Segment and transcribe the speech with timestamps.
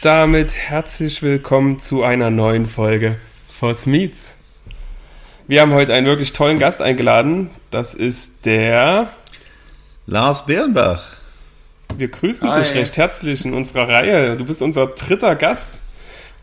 [0.00, 3.16] damit herzlich willkommen zu einer neuen Folge
[3.48, 4.36] Voss Meets.
[5.48, 7.50] Wir haben heute einen wirklich tollen Gast eingeladen.
[7.70, 9.08] Das ist der
[10.06, 11.04] Lars Bernbach.
[11.96, 12.62] Wir grüßen Hi.
[12.62, 14.36] dich recht herzlich in unserer Reihe.
[14.36, 15.82] Du bist unser dritter Gast.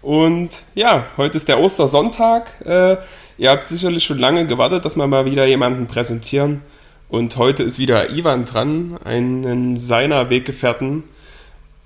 [0.02, 2.48] Und ja, heute ist der Ostersonntag.
[2.66, 2.98] Äh,
[3.38, 6.62] ihr habt sicherlich schon lange gewartet, dass wir mal wieder jemanden präsentieren.
[7.08, 11.04] Und heute ist wieder Ivan dran, einen seiner Weggefährten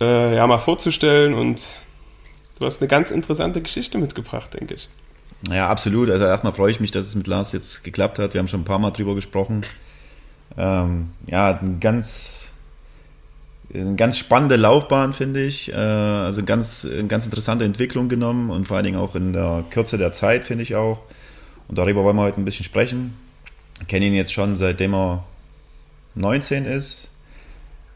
[0.01, 1.33] äh, ja, mal vorzustellen.
[1.33, 1.61] Und
[2.59, 4.89] du hast eine ganz interessante Geschichte mitgebracht, denke ich.
[5.49, 6.09] Ja, absolut.
[6.09, 8.33] Also erstmal freue ich mich, dass es mit Lars jetzt geklappt hat.
[8.33, 9.65] Wir haben schon ein paar Mal drüber gesprochen.
[10.57, 12.51] Ähm, ja, ein ganz,
[13.73, 15.71] eine ganz spannende Laufbahn, finde ich.
[15.71, 19.63] Äh, also ganz, eine ganz interessante Entwicklung genommen und vor allen Dingen auch in der
[19.69, 21.01] Kürze der Zeit, finde ich auch.
[21.67, 23.15] Und darüber wollen wir heute ein bisschen sprechen.
[23.81, 25.23] Ich kenne ihn jetzt schon seitdem er
[26.15, 27.08] 19 ist.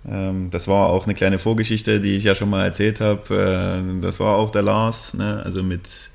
[0.10, 3.84] Ähm, das war auch eine kleine Vorgeschichte, die ich ja schon mal erzählt habe.
[3.86, 5.42] Äh, das war auch der Lars, ne?
[5.44, 6.10] also mit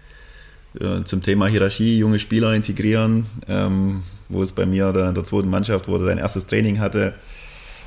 [0.80, 5.48] äh, zum Thema Hierarchie, junge Spieler integrieren, ähm, wo es bei mir in der zweiten
[5.48, 7.14] Mannschaft, wo er sein erstes Training hatte.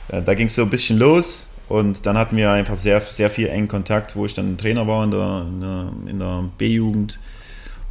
[0.07, 3.29] Äh, da ging es so ein bisschen los und dann hatten wir einfach sehr, sehr
[3.29, 7.19] viel engen Kontakt, wo ich dann Trainer war in der, in der, B-Jugend.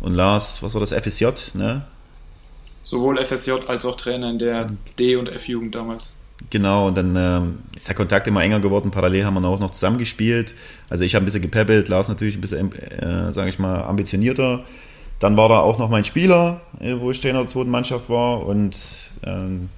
[0.00, 1.86] Und Lars, was war das, FSJ, ne?
[2.84, 4.66] Sowohl FSJ als auch Trainer in der
[4.98, 6.12] D- und F-Jugend damals.
[6.48, 8.90] Genau, und dann ähm, ist der Kontakt immer enger geworden.
[8.90, 10.54] Parallel haben wir auch noch zusammengespielt.
[10.88, 14.64] Also ich habe ein bisschen gepäppelt, Lars natürlich ein bisschen, äh, sage ich mal, ambitionierter.
[15.18, 18.46] Dann war da auch noch mein Spieler, äh, wo ich Trainer der zweiten Mannschaft war.
[18.46, 19.68] Und ähm,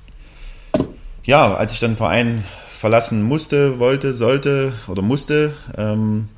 [1.25, 6.29] ja, als ich dann den Verein verlassen musste, wollte, sollte oder musste, ähm,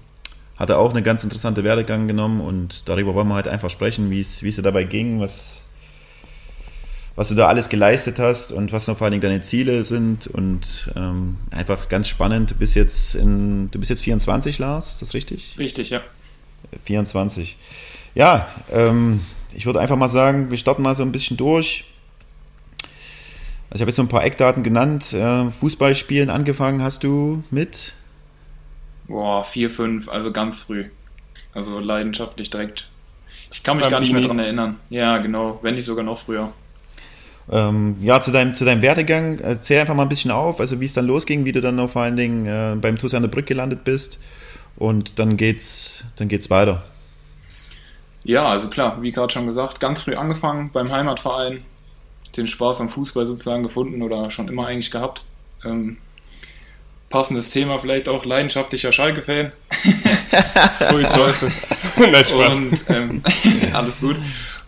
[0.56, 4.11] hat er auch eine ganz interessante Werdegang genommen und darüber wollen wir halt einfach sprechen,
[4.11, 5.63] wie es dabei ging, was,
[7.16, 10.26] was du da alles geleistet hast und was noch vor allen Dingen deine Ziele sind
[10.26, 12.50] und ähm, einfach ganz spannend.
[12.50, 15.54] Du bist jetzt in, du bist jetzt 24, Lars, ist das richtig?
[15.58, 16.00] Richtig, ja.
[16.84, 17.56] 24.
[18.14, 19.20] Ja, ähm,
[19.54, 21.84] ich würde einfach mal sagen, wir starten mal so ein bisschen durch.
[23.70, 25.12] Also ich habe jetzt so ein paar Eckdaten genannt.
[25.12, 27.92] Äh, Fußballspielen angefangen hast du mit?
[29.06, 30.86] Boah, vier, fünf, also ganz früh.
[31.53, 32.88] Also leidenschaftlich direkt.
[33.53, 34.80] Ich kann mich gar nicht mehr daran erinnern.
[34.91, 36.53] Ja, genau, wenn nicht sogar noch früher.
[37.50, 40.87] Ähm, ja, zu deinem, zu deinem Werdegang, erzähl einfach mal ein bisschen auf, also wie
[40.87, 43.28] es dann losging, wie du dann noch vor allen Dingen äh, beim TuS an der
[43.28, 44.19] Brücke gelandet bist
[44.77, 46.84] und dann geht's, dann geht's weiter.
[48.25, 51.62] Ja, also klar, wie gerade schon gesagt, ganz früh angefangen beim Heimatverein,
[52.37, 55.25] den Spaß am Fußball sozusagen gefunden oder schon immer eigentlich gehabt.
[55.65, 55.99] Ähm,
[57.10, 59.53] passendes Thema vielleicht auch, leidenschaftlicher Schalke-Fan.
[60.94, 61.53] Ui Teufel.
[61.99, 62.56] Nein, Spaß.
[62.56, 63.22] Und, ähm,
[63.75, 64.16] alles gut.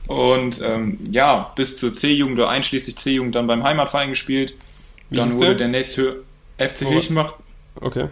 [0.07, 4.55] Und ähm, ja, bis zur C-Jugend oder einschließlich C-Jugend dann beim Heimatverein gespielt.
[5.11, 6.23] Wie dann wurde der, der nächste
[6.59, 6.89] FC oh.
[6.89, 7.35] Hilchenbach.
[7.81, 8.09] Okay.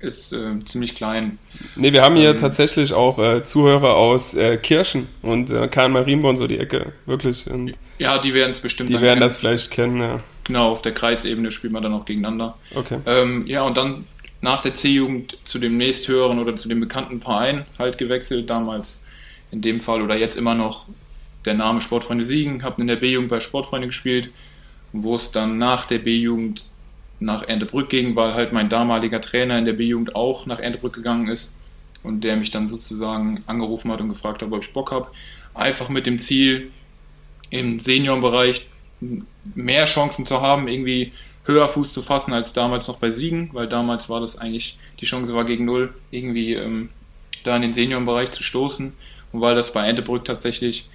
[0.00, 1.38] Ist äh, ziemlich klein.
[1.76, 5.92] Ne, wir haben hier ähm, tatsächlich auch äh, Zuhörer aus äh, Kirchen und äh, Kahn
[5.92, 7.48] Marienborn, so die Ecke, wirklich.
[7.48, 9.20] Und ja, die werden es bestimmt Die werden kennen.
[9.20, 10.20] das vielleicht kennen, ja.
[10.44, 12.56] Genau, auf der Kreisebene spielt man dann auch gegeneinander.
[12.74, 12.98] Okay.
[13.06, 14.04] Ähm, ja, und dann
[14.40, 19.02] nach der C-Jugend zu dem nächsthöheren oder zu dem bekannten Verein halt gewechselt, damals
[19.52, 20.86] in dem Fall oder jetzt immer noch
[21.44, 24.30] der Name Sportfreunde Siegen, habe in der B-Jugend bei Sportfreunde gespielt,
[24.92, 26.64] wo es dann nach der B-Jugend
[27.20, 31.28] nach Endebrück ging, weil halt mein damaliger Trainer in der B-Jugend auch nach Endebrück gegangen
[31.28, 31.52] ist
[32.02, 35.08] und der mich dann sozusagen angerufen hat und gefragt hat, ob ich Bock habe.
[35.54, 36.70] Einfach mit dem Ziel,
[37.50, 38.66] im Seniorenbereich
[39.54, 41.12] mehr Chancen zu haben, irgendwie
[41.44, 45.06] höher Fuß zu fassen als damals noch bei Siegen, weil damals war das eigentlich, die
[45.06, 46.88] Chance war gegen Null, irgendwie ähm,
[47.44, 48.92] da in den Seniorenbereich zu stoßen.
[49.32, 50.88] Und weil das bei Endebrück tatsächlich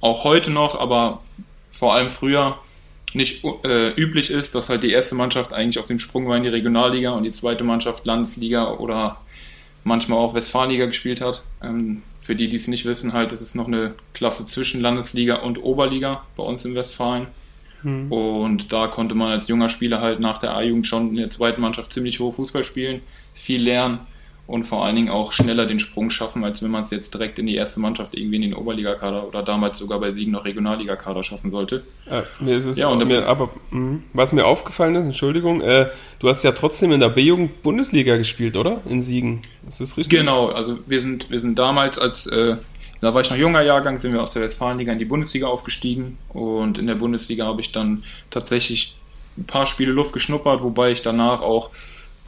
[0.00, 1.22] auch heute noch, aber
[1.70, 2.58] vor allem früher
[3.14, 6.42] nicht äh, üblich ist, dass halt die erste Mannschaft eigentlich auf dem Sprung war in
[6.42, 9.18] die Regionalliga und die zweite Mannschaft Landesliga oder
[9.84, 11.42] manchmal auch Westfalenliga gespielt hat.
[11.62, 15.36] Ähm, für die, die es nicht wissen, halt, das ist noch eine Klasse zwischen Landesliga
[15.36, 17.26] und Oberliga bei uns in Westfalen.
[17.82, 18.12] Mhm.
[18.12, 21.62] Und da konnte man als junger Spieler halt nach der A-Jugend schon in der zweiten
[21.62, 23.00] Mannschaft ziemlich hoch Fußball spielen,
[23.32, 24.00] viel lernen
[24.48, 27.38] und vor allen Dingen auch schneller den Sprung schaffen, als wenn man es jetzt direkt
[27.38, 31.22] in die erste Mannschaft irgendwie in den Oberligakader oder damals sogar bei Siegen noch Regionalligakader
[31.22, 31.82] schaffen sollte.
[32.10, 35.90] Ja, mir ist es, ja, und mir, aber mh, was mir aufgefallen ist, Entschuldigung, äh,
[36.18, 38.80] du hast ja trotzdem in der B-Jugend Bundesliga gespielt, oder?
[38.88, 39.42] In Siegen.
[39.68, 40.18] Ist das richtig?
[40.18, 42.56] Genau, also wir sind, wir sind damals als, äh,
[43.02, 46.16] da war ich noch junger Jahrgang, sind wir aus der Westfalenliga in die Bundesliga aufgestiegen
[46.30, 48.96] und in der Bundesliga habe ich dann tatsächlich
[49.36, 51.70] ein paar Spiele Luft geschnuppert, wobei ich danach auch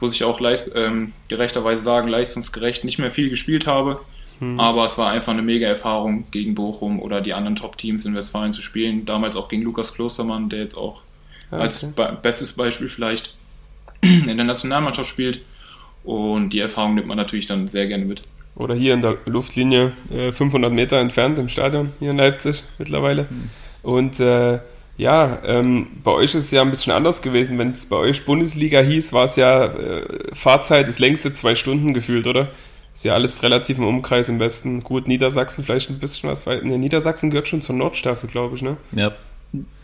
[0.01, 3.99] muss ich auch leist, ähm, gerechterweise sagen, leistungsgerecht nicht mehr viel gespielt habe.
[4.39, 4.59] Mhm.
[4.59, 8.53] Aber es war einfach eine mega Erfahrung, gegen Bochum oder die anderen Top-Teams in Westfalen
[8.53, 9.05] zu spielen.
[9.05, 11.03] Damals auch gegen Lukas Klostermann, der jetzt auch
[11.51, 11.61] okay.
[11.61, 13.35] als be bestes Beispiel vielleicht
[14.01, 15.41] in der Nationalmannschaft spielt.
[16.03, 18.23] Und die Erfahrung nimmt man natürlich dann sehr gerne mit.
[18.55, 23.27] oder hier in der Luftlinie äh, 500 Meter entfernt im Stadion hier in Leipzig mittlerweile.
[23.29, 23.49] Mhm.
[23.83, 24.59] Und äh,
[24.97, 27.57] ja, ähm, bei euch ist es ja ein bisschen anders gewesen.
[27.57, 31.93] Wenn es bei euch Bundesliga hieß, war es ja äh, Fahrzeit das längste zwei Stunden
[31.93, 32.49] gefühlt, oder?
[32.93, 34.83] Ist ja alles relativ im Umkreis im Westen.
[34.83, 36.65] Gut, Niedersachsen vielleicht ein bisschen was weit.
[36.65, 38.77] Ne, Niedersachsen gehört schon zur Nordstaffel, glaube ich, ne?
[38.91, 39.11] Ja.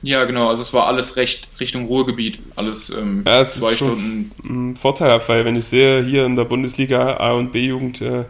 [0.01, 0.48] Ja, genau.
[0.48, 2.39] Also es war alles recht Richtung Ruhrgebiet.
[2.56, 4.31] Alles ähm, ja, es zwei ist Stunden.
[4.44, 8.24] Ein Vorteil, weil wenn ich sehe, hier in der Bundesliga A und B-Jugend äh,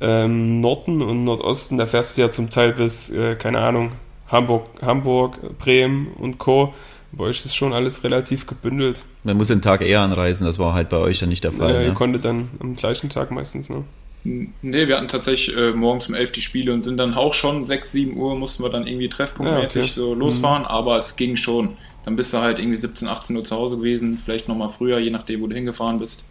[0.00, 3.92] ähm, Norden und Nordosten, da fährst du ja zum Teil bis, äh, keine Ahnung,
[4.34, 6.74] Hamburg, Hamburg, Bremen und Co.
[7.12, 9.04] Bei euch ist schon alles relativ gebündelt.
[9.22, 11.72] Man muss den Tag eher anreisen, das war halt bei euch ja nicht der Fall.
[11.72, 11.86] Ja, ne?
[11.86, 13.84] ihr konntet dann am gleichen Tag meistens, ne?
[14.24, 17.64] Nee, wir hatten tatsächlich äh, morgens um 11 die Spiele und sind dann auch schon
[17.64, 19.92] 6, 7 Uhr mussten wir dann irgendwie treffpunktmäßig ja, okay.
[19.92, 20.68] so losfahren, mhm.
[20.68, 21.76] aber es ging schon.
[22.06, 25.10] Dann bist du halt irgendwie 17, 18 Uhr zu Hause gewesen, vielleicht nochmal früher, je
[25.10, 26.26] nachdem, wo du hingefahren bist.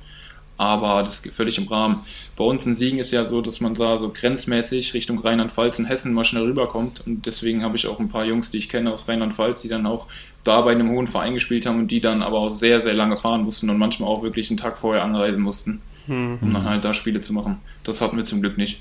[0.64, 2.04] Aber das ist völlig im Rahmen.
[2.38, 5.86] Bei uns in Siegen ist ja so, dass man da so grenzmäßig Richtung Rheinland-Pfalz und
[5.86, 7.06] Hessen mal schnell rüberkommt.
[7.06, 9.86] Und deswegen habe ich auch ein paar Jungs, die ich kenne aus Rheinland-Pfalz, die dann
[9.86, 10.08] auch
[10.46, 13.18] da bei einem hohen Verein gespielt haben und die dann aber auch sehr, sehr lange
[13.18, 16.38] fahren mussten und manchmal auch wirklich einen Tag vorher anreisen mussten, mhm.
[16.40, 17.60] um dann halt da Spiele zu machen.
[17.84, 18.80] Das hatten wir zum Glück nicht.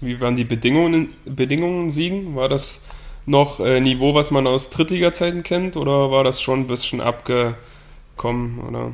[0.00, 2.34] Wie waren die Bedingungen, Bedingungen in Siegen?
[2.34, 2.80] War das
[3.24, 8.58] noch äh, Niveau, was man aus Drittliga-Zeiten kennt oder war das schon ein bisschen abgekommen?
[8.68, 8.92] Oder?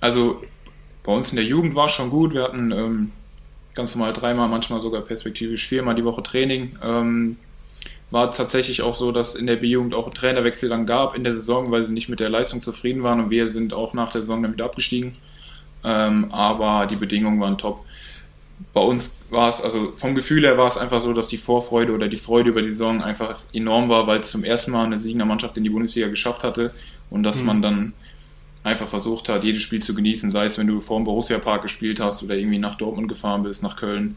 [0.00, 0.42] Also
[1.04, 2.34] bei uns in der Jugend war es schon gut.
[2.34, 3.10] Wir hatten ähm,
[3.74, 6.76] ganz normal dreimal, manchmal sogar perspektivisch viermal die Woche Training.
[6.82, 7.36] Ähm,
[8.10, 11.70] war tatsächlich auch so, dass in der B-Jugend auch Trainerwechsel dann gab in der Saison,
[11.70, 14.52] weil sie nicht mit der Leistung zufrieden waren und wir sind auch nach der Saison
[14.52, 15.14] wieder abgestiegen.
[15.82, 17.84] Ähm, aber die Bedingungen waren top.
[18.74, 21.92] Bei uns war es, also vom Gefühl her war es einfach so, dass die Vorfreude
[21.92, 24.98] oder die Freude über die Saison einfach enorm war, weil es zum ersten Mal eine
[24.98, 26.72] Siegender Mannschaft in die Bundesliga geschafft hatte
[27.10, 27.46] und dass mhm.
[27.46, 27.92] man dann
[28.64, 31.62] einfach versucht hat, jedes Spiel zu genießen, sei es, wenn du vor dem Borussia Park
[31.62, 34.16] gespielt hast oder irgendwie nach Dortmund gefahren bist, nach Köln.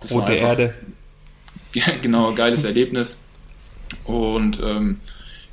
[0.00, 0.74] Das Rote einfach, Erde.
[2.02, 3.20] Genau, geiles Erlebnis.
[4.04, 5.00] Und ähm,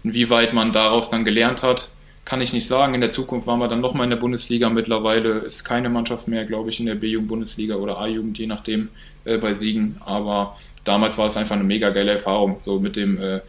[0.04, 1.90] inwieweit man daraus dann gelernt hat,
[2.26, 2.94] kann ich nicht sagen.
[2.94, 4.70] In der Zukunft waren wir dann nochmal in der Bundesliga.
[4.70, 8.90] Mittlerweile ist keine Mannschaft mehr, glaube ich, in der B-Jugend-Bundesliga oder A-Jugend, je nachdem,
[9.26, 9.98] äh, bei Siegen.
[10.06, 12.60] Aber damals war es einfach eine mega geile Erfahrung.
[12.60, 13.42] So mit dem äh,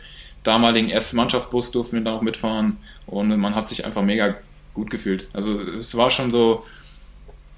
[0.45, 2.77] damaligen ersten Mannschaftsbus durften wir da auch mitfahren
[3.07, 4.37] und man hat sich einfach mega
[4.73, 5.27] gut gefühlt.
[5.33, 6.65] Also es war schon so,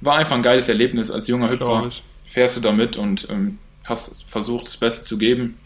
[0.01, 1.91] war einfach ein geiles Erlebnis als junger Hüpfer.
[2.29, 5.57] Fährst du da mit und ähm, hast versucht, das Beste zu geben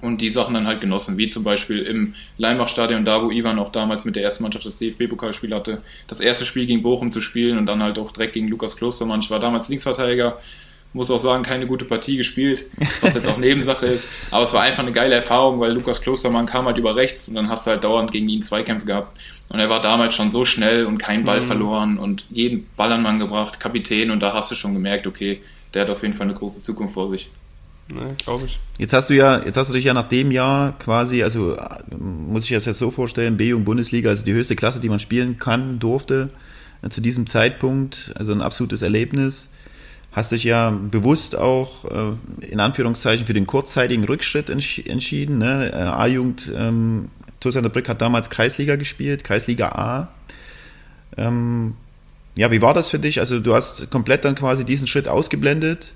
[0.00, 3.72] und die Sachen dann halt genossen, wie zum Beispiel im Leimbach-Stadion, da wo Ivan auch
[3.72, 7.58] damals mit der ersten Mannschaft das DFB-Pokalspiel hatte, das erste Spiel gegen Bochum zu spielen
[7.58, 9.20] und dann halt auch direkt gegen Lukas Klostermann.
[9.20, 10.38] Ich war damals Linksverteidiger,
[10.92, 12.66] muss auch sagen, keine gute Partie gespielt,
[13.00, 14.08] was jetzt auch Nebensache ist.
[14.30, 17.34] Aber es war einfach eine geile Erfahrung, weil Lukas Klostermann kam halt über rechts und
[17.34, 19.18] dann hast du halt dauernd gegen ihn Zweikämpfe gehabt.
[19.48, 21.46] Und er war damals schon so schnell und keinen Ball mhm.
[21.46, 24.10] verloren und jeden Ball an Mann gebracht, Kapitän.
[24.10, 25.40] Und da hast du schon gemerkt, okay,
[25.74, 27.30] der hat auf jeden Fall eine große Zukunft vor sich.
[27.88, 28.58] Ne, glaube ich.
[28.78, 31.56] Jetzt hast du ja, jetzt hast du dich ja nach dem Jahr quasi, also
[31.98, 35.00] muss ich das jetzt so vorstellen, B- und Bundesliga, also die höchste Klasse, die man
[35.00, 36.30] spielen kann, durfte,
[36.82, 39.50] äh, zu diesem Zeitpunkt, also ein absolutes Erlebnis
[40.12, 45.38] hast dich ja bewusst auch äh, in Anführungszeichen für den kurzzeitigen Rückschritt entsch entschieden.
[45.38, 45.72] Ne?
[45.72, 47.08] Äh, A-Jugend, ähm,
[47.40, 50.08] Tosander Brick hat damals Kreisliga gespielt, Kreisliga A.
[51.16, 51.74] Ähm,
[52.36, 53.20] ja, wie war das für dich?
[53.20, 55.92] Also du hast komplett dann quasi diesen Schritt ausgeblendet,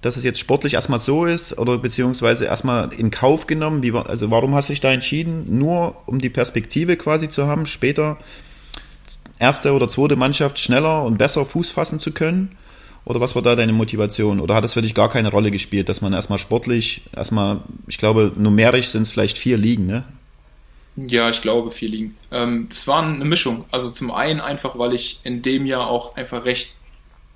[0.00, 3.82] dass es jetzt sportlich erstmal so ist oder beziehungsweise erstmal in Kauf genommen.
[3.82, 5.58] Wie, also warum hast du dich da entschieden?
[5.58, 8.18] Nur um die Perspektive quasi zu haben, später
[9.38, 12.56] erste oder zweite Mannschaft schneller und besser Fuß fassen zu können?
[13.06, 14.40] Oder was war da deine Motivation?
[14.40, 17.98] Oder hat es für dich gar keine Rolle gespielt, dass man erstmal sportlich, erstmal, ich
[17.98, 20.04] glaube, numerisch sind es vielleicht vier Ligen, ne?
[20.96, 22.16] Ja, ich glaube vier Ligen.
[22.32, 23.64] Ähm, das war eine Mischung.
[23.70, 26.74] Also zum einen einfach, weil ich in dem Jahr auch einfach recht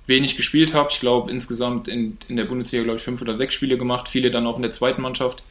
[0.07, 0.89] wenig gespielt habe.
[0.91, 4.29] Ich glaube insgesamt in, in der Bundesliga, glaube ich, fünf oder sechs Spiele gemacht, viele
[4.29, 5.41] dann auch in der zweiten Mannschaft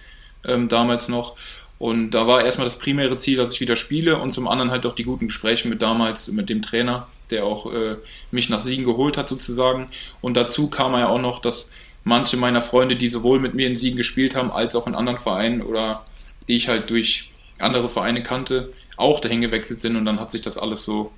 [0.44, 1.36] ähm, damals noch.
[1.78, 4.84] Und da war erstmal das primäre Ziel, dass ich wieder spiele und zum anderen halt
[4.84, 7.96] auch die guten Gespräche mit damals, mit dem Trainer, der auch äh,
[8.30, 9.88] mich nach Siegen geholt hat sozusagen.
[10.20, 11.72] Und dazu kam ja auch noch, dass
[12.04, 15.18] manche meiner Freunde, die sowohl mit mir in Siegen gespielt haben, als auch in anderen
[15.18, 16.04] Vereinen oder
[16.48, 20.42] die ich halt durch andere Vereine kannte, auch dahin gewechselt sind und dann hat sich
[20.42, 21.12] das alles so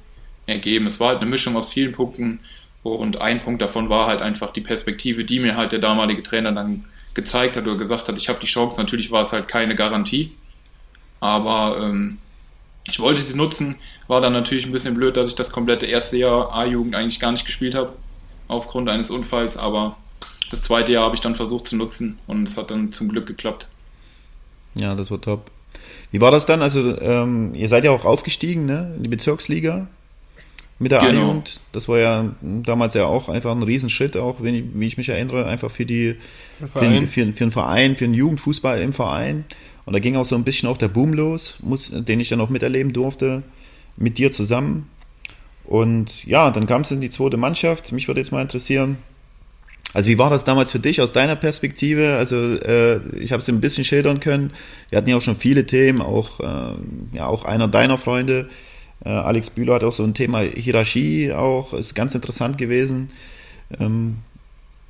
[0.47, 0.87] ergeben.
[0.87, 2.41] Es war halt eine Mischung aus vielen Punkten
[2.83, 6.53] und ein Punkt davon war halt einfach die Perspektive, die mir halt der damalige Trainer
[6.53, 9.75] dann gezeigt hat oder gesagt hat, ich habe die Chance, natürlich war es halt keine
[9.75, 10.33] Garantie,
[11.21, 12.19] aber ähm,
[12.89, 13.77] ich wollte sie nutzen,
[14.09, 17.33] war dann natürlich ein bisschen blöd, dass ich das komplette erste Jahr A-Jugend eigentlich gar
[17.33, 17.93] nicht gespielt habe,
[18.49, 19.97] aufgrund eines Unfalls, aber
[20.51, 23.27] das zweite Jahr habe ich dann versucht zu nutzen und es hat dann zum Glück
[23.27, 23.69] geklappt.
[24.75, 25.51] Ja, das war top.
[26.11, 26.61] Wie war das dann?
[26.61, 28.93] Also, ähm, ihr seid ja auch aufgestiegen, ne?
[28.97, 29.87] In die Bezirksliga.
[30.83, 31.23] mit der genau.
[31.23, 31.61] A-Jugend.
[31.73, 35.09] Das war ja damals ja auch einfach ein Riesenschritt, auch wenn ich, wie ich mich
[35.09, 36.17] erinnere, einfach für die
[36.73, 39.45] für, den, für, für einen Verein, für den Jugendfußball im Verein.
[39.85, 42.41] Und da ging auch so ein bisschen auch der Boom los, muss, den ich dann
[42.41, 43.43] auch miterleben durfte,
[43.97, 44.89] mit dir zusammen.
[45.65, 47.93] Und ja, dann kam es in die zweite Mannschaft.
[47.93, 48.99] Mich würde jetzt mal interessieren,
[49.95, 52.17] also wie war das damals für dich aus deiner Perspektive?
[52.17, 54.53] Also äh, ich habe es ein bisschen schildern können.
[54.89, 56.75] Wir hatten ja auch schon viele Themen, auch, äh,
[57.17, 58.49] ja, auch einer deiner Freunde,
[59.05, 63.11] äh, Alex Bühler hat auch so ein Thema Hierarchie auch, ist ganz interessant gewesen.
[63.79, 64.19] Ähm,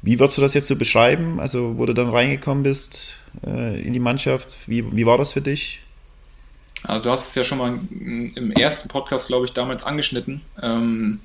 [0.03, 1.41] wie würdest du das jetzt so beschreiben?
[1.41, 3.15] Also wo du dann reingekommen bist
[3.47, 5.81] äh, in die Mannschaft, wie, wie war das für dich?
[6.83, 10.41] Also du hast es ja schon mal im ersten Podcast, glaube ich, damals angeschnitten.
[10.61, 11.21] Ähm,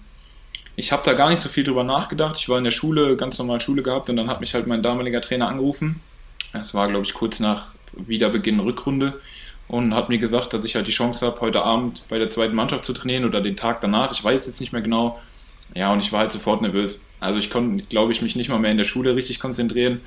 [0.76, 2.38] ich habe da gar nicht so viel drüber nachgedacht.
[2.38, 4.84] Ich war in der Schule, ganz normal Schule gehabt und dann hat mich halt mein
[4.84, 6.00] damaliger Trainer angerufen.
[6.54, 9.20] Es war, glaube ich, kurz nach Wiederbeginn Rückrunde
[9.68, 12.56] und hat mir gesagt, dass ich halt die Chance habe, heute Abend bei der zweiten
[12.56, 14.12] Mannschaft zu trainieren oder den Tag danach.
[14.12, 15.20] Ich weiß jetzt nicht mehr genau.
[15.76, 17.06] Ja, und ich war halt sofort nervös.
[17.20, 20.02] Also ich konnte, glaube ich, mich nicht mal mehr in der Schule richtig konzentrieren.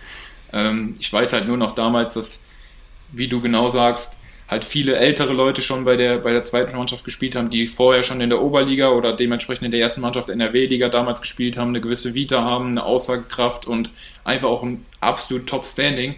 [0.52, 2.42] Ähm, ich weiß halt nur noch damals, dass,
[3.12, 7.04] wie du genau sagst, halt viele ältere Leute schon bei der, bei der zweiten Mannschaft
[7.04, 10.88] gespielt haben, die vorher schon in der Oberliga oder dementsprechend in der ersten Mannschaft NRW-Liga
[10.88, 13.92] damals gespielt haben, eine gewisse Vita haben, eine Aussagekraft und
[14.24, 16.16] einfach auch ein absolut Top-Standing.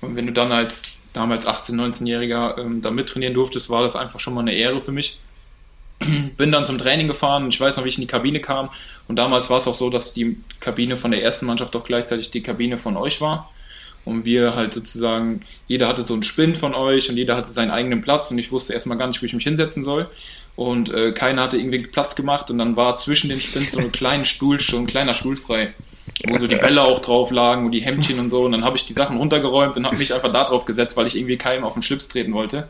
[0.00, 4.18] Und wenn du dann als damals 18-, 19-Jähriger ähm, da mittrainieren durftest, war das einfach
[4.18, 5.20] schon mal eine Ehre für mich.
[6.36, 8.70] Bin dann zum Training gefahren und ich weiß noch, wie ich in die Kabine kam.
[9.08, 12.30] Und damals war es auch so, dass die Kabine von der ersten Mannschaft auch gleichzeitig
[12.30, 13.50] die Kabine von euch war
[14.04, 17.70] und wir halt sozusagen, jeder hatte so einen Spind von euch und jeder hatte seinen
[17.70, 20.08] eigenen Platz und ich wusste erstmal gar nicht, wo ich mich hinsetzen soll.
[20.54, 23.92] Und äh, keiner hatte irgendwie Platz gemacht und dann war zwischen den Spins so ein
[23.92, 25.72] kleiner Stuhl, schon ein kleiner Stuhl frei,
[26.28, 28.42] wo so die Bälle auch drauf lagen und die Hemdchen und so.
[28.42, 31.06] Und dann habe ich die Sachen runtergeräumt und habe mich einfach da drauf gesetzt, weil
[31.06, 32.68] ich irgendwie keinem auf den Schlips treten wollte.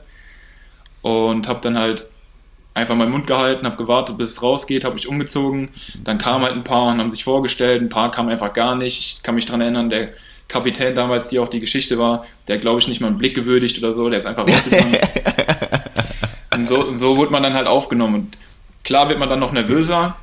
[1.01, 2.12] Und habe dann halt
[2.75, 5.71] einfach meinen Mund gehalten, habe gewartet, bis es rausgeht, habe mich umgezogen.
[6.03, 8.99] Dann kamen halt ein paar und haben sich vorgestellt, ein paar kamen einfach gar nicht.
[8.99, 10.11] Ich kann mich daran erinnern, der
[10.49, 13.79] Kapitän damals, die auch die Geschichte war, der glaube ich nicht mal einen Blick gewürdigt
[13.79, 14.97] oder so, der ist einfach rausgegangen.
[16.55, 18.15] und so, und so wurde man dann halt aufgenommen.
[18.15, 18.39] Und
[18.85, 20.17] klar wird man dann noch nervöser,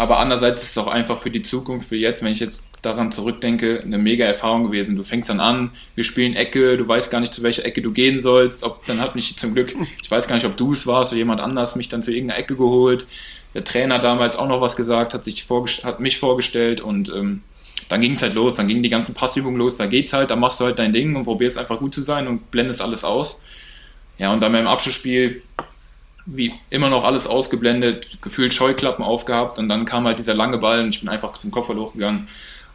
[0.00, 3.12] aber andererseits ist es auch einfach für die Zukunft, für jetzt, wenn ich jetzt daran
[3.12, 4.96] zurückdenke, eine mega Erfahrung gewesen.
[4.96, 7.92] Du fängst dann an, wir spielen Ecke, du weißt gar nicht, zu welcher Ecke du
[7.92, 8.64] gehen sollst.
[8.64, 11.18] Ob, dann hat mich zum Glück, ich weiß gar nicht, ob du es warst oder
[11.18, 13.06] jemand anders, mich dann zu irgendeiner Ecke geholt.
[13.52, 17.42] Der Trainer damals auch noch was gesagt, hat sich hat mich vorgestellt und ähm,
[17.90, 20.36] dann ging es halt los, dann gingen die ganzen Passübungen los, da geht's halt, da
[20.36, 23.42] machst du halt dein Ding und probierst einfach gut zu sein und blendest alles aus.
[24.16, 25.42] Ja, und dann beim Abschlussspiel,
[26.26, 30.80] wie immer noch alles ausgeblendet, gefühlt Scheuklappen aufgehabt und dann kam halt dieser lange Ball
[30.80, 32.28] und ich bin einfach zum Koffer hochgegangen.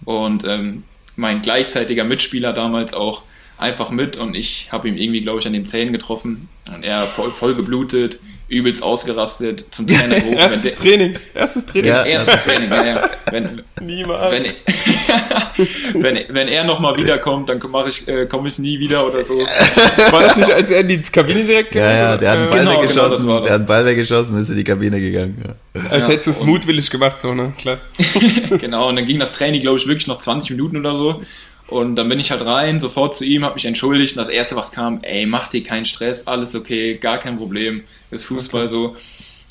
[0.04, 0.84] Und ähm,
[1.16, 3.24] mein gleichzeitiger Mitspieler damals auch
[3.58, 7.04] einfach mit und ich habe ihm irgendwie, glaube ich, an den Zähnen getroffen und er
[7.04, 10.38] voll, voll geblutet, übelst ausgerastet zum Trainer gerufen.
[10.38, 11.90] erstes der, Training, erstes Training.
[11.90, 14.32] Ja, erstes Training, ja, Wenn, Niemals.
[14.34, 19.24] Wenn, wenn, wenn er nochmal wiederkommt, dann komme ich, äh, komm ich nie wieder oder
[19.26, 19.40] so.
[19.40, 22.50] War das nicht, als er in die Kabine direkt gegangen Ja, ja, der hat einen
[22.50, 25.42] Ball genau, weggeschossen, genau, der hat einen Ball weggeschossen und ist in die Kabine gegangen.
[25.44, 25.82] Ja.
[25.90, 27.54] Als ja, hättest du es mutwillig gemacht, so, ne?
[27.58, 27.80] Klar.
[28.60, 31.24] genau, und dann ging das Training, glaube ich, wirklich noch 20 Minuten oder so.
[31.68, 34.56] Und dann bin ich halt rein, sofort zu ihm, habe mich entschuldigt und das erste,
[34.56, 38.74] was kam, ey, mach dir keinen Stress, alles okay, gar kein Problem, ist Fußball okay.
[38.74, 38.96] so.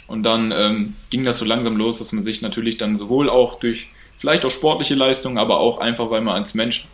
[0.06, 3.59] Und dann ähm, ging das so langsam los, dass man sich natürlich dann sowohl auch
[3.59, 6.88] durch vielleicht auch sportliche Leistungen, aber auch einfach, weil man als Mensch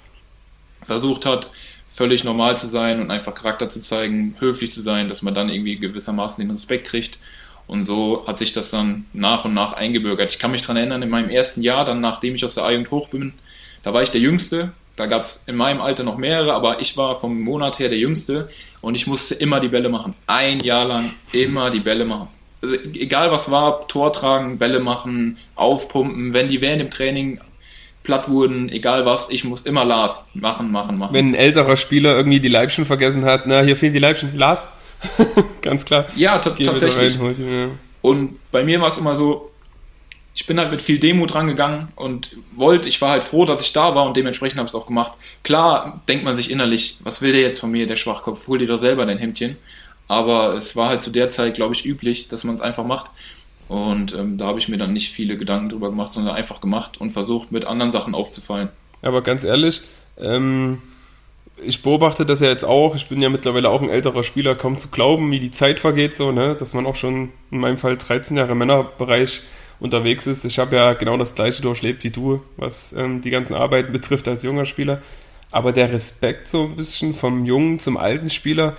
[0.85, 1.50] versucht hat,
[1.93, 5.50] völlig normal zu sein und einfach Charakter zu zeigen, höflich zu sein, dass man dann
[5.50, 7.19] irgendwie gewissermaßen den Respekt kriegt.
[7.67, 10.33] Und so hat sich das dann nach und nach eingebürgert.
[10.33, 12.91] Ich kann mich daran erinnern, in meinem ersten Jahr, dann nachdem ich aus der A-Jugend
[12.91, 13.35] hoch bin,
[13.83, 16.97] da war ich der Jüngste da gab es in meinem Alter noch mehrere, aber ich
[16.97, 18.49] war vom Monat her der Jüngste
[18.80, 20.14] und ich musste immer die Bälle machen.
[20.26, 22.28] Ein Jahr lang immer die Bälle machen.
[22.62, 27.40] Also egal was war, Tor tragen, Bälle machen, aufpumpen, wenn die während dem Training
[28.02, 31.14] platt wurden, egal was, ich muss immer Lars machen, machen, machen.
[31.14, 34.66] Wenn ein älterer Spieler irgendwie die Leibchen vergessen hat, na, hier fehlen die Leibchen, Lars,
[35.62, 36.06] ganz klar.
[36.16, 37.20] Ja, tatsächlich.
[37.20, 37.68] Rein, ja.
[38.02, 39.50] Und bei mir war es immer so,
[40.35, 43.73] ich bin halt mit viel Demut rangegangen und wollte, ich war halt froh, dass ich
[43.73, 45.13] da war und dementsprechend habe ich es auch gemacht.
[45.43, 48.69] Klar denkt man sich innerlich, was will der jetzt von mir, der Schwachkopf, hol dir
[48.69, 49.57] doch selber dein Hemdchen.
[50.07, 53.11] Aber es war halt zu der Zeit, glaube ich, üblich, dass man es einfach macht.
[53.69, 57.01] Und ähm, da habe ich mir dann nicht viele Gedanken drüber gemacht, sondern einfach gemacht
[57.01, 58.71] und versucht, mit anderen Sachen aufzufallen.
[59.03, 59.83] Aber ganz ehrlich,
[60.19, 60.83] ähm,
[61.63, 62.97] ich beobachte das ja jetzt auch.
[62.97, 66.15] Ich bin ja mittlerweile auch ein älterer Spieler, kaum zu glauben, wie die Zeit vergeht,
[66.15, 66.57] so, ne?
[66.59, 69.43] dass man auch schon in meinem Fall 13 Jahre Männerbereich
[69.81, 70.45] unterwegs ist.
[70.45, 74.29] Ich habe ja genau das gleiche durchlebt wie du, was ähm, die ganzen Arbeiten betrifft
[74.29, 75.01] als junger Spieler.
[75.51, 78.77] Aber der Respekt so ein bisschen vom jungen zum alten Spieler,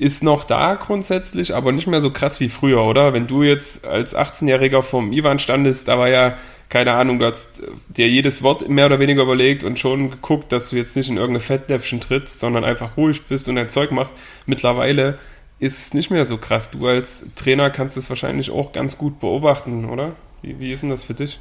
[0.00, 3.12] ist noch da grundsätzlich, aber nicht mehr so krass wie früher, oder?
[3.12, 6.38] Wenn du jetzt als 18-Jähriger vom Ivan standest, da war ja,
[6.70, 10.70] keine Ahnung, du hast dir jedes Wort mehr oder weniger überlegt und schon geguckt, dass
[10.70, 14.14] du jetzt nicht in irgendeine Fettnäpfchen trittst, sondern einfach ruhig bist und dein Zeug machst.
[14.46, 15.18] Mittlerweile
[15.60, 16.70] ist es nicht mehr so krass.
[16.70, 20.16] Du als Trainer kannst es wahrscheinlich auch ganz gut beobachten, oder?
[20.42, 21.38] Wie, wie ist denn das für dich?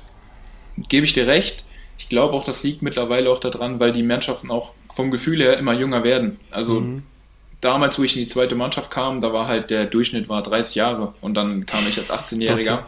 [0.77, 1.63] Gebe ich dir recht.
[1.97, 5.57] Ich glaube auch, das liegt mittlerweile auch daran, weil die Mannschaften auch vom Gefühl her
[5.57, 6.39] immer jünger werden.
[6.51, 7.03] Also mhm.
[7.61, 10.75] damals, wo ich in die zweite Mannschaft kam, da war halt der Durchschnitt war 30
[10.75, 12.73] Jahre und dann kam ich als 18-Jähriger.
[12.73, 12.83] Okay.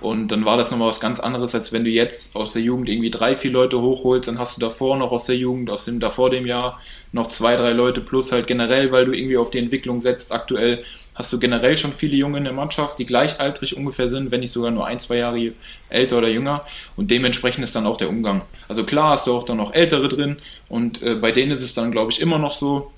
[0.00, 2.88] Und dann war das nochmal was ganz anderes, als wenn du jetzt aus der Jugend
[2.88, 6.00] irgendwie drei, vier Leute hochholst, dann hast du davor noch aus der Jugend, aus dem
[6.00, 6.80] davor dem Jahr
[7.12, 10.32] noch zwei, drei Leute plus halt generell, weil du irgendwie auf die Entwicklung setzt.
[10.32, 10.82] Aktuell
[11.14, 14.52] hast du generell schon viele Junge in der Mannschaft, die gleichaltrig ungefähr sind, wenn nicht
[14.52, 15.52] sogar nur ein, zwei Jahre
[15.88, 16.62] älter oder jünger.
[16.96, 18.42] Und dementsprechend ist dann auch der Umgang.
[18.68, 21.74] Also klar hast du auch dann noch Ältere drin und äh, bei denen ist es
[21.74, 22.92] dann, glaube ich, immer noch so,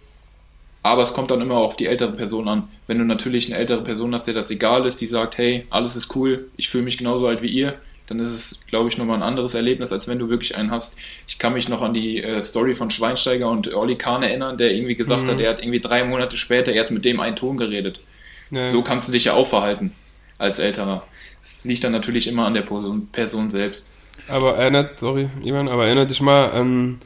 [0.88, 2.68] aber es kommt dann immer auf die ältere Person an.
[2.86, 5.96] Wenn du natürlich eine ältere Person hast, der das egal ist, die sagt, hey, alles
[5.96, 7.74] ist cool, ich fühle mich genauso alt wie ihr,
[8.06, 10.96] dann ist es, glaube ich, nochmal ein anderes Erlebnis, als wenn du wirklich einen hast.
[11.26, 14.72] Ich kann mich noch an die äh, Story von Schweinsteiger und Olli Kahn erinnern, der
[14.72, 15.28] irgendwie gesagt mhm.
[15.28, 18.00] hat, er hat irgendwie drei Monate später erst mit dem einen Ton geredet.
[18.50, 18.70] Ja.
[18.70, 19.92] So kannst du dich ja auch verhalten
[20.38, 21.06] als Älterer.
[21.42, 23.90] Es liegt dann natürlich immer an der Person, Person selbst.
[24.26, 26.98] Aber erinnert, sorry, Ivan, aber erinnert dich mal an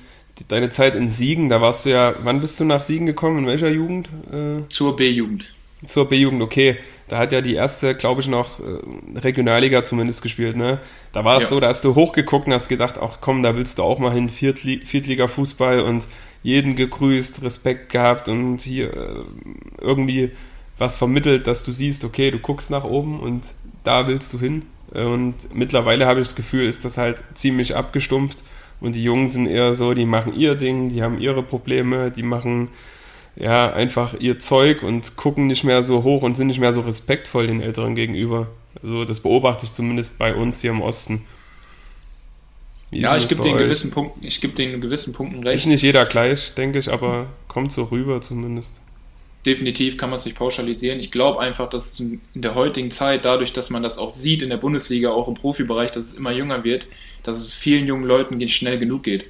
[0.48, 3.40] deine Zeit in Siegen, da warst du ja, wann bist du nach Siegen gekommen?
[3.40, 4.08] In welcher Jugend?
[4.32, 5.46] Äh, zur B-Jugend.
[5.86, 6.78] Zur B-Jugend, okay.
[7.08, 10.78] Da hat ja die erste, glaube ich, noch äh, Regionalliga zumindest gespielt, ne?
[11.12, 11.48] Da war es ja.
[11.48, 14.12] so, da hast du hochgeguckt und hast gedacht, ach komm, da willst du auch mal
[14.12, 16.06] hin, Viertli Viertliga-Fußball und
[16.42, 19.24] jeden gegrüßt, Respekt gehabt und hier äh,
[19.80, 20.30] irgendwie
[20.78, 24.64] was vermittelt, dass du siehst, okay, du guckst nach oben und da willst du hin.
[24.92, 28.42] Und mittlerweile habe ich das Gefühl, ist das halt ziemlich abgestumpft
[28.82, 32.24] und die Jungen sind eher so, die machen ihr Ding, die haben ihre Probleme, die
[32.24, 32.68] machen
[33.36, 36.80] ja einfach ihr Zeug und gucken nicht mehr so hoch und sind nicht mehr so
[36.80, 38.48] respektvoll den Älteren gegenüber.
[38.82, 41.24] Also das beobachte ich zumindest bei uns hier im Osten.
[42.90, 45.60] Wie ja, ich gebe den gewissen Punkten, ich gebe den gewissen Punkten recht.
[45.60, 48.80] Ist nicht jeder gleich, denke ich, aber kommt so rüber zumindest.
[49.44, 51.00] Definitiv kann man es nicht pauschalisieren.
[51.00, 54.50] Ich glaube einfach, dass in der heutigen Zeit, dadurch, dass man das auch sieht in
[54.50, 56.86] der Bundesliga, auch im Profibereich, dass es immer jünger wird,
[57.24, 59.26] dass es vielen jungen Leuten nicht schnell genug geht.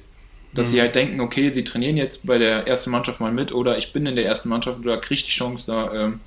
[0.53, 0.71] Dass mhm.
[0.71, 3.91] sie halt denken, okay, sie trainieren jetzt bei der ersten Mannschaft mal mit oder ich
[3.91, 6.19] bin in der ersten Mannschaft oder kriege die Chance da ähm,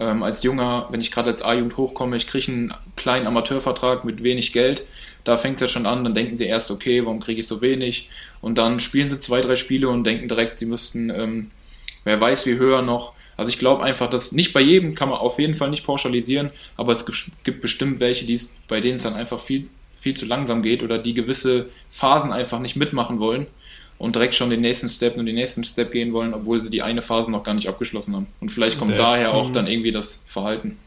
[0.00, 4.22] ähm, als Junger, wenn ich gerade als A-Jugend hochkomme, ich kriege einen kleinen Amateurvertrag mit
[4.22, 4.84] wenig Geld.
[5.24, 7.60] Da fängt es ja schon an, dann denken sie erst, okay, warum kriege ich so
[7.60, 8.08] wenig?
[8.40, 11.50] Und dann spielen sie zwei, drei Spiele und denken direkt, sie müssten, ähm,
[12.08, 13.12] wer weiß wie höher noch.
[13.36, 16.50] Also ich glaube einfach, dass nicht bei jedem kann man auf jeden Fall nicht pauschalisieren,
[16.76, 17.06] aber es
[17.44, 19.68] gibt bestimmt welche, die es, bei denen es dann einfach viel
[20.00, 23.46] viel zu langsam geht oder die gewisse Phasen einfach nicht mitmachen wollen
[23.98, 26.82] und direkt schon den nächsten Step und den nächsten Step gehen wollen, obwohl sie die
[26.82, 28.26] eine Phase noch gar nicht abgeschlossen haben.
[28.40, 30.78] Und vielleicht kommt der, daher auch dann irgendwie das Verhalten.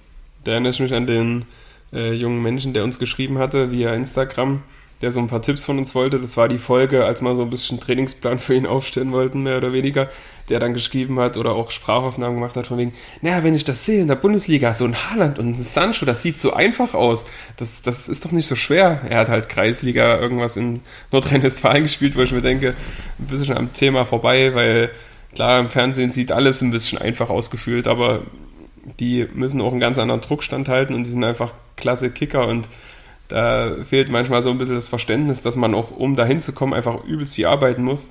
[0.43, 1.45] Da erinnere ich mich an den
[1.91, 4.63] äh, jungen Menschen, der uns geschrieben hatte via Instagram,
[5.01, 6.19] der so ein paar Tipps von uns wollte.
[6.19, 9.57] Das war die Folge, als wir so ein bisschen Trainingsplan für ihn aufstellen wollten, mehr
[9.57, 10.09] oder weniger,
[10.49, 13.85] der dann geschrieben hat oder auch Sprachaufnahmen gemacht hat von wegen, naja, wenn ich das
[13.85, 17.25] sehe in der Bundesliga, so ein Haaland und ein Sancho, das sieht so einfach aus.
[17.57, 19.01] Das, das ist doch nicht so schwer.
[19.09, 22.71] Er hat halt Kreisliga irgendwas in Nordrhein-Westfalen gespielt, wo ich mir denke,
[23.19, 24.91] ein bisschen am Thema vorbei, weil
[25.33, 28.23] klar, im Fernsehen sieht alles ein bisschen einfach ausgefühlt, aber
[28.99, 32.67] die müssen auch einen ganz anderen Druck standhalten und die sind einfach klasse Kicker und
[33.31, 36.73] da fehlt manchmal so ein bisschen das Verständnis, dass man auch, um dahin zu kommen,
[36.73, 38.09] einfach übelst viel arbeiten muss.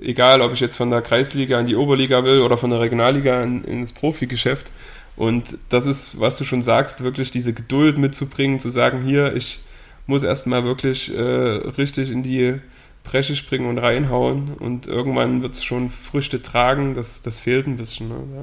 [0.00, 3.42] Egal, ob ich jetzt von der Kreisliga in die Oberliga will oder von der Regionalliga
[3.42, 4.70] in, ins Profigeschäft.
[5.16, 9.60] Und das ist, was du schon sagst, wirklich diese Geduld mitzubringen, zu sagen, hier, ich
[10.06, 12.60] muss erstmal wirklich äh, richtig in die
[13.04, 17.76] Bresche springen und reinhauen und irgendwann wird es schon Früchte tragen, das, das fehlt ein
[17.76, 18.08] bisschen.
[18.08, 18.16] Ne?
[18.36, 18.42] Ja.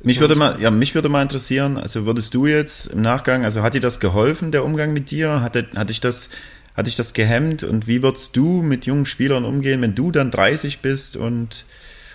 [0.00, 3.62] Mich würde mal, ja, mich würde mal interessieren, also würdest du jetzt im Nachgang, also
[3.62, 5.40] hat dir das geholfen, der Umgang mit dir?
[5.42, 6.30] Hat, hat dich das,
[6.76, 7.64] hat dich das gehemmt?
[7.64, 11.64] Und wie würdest du mit jungen Spielern umgehen, wenn du dann 30 bist und,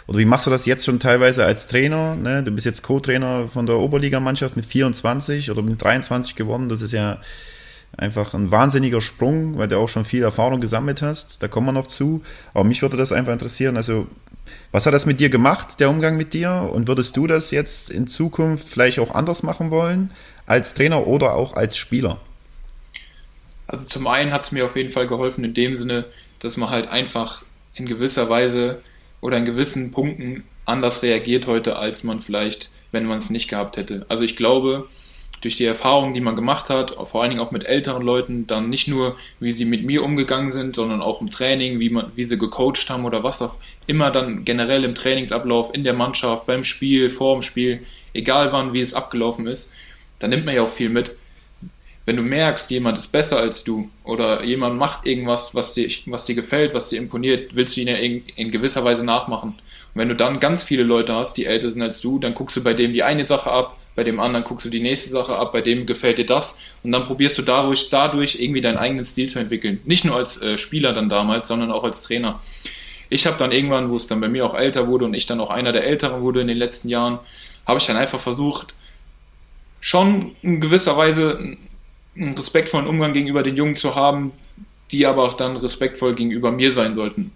[0.07, 2.15] oder wie machst du das jetzt schon teilweise als Trainer?
[2.15, 2.41] Ne?
[2.43, 6.69] Du bist jetzt Co-Trainer von der Oberligamannschaft mit 24 oder mit 23 geworden.
[6.69, 7.19] Das ist ja
[7.97, 11.43] einfach ein wahnsinniger Sprung, weil du auch schon viel Erfahrung gesammelt hast.
[11.43, 12.21] Da kommen wir noch zu.
[12.53, 13.77] Aber mich würde das einfach interessieren.
[13.77, 14.07] Also
[14.71, 16.69] was hat das mit dir gemacht, der Umgang mit dir?
[16.71, 20.11] Und würdest du das jetzt in Zukunft vielleicht auch anders machen wollen,
[20.45, 22.19] als Trainer oder auch als Spieler?
[23.67, 26.05] Also zum einen hat es mir auf jeden Fall geholfen in dem Sinne,
[26.39, 28.81] dass man halt einfach in gewisser Weise
[29.21, 33.77] oder in gewissen Punkten anders reagiert heute, als man vielleicht, wenn man es nicht gehabt
[33.77, 34.05] hätte.
[34.09, 34.87] Also ich glaube,
[35.43, 38.69] durch die Erfahrungen, die man gemacht hat, vor allen Dingen auch mit älteren Leuten, dann
[38.69, 42.23] nicht nur, wie sie mit mir umgegangen sind, sondern auch im Training, wie, man, wie
[42.23, 46.63] sie gecoacht haben oder was auch immer dann generell im Trainingsablauf, in der Mannschaft, beim
[46.63, 47.81] Spiel, vor dem Spiel,
[48.13, 49.71] egal wann, wie es abgelaufen ist,
[50.19, 51.11] da nimmt man ja auch viel mit.
[52.05, 56.25] Wenn du merkst, jemand ist besser als du oder jemand macht irgendwas, was dir, was
[56.25, 59.49] dir gefällt, was dir imponiert, willst du ihn ja in, in gewisser Weise nachmachen.
[59.49, 62.55] Und wenn du dann ganz viele Leute hast, die älter sind als du, dann guckst
[62.55, 65.37] du bei dem die eine Sache ab, bei dem anderen guckst du die nächste Sache
[65.37, 69.05] ab, bei dem gefällt dir das und dann probierst du dadurch, dadurch irgendwie deinen eigenen
[69.05, 69.79] Stil zu entwickeln.
[69.85, 72.41] Nicht nur als äh, Spieler dann damals, sondern auch als Trainer.
[73.09, 75.39] Ich habe dann irgendwann, wo es dann bei mir auch älter wurde und ich dann
[75.39, 77.19] auch einer der Älteren wurde in den letzten Jahren,
[77.67, 78.73] habe ich dann einfach versucht,
[79.79, 81.57] schon in gewisser Weise
[82.15, 84.31] einen respektvollen Umgang gegenüber den Jungen zu haben,
[84.91, 87.31] die aber auch dann respektvoll gegenüber mir sein sollten.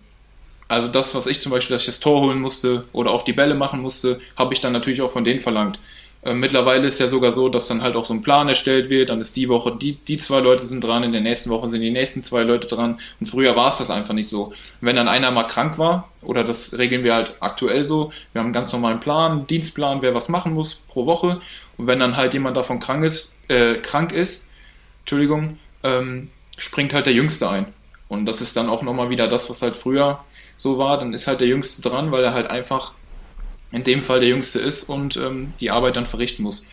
[0.68, 3.34] Also das, was ich zum Beispiel, dass ich das Tor holen musste oder auch die
[3.34, 5.80] Bälle machen musste, habe ich dann natürlich auch von denen verlangt.
[6.24, 9.10] Äh, mittlerweile ist ja sogar so, dass dann halt auch so ein Plan erstellt wird,
[9.10, 11.82] dann ist die Woche, die, die zwei Leute sind dran, in der nächsten Woche sind
[11.82, 14.54] die nächsten zwei Leute dran und früher war es das einfach nicht so.
[14.82, 18.48] Wenn dann einer mal krank war, oder das regeln wir halt aktuell so, wir haben
[18.48, 21.42] einen ganz normalen Plan, Dienstplan, wer was machen muss pro Woche
[21.78, 24.44] und wenn dann halt jemand davon krank ist, äh, krank ist,
[25.02, 27.68] Entschuldigung, ähm, springt halt der Jüngste ein.
[28.10, 30.20] Und das ist dann auch nochmal wieder das, was halt früher
[30.56, 32.94] so war, dann ist halt der Jüngste dran, weil er halt einfach
[33.72, 36.66] in dem Fall der Jüngste ist und ähm, die Arbeit dann verrichten muss.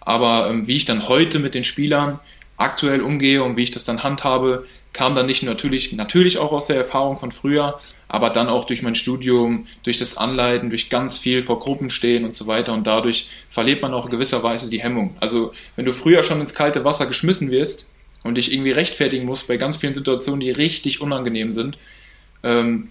[0.00, 2.18] Aber ähm, wie ich dann heute mit den Spielern
[2.56, 6.66] aktuell umgehe und wie ich das dann handhabe, kam dann nicht natürlich, natürlich auch aus
[6.66, 11.16] der Erfahrung von früher, aber dann auch durch mein Studium, durch das Anleiten, durch ganz
[11.16, 15.16] viel vor Gruppen stehen und so weiter und dadurch verliert man auch gewisserweise die Hemmung.
[15.20, 17.86] Also wenn du früher schon ins kalte Wasser geschmissen wirst
[18.22, 21.78] und dich irgendwie rechtfertigen musst bei ganz vielen Situationen, die richtig unangenehm sind,
[22.42, 22.90] ähm,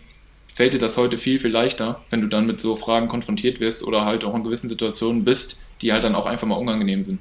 [0.55, 3.83] fällt dir das heute viel, viel leichter, wenn du dann mit so Fragen konfrontiert wirst
[3.83, 7.19] oder halt auch in gewissen Situationen bist, die halt dann auch einfach mal unangenehm sind.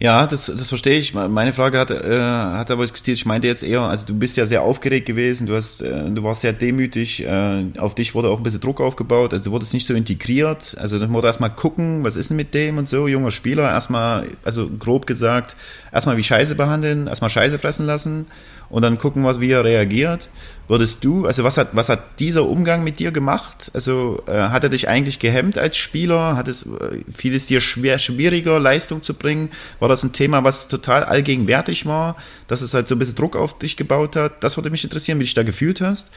[0.00, 1.14] Ja, das, das verstehe ich.
[1.14, 4.44] Meine Frage hat, äh, hat aber gezielt, ich meinte jetzt eher, also du bist ja
[4.44, 8.38] sehr aufgeregt gewesen, du hast, äh, du warst sehr demütig, äh, auf dich wurde auch
[8.38, 12.04] ein bisschen Druck aufgebaut, also du wurdest nicht so integriert, also du musst erstmal gucken,
[12.04, 15.54] was ist denn mit dem und so, junger Spieler, erstmal, also grob gesagt,
[15.92, 18.26] erstmal wie Scheiße behandeln, erstmal Scheiße fressen lassen
[18.70, 20.28] und dann gucken, was, wie er reagiert.
[20.66, 23.70] Würdest du, also was hat, was hat dieser Umgang mit dir gemacht?
[23.74, 26.36] Also äh, hat er dich eigentlich gehemmt als Spieler?
[26.36, 29.50] Hat es, äh, fiel es dir schwer, schwieriger, Leistung zu bringen?
[29.78, 32.16] War das ein Thema, was total allgegenwärtig war,
[32.48, 34.42] dass es halt so ein bisschen Druck auf dich gebaut hat?
[34.42, 36.08] Das würde mich interessieren, wie du dich da gefühlt hast.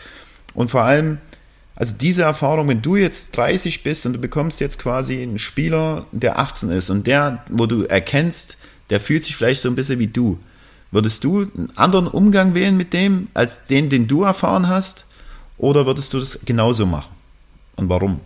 [0.53, 1.17] Und vor allem,
[1.75, 6.05] also diese Erfahrung, wenn du jetzt 30 bist und du bekommst jetzt quasi einen Spieler,
[6.13, 8.57] der 18 ist und der, wo du erkennst,
[8.89, 10.39] der fühlt sich vielleicht so ein bisschen wie du.
[10.91, 15.05] Würdest du einen anderen Umgang wählen mit dem, als den, den du erfahren hast?
[15.57, 17.13] Oder würdest du das genauso machen?
[17.75, 18.19] Und warum?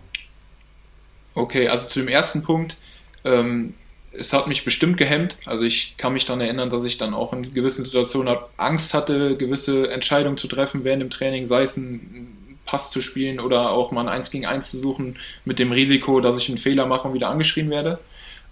[1.34, 2.76] Okay, also zu dem ersten Punkt,
[3.24, 3.74] ähm,
[4.12, 5.38] es hat mich bestimmt gehemmt.
[5.46, 9.36] Also ich kann mich daran erinnern, dass ich dann auch in gewissen Situationen Angst hatte,
[9.36, 13.90] gewisse Entscheidungen zu treffen während dem Training, sei es ein Pass zu spielen oder auch
[13.90, 17.08] mal ein 1 gegen 1 zu suchen, mit dem Risiko, dass ich einen Fehler mache
[17.08, 17.98] und wieder angeschrien werde.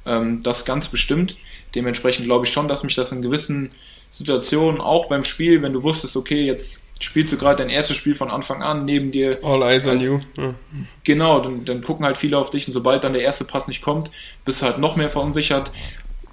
[0.07, 1.37] Ähm, das ganz bestimmt.
[1.75, 3.71] Dementsprechend glaube ich schon, dass mich das in gewissen
[4.11, 8.15] Situationen, auch beim Spiel, wenn du wusstest, okay, jetzt spielst du gerade dein erstes Spiel
[8.15, 9.39] von Anfang an, neben dir.
[9.43, 10.21] All eyes on you.
[10.37, 10.55] Ja.
[11.05, 13.83] Genau, dann, dann, gucken halt viele auf dich und sobald dann der erste Pass nicht
[13.83, 14.11] kommt,
[14.45, 15.73] bist du halt noch mehr verunsichert.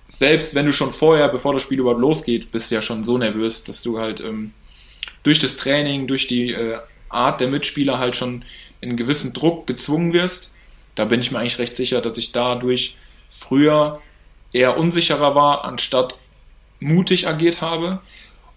[0.09, 3.17] Selbst wenn du schon vorher, bevor das Spiel überhaupt losgeht, bist du ja schon so
[3.17, 4.53] nervös, dass du halt ähm,
[5.23, 8.43] durch das Training, durch die äh, Art der Mitspieler halt schon
[8.81, 10.51] in einen gewissen Druck gezwungen wirst.
[10.95, 12.97] Da bin ich mir eigentlich recht sicher, dass ich dadurch
[13.29, 14.01] früher
[14.51, 16.19] eher unsicherer war, anstatt
[16.79, 17.99] mutig agiert habe.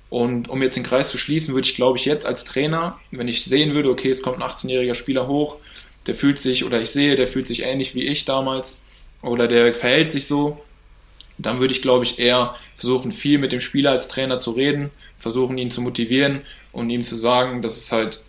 [0.09, 3.29] Und um jetzt den Kreis zu schließen, würde ich, glaube ich, jetzt als Trainer, wenn
[3.29, 5.59] ich sehen würde, okay, es kommt ein 18-jähriger Spieler hoch,
[6.07, 8.83] der fühlt sich, oder ich sehe, der fühlt sich ähnlich wie ich damals,
[9.23, 10.61] oder der verhält sich so,
[11.39, 14.91] dann würde ich, glaube ich, eher versuchen, viel mit dem Spieler als Trainer zu reden,
[15.19, 18.23] versuchen, ihn zu motivieren und ihm zu sagen, dass es halt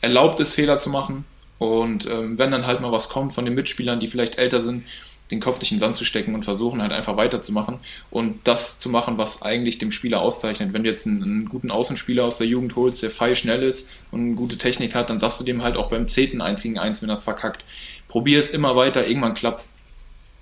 [0.00, 1.24] erlaubt ist, Fehler zu machen.
[1.58, 4.84] Und ähm, wenn dann halt mal was kommt von den Mitspielern, die vielleicht älter sind,
[5.30, 7.78] den Kopf nicht in den Sand zu stecken und versuchen halt einfach weiterzumachen
[8.10, 10.72] und das zu machen, was eigentlich dem Spieler auszeichnet.
[10.72, 13.88] Wenn du jetzt einen, einen guten Außenspieler aus der Jugend holst, der feil schnell ist
[14.10, 17.00] und eine gute Technik hat, dann sagst du dem halt auch beim zehnten einzigen Eins,
[17.00, 17.64] wenn das verkackt.
[18.08, 19.72] Probier es immer weiter, irgendwann klappt's.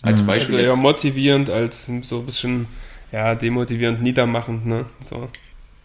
[0.03, 0.27] Als mhm.
[0.27, 0.57] Beispiel.
[0.57, 2.67] Also eher motivierend als so ein bisschen
[3.13, 4.87] ja, demotivierend, niedermachend, ne?
[5.01, 5.29] So.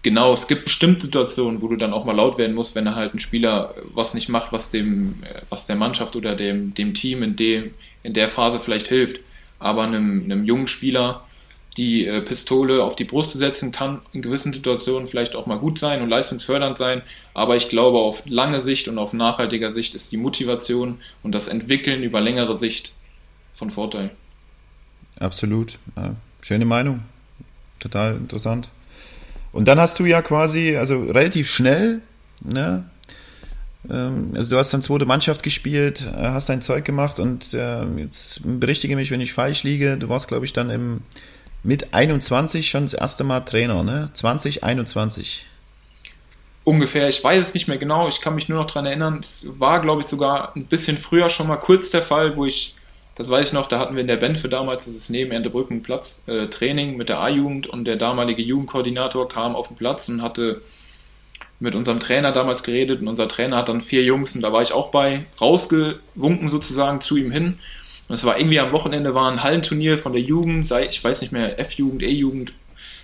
[0.01, 3.13] Genau, es gibt bestimmte Situationen, wo du dann auch mal laut werden musst, wenn halt
[3.13, 7.36] ein Spieler was nicht macht, was dem, was der Mannschaft oder dem, dem Team in
[7.36, 7.71] dem,
[8.07, 9.19] in der Phase vielleicht hilft.
[9.59, 11.27] Aber einem, einem jungen Spieler
[11.77, 15.77] die äh, Pistole auf die Brust setzen kann in gewissen Situationen vielleicht auch mal gut
[15.77, 17.03] sein und leistungsfördernd sein.
[17.35, 21.47] Aber ich glaube, auf lange Sicht und auf nachhaltiger Sicht ist die Motivation und das
[21.47, 22.93] Entwickeln über längere Sicht
[23.53, 24.09] von Vorteil.
[25.19, 25.77] Absolut.
[25.95, 27.01] Ja, schöne Meinung.
[27.79, 28.69] Total interessant.
[29.51, 32.01] Und dann hast du ja quasi, also relativ schnell,
[32.41, 32.89] ne?
[33.89, 37.84] Ähm, also du hast dann zweite Mannschaft gespielt, äh, hast dein Zeug gemacht und äh,
[37.97, 39.97] jetzt berichtige mich, wenn ich falsch liege.
[39.97, 41.02] Du warst, glaube ich, dann im,
[41.63, 44.10] mit 21 schon das erste Mal Trainer, ne?
[44.13, 45.45] 2021.
[46.63, 49.19] Ungefähr, ich weiß es nicht mehr genau, ich kann mich nur noch daran erinnern.
[49.21, 52.76] Es war, glaube ich, sogar ein bisschen früher schon mal kurz der Fall, wo ich,
[53.15, 55.82] das weiß ich noch, da hatten wir in der für damals, das ist neben Entebrücken
[55.82, 60.21] Platz, äh, Training mit der A-Jugend und der damalige Jugendkoordinator kam auf den Platz und
[60.21, 60.62] hatte
[61.59, 64.61] mit unserem Trainer damals geredet und unser Trainer hat dann vier Jungs und da war
[64.61, 67.59] ich auch bei, rausgewunken sozusagen zu ihm hin.
[68.07, 71.21] Und es war irgendwie am Wochenende war ein Hallenturnier von der Jugend, sei, ich weiß
[71.21, 72.53] nicht mehr, F-Jugend, E-Jugend,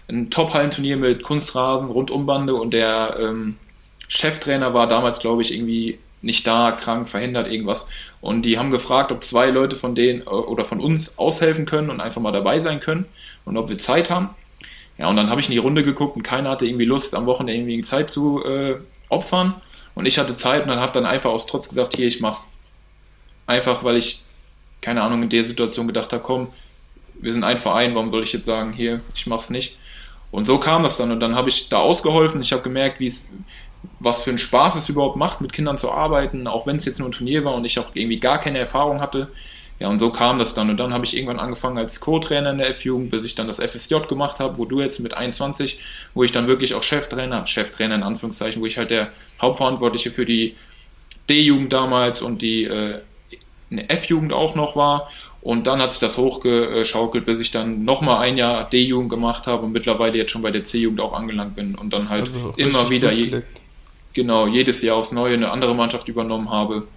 [0.08, 3.58] ein Top-Hallenturnier mit Kunstrasen, Rundumbande und der ähm,
[4.08, 7.90] Cheftrainer war damals, glaube ich, irgendwie nicht da, krank, verhindert, irgendwas.
[8.22, 11.90] Und die haben gefragt, ob zwei Leute von denen äh, oder von uns aushelfen können
[11.90, 13.06] und einfach mal dabei sein können
[13.46, 14.30] und ob wir Zeit haben.
[14.98, 17.26] Ja, und dann habe ich in die Runde geguckt und keiner hatte irgendwie Lust, am
[17.26, 18.76] Wochenende irgendwie Zeit zu äh,
[19.10, 19.56] opfern.
[19.96, 22.50] Und ich hatte Zeit und dann habe dann einfach aus Trotz gesagt, hier, ich mach's.
[23.46, 24.24] Einfach, weil ich,
[24.82, 26.48] keine Ahnung, in der Situation gedacht habe, komm,
[27.16, 29.78] wir sind ein Verein, warum soll ich jetzt sagen, hier, ich mach's nicht.
[30.32, 32.42] Und so kam das dann und dann habe ich da ausgeholfen.
[32.42, 33.30] Ich habe gemerkt, wie es,
[34.00, 37.00] was für einen Spaß es überhaupt macht, mit Kindern zu arbeiten, auch wenn es jetzt
[37.00, 39.30] nur ein Turnier war und ich auch irgendwie gar keine Erfahrung hatte.
[39.80, 40.70] Ja, und so kam das dann.
[40.70, 43.60] Und dann habe ich irgendwann angefangen als Co-Trainer in der F-Jugend, bis ich dann das
[43.60, 45.80] FSJ gemacht habe, wo du jetzt mit 21,
[46.14, 49.10] wo ich dann wirklich auch Cheftrainer, Cheftrainer in Anführungszeichen, wo ich halt der
[49.42, 50.56] Hauptverantwortliche für die
[51.30, 53.00] D-Jugend damals und die äh,
[53.70, 55.10] F-Jugend auch noch war.
[55.42, 59.66] Und dann hat sich das hochgeschaukelt, bis ich dann nochmal ein Jahr D-Jugend gemacht habe
[59.66, 62.90] und mittlerweile jetzt schon bei der C-Jugend auch angelangt bin und dann halt also immer
[62.90, 63.42] wieder, je,
[64.14, 66.88] genau, jedes Jahr aufs Neue eine andere Mannschaft übernommen habe.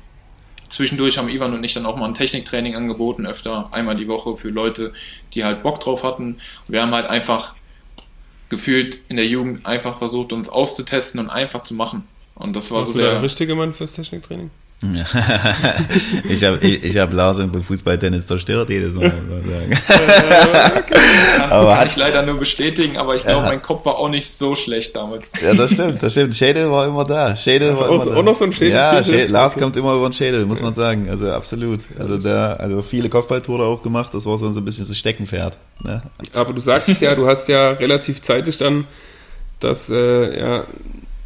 [0.68, 4.36] Zwischendurch haben Ivan und ich dann auch mal ein Techniktraining angeboten, öfter einmal die Woche
[4.36, 4.92] für Leute,
[5.34, 6.34] die halt Bock drauf hatten.
[6.34, 7.54] Und wir haben halt einfach
[8.48, 12.06] gefühlt in der Jugend einfach versucht, uns auszutesten und einfach zu machen.
[12.34, 14.50] Und das war Warst so du der, der richtige Mann fürs Techniktraining?
[16.28, 19.10] ich habe ich, ich hab Larsen beim Fußballtennis zerstört jedes Mal.
[19.10, 19.70] Sagen.
[20.86, 23.48] kann, aber kann hat, ich leider nur bestätigen, aber ich glaube, ja.
[23.48, 25.32] mein Kopf war auch nicht so schlecht damals.
[25.42, 26.34] Ja, das stimmt, das stimmt.
[26.34, 27.34] Schädel war immer da.
[27.34, 28.16] Schädel war auch, immer da.
[28.16, 28.74] auch noch so ein Schädel.
[28.74, 31.08] Ja, Schädel, Lars kommt immer über den Schädel, muss man sagen.
[31.08, 31.80] Also absolut.
[31.98, 34.12] Also da, also viele Kopfballtore auch gemacht.
[34.12, 35.56] Das war so ein bisschen das Steckenpferd.
[35.84, 36.02] Ne?
[36.34, 38.86] Aber du sagst ja, du hast ja relativ zeitig dann
[39.58, 40.64] das äh, ja,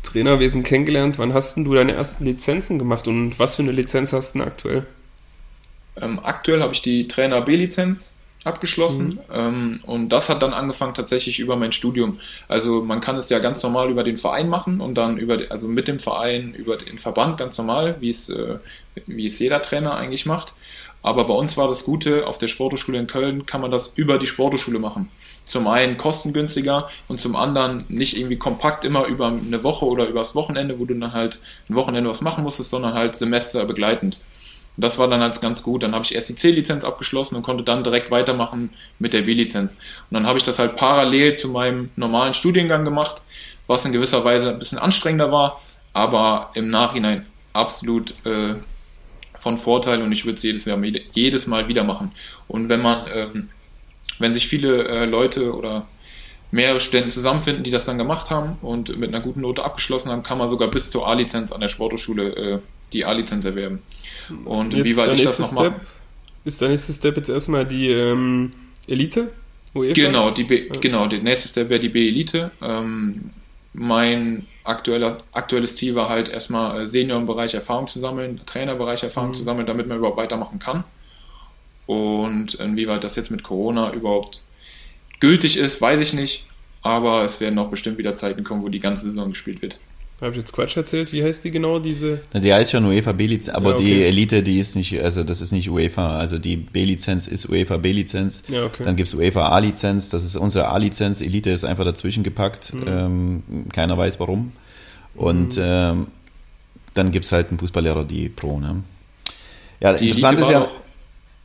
[0.03, 1.19] Trainerwesen kennengelernt.
[1.19, 4.87] Wann hast du deine ersten Lizenzen gemacht und was für eine Lizenz hast du aktuell?
[6.01, 8.13] Ähm, aktuell habe ich die Trainer B-Lizenz
[8.45, 9.35] abgeschlossen mhm.
[9.35, 12.19] ähm, und das hat dann angefangen tatsächlich über mein Studium.
[12.49, 15.69] Also man kann es ja ganz normal über den Verein machen und dann über also
[15.69, 18.59] mit dem Verein über den Verband ganz normal, wie es äh,
[19.07, 20.55] wie es jeder Trainer eigentlich macht.
[21.03, 24.19] Aber bei uns war das Gute, auf der Sporthochschule in Köln kann man das über
[24.19, 25.09] die Sporthochschule machen.
[25.51, 30.35] Zum einen kostengünstiger und zum anderen nicht irgendwie kompakt immer über eine Woche oder übers
[30.35, 34.19] Wochenende, wo du dann halt ein Wochenende was machen musstest, sondern halt semesterbegleitend.
[34.77, 35.83] Und das war dann halt ganz gut.
[35.83, 39.73] Dann habe ich erst die C-Lizenz abgeschlossen und konnte dann direkt weitermachen mit der B-Lizenz.
[39.73, 43.23] Und dann habe ich das halt parallel zu meinem normalen Studiengang gemacht,
[43.67, 45.61] was in gewisser Weise ein bisschen anstrengender war,
[45.93, 48.55] aber im Nachhinein absolut äh,
[49.41, 50.69] von Vorteil und ich würde es jedes,
[51.13, 52.13] jedes Mal wieder machen.
[52.47, 53.49] Und wenn man, ähm,
[54.21, 55.87] wenn sich viele äh, Leute oder
[56.53, 60.23] mehrere Studenten zusammenfinden, die das dann gemacht haben und mit einer guten Note abgeschlossen haben,
[60.23, 62.59] kann man sogar bis zur A-Lizenz an der Sporthochschule äh,
[62.93, 63.83] die A-Lizenz erwerben.
[64.45, 65.75] Und jetzt inwieweit ich das noch mache.
[66.45, 68.53] Ist der nächste Step jetzt erstmal die ähm,
[68.87, 69.31] Elite?
[69.75, 69.93] UEFA?
[69.95, 70.81] Genau, die B, ja.
[70.81, 72.51] genau, der nächste Step wäre die B-Elite.
[72.61, 73.31] Ähm,
[73.73, 79.03] mein aktueller, aktuelles Ziel war halt erstmal äh, Senior im Bereich Erfahrung zu sammeln, Trainerbereich
[79.05, 79.35] Erfahrung mhm.
[79.35, 80.85] zu sammeln, damit man überhaupt weitermachen kann.
[81.87, 84.41] Und inwieweit das jetzt mit Corona überhaupt
[85.19, 86.47] gültig ist, weiß ich nicht.
[86.83, 89.79] Aber es werden noch bestimmt wieder Zeiten kommen, wo die ganze Saison gespielt wird.
[90.21, 91.13] Habe ich jetzt Quatsch erzählt?
[91.13, 92.21] Wie heißt die genau, diese?
[92.35, 93.85] Die heißt schon UEFA B-Lizenz, aber ja, okay.
[93.85, 97.79] die Elite, die ist nicht, also das ist nicht UEFA, also die B-Lizenz ist UEFA
[97.79, 98.43] B-Lizenz.
[98.49, 98.85] Ja, okay.
[98.85, 102.85] Dann gibt es UEFA A-Lizenz, das ist unsere A-Lizenz, Elite ist einfach dazwischen gepackt, mhm.
[102.87, 104.53] ähm, keiner weiß warum.
[105.15, 105.63] Und mhm.
[105.65, 106.07] ähm,
[106.93, 108.83] dann gibt es halt einen Fußballlehrer, die Pro, ne?
[109.81, 110.69] Ja, die interessant Elite ist ja.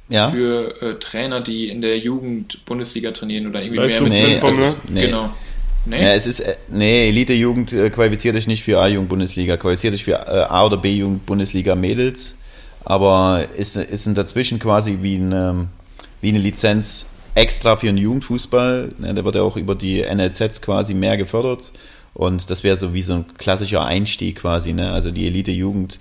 [0.10, 0.30] Ja?
[0.30, 4.40] Für äh, Trainer, die in der Jugend Bundesliga trainieren oder irgendwie weißt mehr mit nee,
[4.40, 4.76] also, ne?
[4.88, 5.06] Nee.
[5.08, 5.30] Genau.
[5.86, 6.02] Nee?
[6.02, 10.14] Ja, es ist, äh, nee, Elite-Jugend äh, qualifiziert dich nicht für A-Jugend-Bundesliga, qualifiziert dich für
[10.14, 12.36] äh, A- oder B-Jugend-Bundesliga-Mädels,
[12.84, 15.68] aber ist, ist dazwischen quasi wie eine,
[16.22, 18.90] wie eine Lizenz extra für den Jugendfußball.
[18.98, 21.72] Ne, der wird ja auch über die NLZs quasi mehr gefördert
[22.16, 24.74] und das wäre so wie so ein klassischer Einstieg quasi.
[24.74, 24.92] Ne?
[24.92, 26.00] Also die Elite-Jugend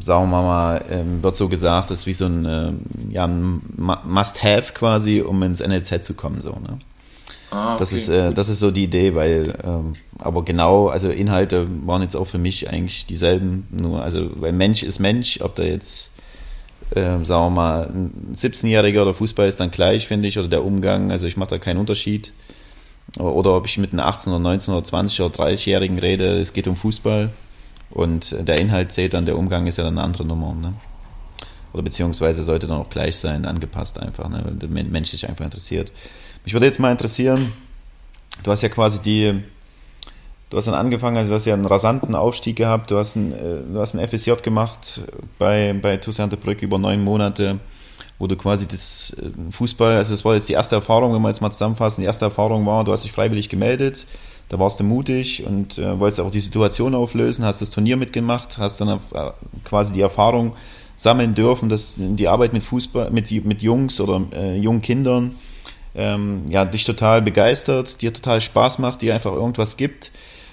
[0.00, 2.72] sagen wir mal, ähm, wird so gesagt, das ist wie so ein, äh,
[3.10, 6.78] ja, ein Must-Have quasi, um ins NLZ zu kommen, so, ne?
[7.50, 7.78] Ah, okay.
[7.78, 12.02] das, ist, äh, das ist so die Idee, weil, ähm, aber genau, also Inhalte waren
[12.02, 16.10] jetzt auch für mich eigentlich dieselben, nur, also, weil Mensch ist Mensch, ob der jetzt,
[16.90, 20.64] äh, sagen wir mal, ein 17-Jähriger oder Fußball ist dann gleich, finde ich, oder der
[20.64, 22.32] Umgang, also ich mache da keinen Unterschied.
[23.18, 26.66] Oder ob ich mit einem 18 oder 19 oder 20 oder 30-Jährigen rede, es geht
[26.66, 27.30] um Fußball
[27.90, 30.54] und der Inhalt zählt dann, der Umgang ist ja dann eine andere Nummer.
[30.54, 30.74] Ne?
[31.72, 34.42] Oder beziehungsweise sollte dann auch gleich sein, angepasst einfach, ne?
[34.44, 35.92] weil der Mensch sich einfach interessiert.
[36.44, 37.52] Mich würde jetzt mal interessieren,
[38.42, 39.42] du hast ja quasi die,
[40.50, 43.32] du hast dann angefangen, also du hast ja einen rasanten Aufstieg gehabt, du hast ein,
[43.32, 45.02] äh, du hast ein FSJ gemacht
[45.38, 47.60] bei, bei Toussaint Brück über neun Monate,
[48.18, 51.28] wo du quasi das äh, Fußball, also das war jetzt die erste Erfahrung, wenn wir
[51.28, 54.06] jetzt mal zusammenfassen, die erste Erfahrung war, du hast dich freiwillig gemeldet,
[54.48, 58.58] da warst du mutig und äh, wolltest auch die Situation auflösen, hast das Turnier mitgemacht,
[58.58, 58.98] hast dann äh,
[59.64, 60.54] quasi die Erfahrung
[60.94, 65.34] sammeln dürfen, dass die Arbeit mit Fußball, mit, mit Jungs oder äh, jungen Kindern
[65.96, 70.12] ähm, ja, dich total begeistert, dir total Spaß macht, dir einfach irgendwas gibt.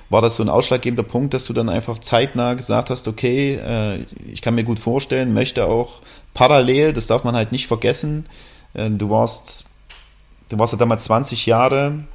[0.10, 4.06] War das so ein ausschlaggebender Punkt, dass du dann einfach zeitnah gesagt hast, okay, äh,
[4.32, 6.02] ich kann mir gut vorstellen, möchte auch
[6.34, 8.26] parallel, das darf man halt nicht vergessen,
[8.74, 9.66] äh, du warst,
[10.50, 12.06] du warst ja damals 20 Jahre,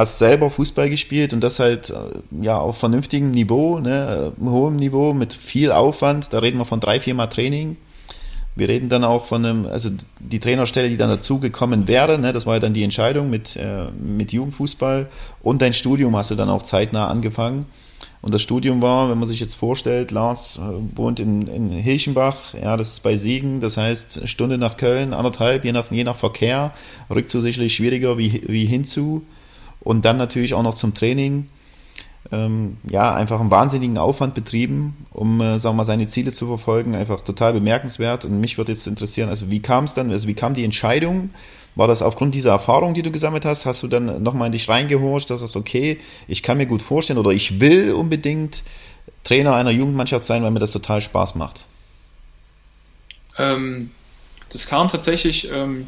[0.00, 1.94] hast selber Fußball gespielt und das halt äh,
[2.42, 6.80] ja auf vernünftigem Niveau, ne, äh, hohem Niveau, mit viel Aufwand, da reden wir von
[6.80, 7.76] drei, viermal Training.
[8.56, 12.46] Wir reden dann auch von einem, also die Trainerstelle, die dann dazugekommen wäre, ne, das
[12.46, 15.08] war ja dann die Entscheidung mit, äh, mit Jugendfußball.
[15.42, 17.66] Und dein Studium hast du dann auch zeitnah angefangen.
[18.22, 22.54] Und das Studium war, wenn man sich jetzt vorstellt, Lars äh, wohnt in, in Hilchenbach,
[22.54, 26.16] ja, das ist bei Siegen, das heißt Stunde nach Köln, anderthalb, je nach, je nach
[26.16, 26.72] Verkehr,
[27.08, 29.22] sicherlich schwieriger wie, wie hinzu.
[29.80, 31.48] Und dann natürlich auch noch zum Training
[32.32, 36.46] ähm, ja, einfach einen wahnsinnigen Aufwand betrieben, um, äh, sagen wir mal, seine Ziele zu
[36.46, 36.94] verfolgen.
[36.94, 38.24] Einfach total bemerkenswert.
[38.24, 41.30] Und mich würde jetzt interessieren, also wie kam es dann, also wie kam die Entscheidung?
[41.74, 43.64] War das aufgrund dieser Erfahrung, die du gesammelt hast?
[43.64, 46.82] Hast du dann nochmal in dich reingehorcht, dass du sagst, okay, ich kann mir gut
[46.82, 48.62] vorstellen oder ich will unbedingt
[49.24, 51.64] Trainer einer Jugendmannschaft sein, weil mir das total Spaß macht?
[53.38, 53.90] Ähm,
[54.50, 55.86] das kam tatsächlich ähm,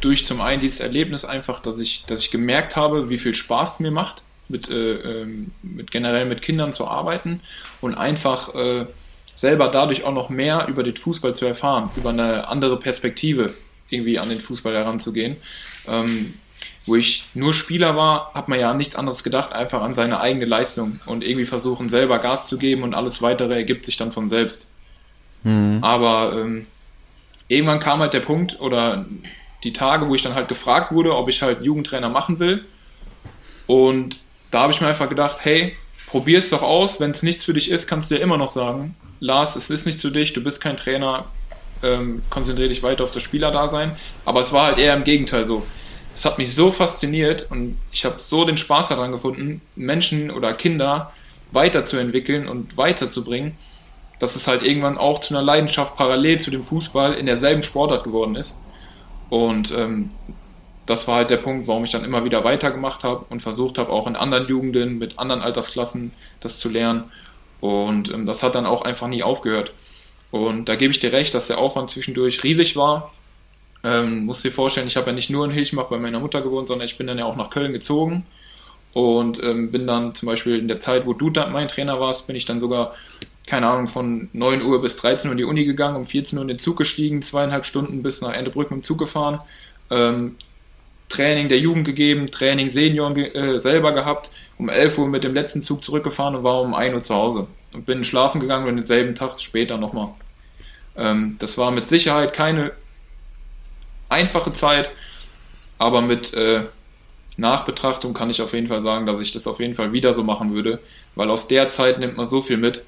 [0.00, 3.74] durch zum einen dieses Erlebnis einfach, dass ich, dass ich gemerkt habe, wie viel Spaß
[3.74, 7.40] es mir macht mit, äh, ähm, mit generell mit Kindern zu arbeiten
[7.80, 8.86] und einfach äh,
[9.36, 13.46] selber dadurch auch noch mehr über den Fußball zu erfahren, über eine andere Perspektive
[13.88, 15.36] irgendwie an den Fußball heranzugehen.
[15.88, 16.34] Ähm,
[16.86, 20.20] wo ich nur Spieler war, hat man ja an nichts anderes gedacht, einfach an seine
[20.20, 24.10] eigene Leistung und irgendwie versuchen, selber Gas zu geben und alles weitere ergibt sich dann
[24.10, 24.68] von selbst.
[25.44, 25.78] Mhm.
[25.82, 26.66] Aber ähm,
[27.46, 29.04] irgendwann kam halt der Punkt oder
[29.64, 32.64] die Tage, wo ich dann halt gefragt wurde, ob ich halt Jugendtrainer machen will.
[33.66, 34.18] Und
[34.50, 37.00] da habe ich mir einfach gedacht, hey, probier es doch aus.
[37.00, 39.86] Wenn es nichts für dich ist, kannst du ja immer noch sagen, Lars, es ist
[39.86, 41.26] nicht für dich, du bist kein Trainer,
[41.82, 43.96] ähm, konzentriere dich weiter auf das Spielerdasein.
[44.24, 45.66] Aber es war halt eher im Gegenteil so.
[46.14, 50.52] Es hat mich so fasziniert und ich habe so den Spaß daran gefunden, Menschen oder
[50.52, 51.12] Kinder
[51.52, 53.56] weiterzuentwickeln und weiterzubringen,
[54.18, 58.04] dass es halt irgendwann auch zu einer Leidenschaft parallel zu dem Fußball in derselben Sportart
[58.04, 58.58] geworden ist.
[59.30, 60.10] Und ähm,
[60.86, 63.90] das war halt der Punkt, warum ich dann immer wieder weitergemacht habe und versucht habe,
[63.90, 67.04] auch in anderen Jugenden mit anderen Altersklassen das zu lernen.
[67.60, 69.72] Und ähm, das hat dann auch einfach nie aufgehört.
[70.30, 73.12] Und da gebe ich dir recht, dass der Aufwand zwischendurch riesig war.
[73.84, 76.68] Ähm, musst dir vorstellen, ich habe ja nicht nur in Hilchmach bei meiner Mutter gewohnt,
[76.68, 78.26] sondern ich bin dann ja auch nach Köln gezogen
[78.92, 82.26] und ähm, bin dann zum Beispiel in der Zeit, wo du da mein Trainer warst,
[82.26, 82.94] bin ich dann sogar,
[83.48, 86.42] keine Ahnung, von 9 Uhr bis 13 Uhr in die Uni gegangen, um 14 Uhr
[86.42, 89.40] in den Zug gestiegen, zweieinhalb Stunden bis nach Endebrück mit dem Zug gefahren,
[89.90, 90.36] ähm,
[91.08, 95.62] Training der Jugend gegeben, Training Senioren äh, selber gehabt, um 11 Uhr mit dem letzten
[95.62, 97.46] Zug zurückgefahren und war um 1 Uhr zu Hause.
[97.72, 100.10] Und bin schlafen gegangen und denselben Tag später nochmal.
[100.96, 102.72] Ähm, das war mit Sicherheit keine
[104.10, 104.90] einfache Zeit,
[105.78, 106.64] aber mit äh,
[107.38, 110.24] Nachbetrachtung kann ich auf jeden Fall sagen, dass ich das auf jeden Fall wieder so
[110.24, 110.80] machen würde,
[111.14, 112.84] weil aus der Zeit nimmt man so viel mit,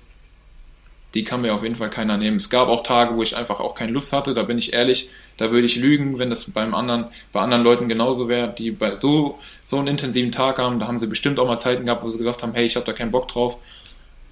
[1.15, 2.37] die kann mir auf jeden Fall keiner nehmen.
[2.37, 5.11] Es gab auch Tage, wo ich einfach auch keine Lust hatte, da bin ich ehrlich,
[5.37, 8.97] da würde ich lügen, wenn das beim anderen, bei anderen Leuten genauso wäre, die bei
[8.97, 12.09] so, so einen intensiven Tag haben, da haben sie bestimmt auch mal Zeiten gehabt, wo
[12.09, 13.59] sie gesagt haben, hey, ich habe da keinen Bock drauf,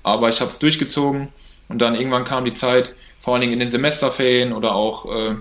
[0.03, 1.29] aber ich habe es durchgezogen
[1.69, 5.35] und dann irgendwann kam die Zeit, vor allen Dingen in den Semesterferien oder auch äh,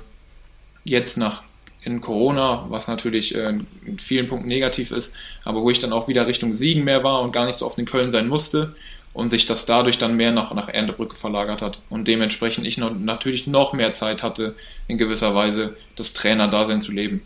[0.84, 1.44] jetzt nach
[1.84, 5.16] in Corona, was natürlich äh, in vielen Punkten negativ ist,
[5.46, 7.78] aber wo ich dann auch wieder Richtung Siegen mehr war und gar nicht so oft
[7.78, 8.76] in Köln sein musste,
[9.18, 12.94] und sich das dadurch dann mehr nach, nach Erntebrücke verlagert hat und dementsprechend ich noch,
[12.96, 14.54] natürlich noch mehr Zeit hatte,
[14.88, 17.24] in gewisser Weise das Trainerdasein zu leben.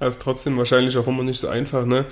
[0.00, 2.04] Das ist trotzdem wahrscheinlich auch immer nicht so einfach, ne?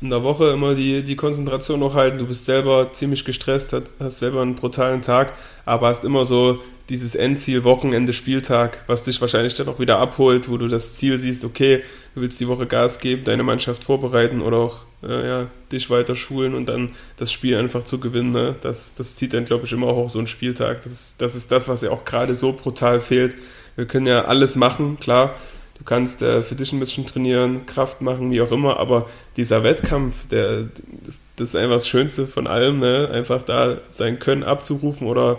[0.00, 2.18] in der Woche immer die, die Konzentration noch halten.
[2.18, 5.32] Du bist selber ziemlich gestresst, hast, hast selber einen brutalen Tag,
[5.64, 10.48] aber hast immer so dieses Endziel, Wochenende, Spieltag, was dich wahrscheinlich dann auch wieder abholt,
[10.48, 11.82] wo du das Ziel siehst, okay,
[12.14, 16.16] du willst die Woche Gas geben, deine Mannschaft vorbereiten oder auch äh, ja, dich weiter
[16.16, 18.30] schulen und dann das Spiel einfach zu gewinnen.
[18.30, 18.54] Ne?
[18.62, 20.82] Das, das zieht dann, glaube ich, immer auch so einen Spieltag.
[20.82, 23.36] Das ist, das ist das, was ja auch gerade so brutal fehlt.
[23.76, 25.34] Wir können ja alles machen, klar.
[25.76, 29.62] Du kannst äh, für dich ein bisschen trainieren, Kraft machen, wie auch immer, aber dieser
[29.62, 30.64] Wettkampf, der,
[31.04, 33.08] das, das ist einfach das Schönste von allem, ne?
[33.12, 35.38] einfach da sein Können abzurufen oder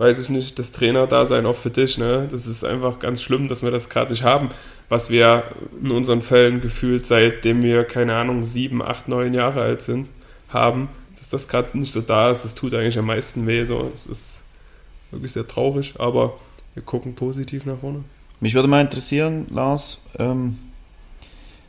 [0.00, 1.98] weiß ich nicht, das Trainer-Dasein auch für dich.
[1.98, 2.26] Ne?
[2.30, 4.48] Das ist einfach ganz schlimm, dass wir das gerade nicht haben,
[4.88, 5.44] was wir
[5.78, 10.08] in unseren Fällen gefühlt, seitdem wir, keine Ahnung, sieben, acht, neun Jahre alt sind,
[10.48, 10.88] haben,
[11.18, 12.44] dass das gerade nicht so da ist.
[12.44, 13.62] Das tut eigentlich am meisten weh.
[13.64, 13.90] So.
[13.92, 14.40] Es ist
[15.10, 16.38] wirklich sehr traurig, aber
[16.72, 18.02] wir gucken positiv nach vorne.
[18.40, 20.56] Mich würde mal interessieren, Lars, ähm,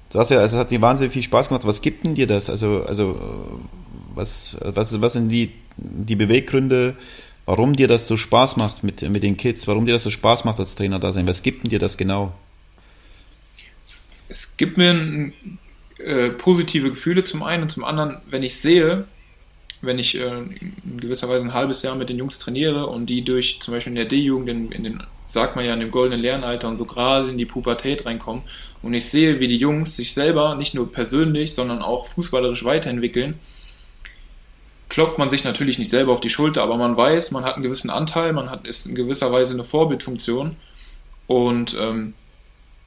[0.10, 1.68] du hast ja, also hat dir wahnsinnig viel Spaß gemacht.
[1.68, 2.50] Was gibt denn dir das?
[2.50, 3.60] Also, also
[4.16, 6.96] was, was, was sind die, die Beweggründe,
[7.46, 10.46] warum dir das so Spaß macht mit, mit den Kids, warum dir das so Spaß
[10.46, 11.28] macht als Trainer da sein.
[11.28, 12.34] Was gibt denn dir das genau?
[14.30, 15.32] Es gibt mir
[15.98, 19.06] äh, positive Gefühle zum einen und zum anderen, wenn ich sehe,
[19.82, 23.24] wenn ich äh, in gewisser Weise ein halbes Jahr mit den Jungs trainiere und die
[23.24, 26.22] durch zum Beispiel in der D-Jugend, in, in, den, sagt man ja, in dem goldenen
[26.22, 28.44] Lernalter und so gerade in die Pubertät reinkommen
[28.82, 33.40] und ich sehe, wie die Jungs sich selber nicht nur persönlich, sondern auch fußballerisch weiterentwickeln,
[34.92, 37.64] klopft man sich natürlich nicht selber auf die Schulter, aber man weiß, man hat einen
[37.64, 40.58] gewissen Anteil, man hat, ist in gewisser Weise eine Vorbildfunktion
[41.28, 42.14] und ähm,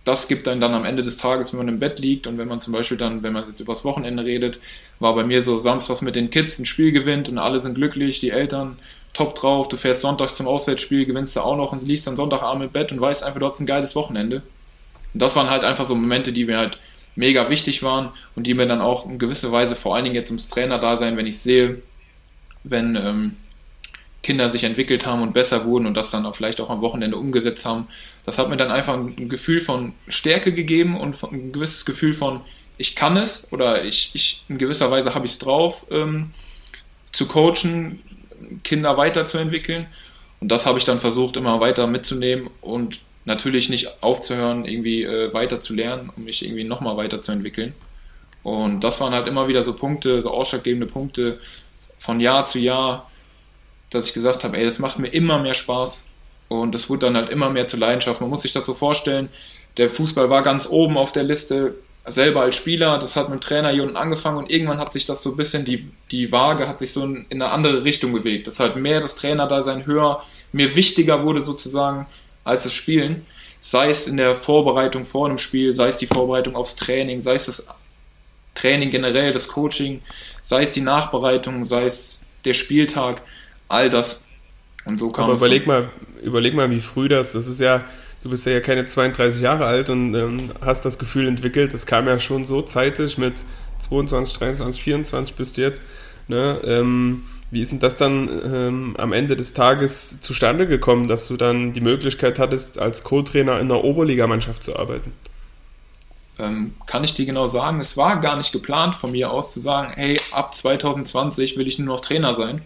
[0.05, 2.47] das gibt dann dann am Ende des Tages, wenn man im Bett liegt und wenn
[2.47, 4.61] man zum Beispiel dann, wenn man jetzt übers Wochenende redet,
[5.01, 8.21] war bei mir so samstags mit den Kids ein Spiel gewinnt und alle sind glücklich,
[8.21, 8.77] die Eltern
[9.15, 12.65] top drauf, du fährst sonntags zum Auswärtsspiel, gewinnst du auch noch und liegst dann Sonntagabend
[12.65, 14.43] im Bett und weißt einfach, du hast ein geiles Wochenende.
[15.15, 16.79] Und das waren halt einfach so Momente, die mir halt
[17.17, 20.31] mega wichtig waren und die mir dann auch in gewisser Weise, vor allen Dingen jetzt
[20.31, 21.81] ums Trainer da sein, wenn ich sehe,
[22.65, 23.37] wenn ähm,
[24.23, 27.17] Kinder sich entwickelt haben und besser wurden und das dann auch vielleicht auch am Wochenende
[27.17, 27.87] umgesetzt haben.
[28.25, 32.41] Das hat mir dann einfach ein Gefühl von Stärke gegeben und ein gewisses Gefühl von,
[32.79, 36.31] ich kann es oder ich, ich in gewisser Weise habe ich es drauf, ähm,
[37.13, 38.01] zu coachen,
[38.65, 39.87] Kinder weiterzuentwickeln.
[40.41, 45.33] Und das habe ich dann versucht, immer weiter mitzunehmen und natürlich nicht aufzuhören, irgendwie äh,
[45.33, 47.75] weiter zu lernen, um mich irgendwie nochmal weiterzuentwickeln.
[48.43, 51.41] Und das waren halt immer wieder so Punkte, so ausschlaggebende Punkte,
[52.05, 53.11] von Jahr zu Jahr,
[53.89, 56.05] dass ich gesagt habe, ey, das macht mir immer mehr Spaß
[56.49, 58.21] und es wurde dann halt immer mehr zur Leidenschaft.
[58.21, 59.31] Man muss sich das so vorstellen,
[59.79, 61.77] der Fußball war ganz oben auf der Liste,
[62.07, 65.07] selber als Spieler, das hat mit dem Trainer hier unten angefangen und irgendwann hat sich
[65.07, 68.13] das so ein bisschen, die, die Waage hat sich so in, in eine andere Richtung
[68.13, 68.47] bewegt.
[68.47, 72.07] Das halt mehr das Trainer da sein höher, mir wichtiger wurde sozusagen
[72.45, 73.25] als das Spielen.
[73.63, 77.37] Sei es in der Vorbereitung vor einem Spiel, sei es die Vorbereitung aufs Training, sei
[77.37, 77.67] es das
[78.55, 80.01] Training generell, das Coaching,
[80.43, 83.23] sei es die Nachbereitung, sei es der Spieltag,
[83.69, 84.23] all das.
[84.85, 85.91] Und so kam Aber überleg mal,
[86.23, 87.85] überleg mal, wie früh das, das ist ja,
[88.23, 92.07] du bist ja keine 32 Jahre alt und ähm, hast das Gefühl entwickelt, das kam
[92.07, 93.43] ja schon so zeitig mit
[93.81, 95.83] 22, 23, 24 bist du jetzt.
[96.29, 96.61] Ne?
[96.65, 101.37] Ähm, wie ist denn das dann ähm, am Ende des Tages zustande gekommen, dass du
[101.37, 105.13] dann die Möglichkeit hattest, als Co-Trainer in der Oberligamannschaft zu arbeiten?
[106.39, 109.61] Ähm, kann ich dir genau sagen, es war gar nicht geplant von mir aus zu
[109.61, 112.63] sagen, hey, ab 2020 will ich nur noch Trainer sein.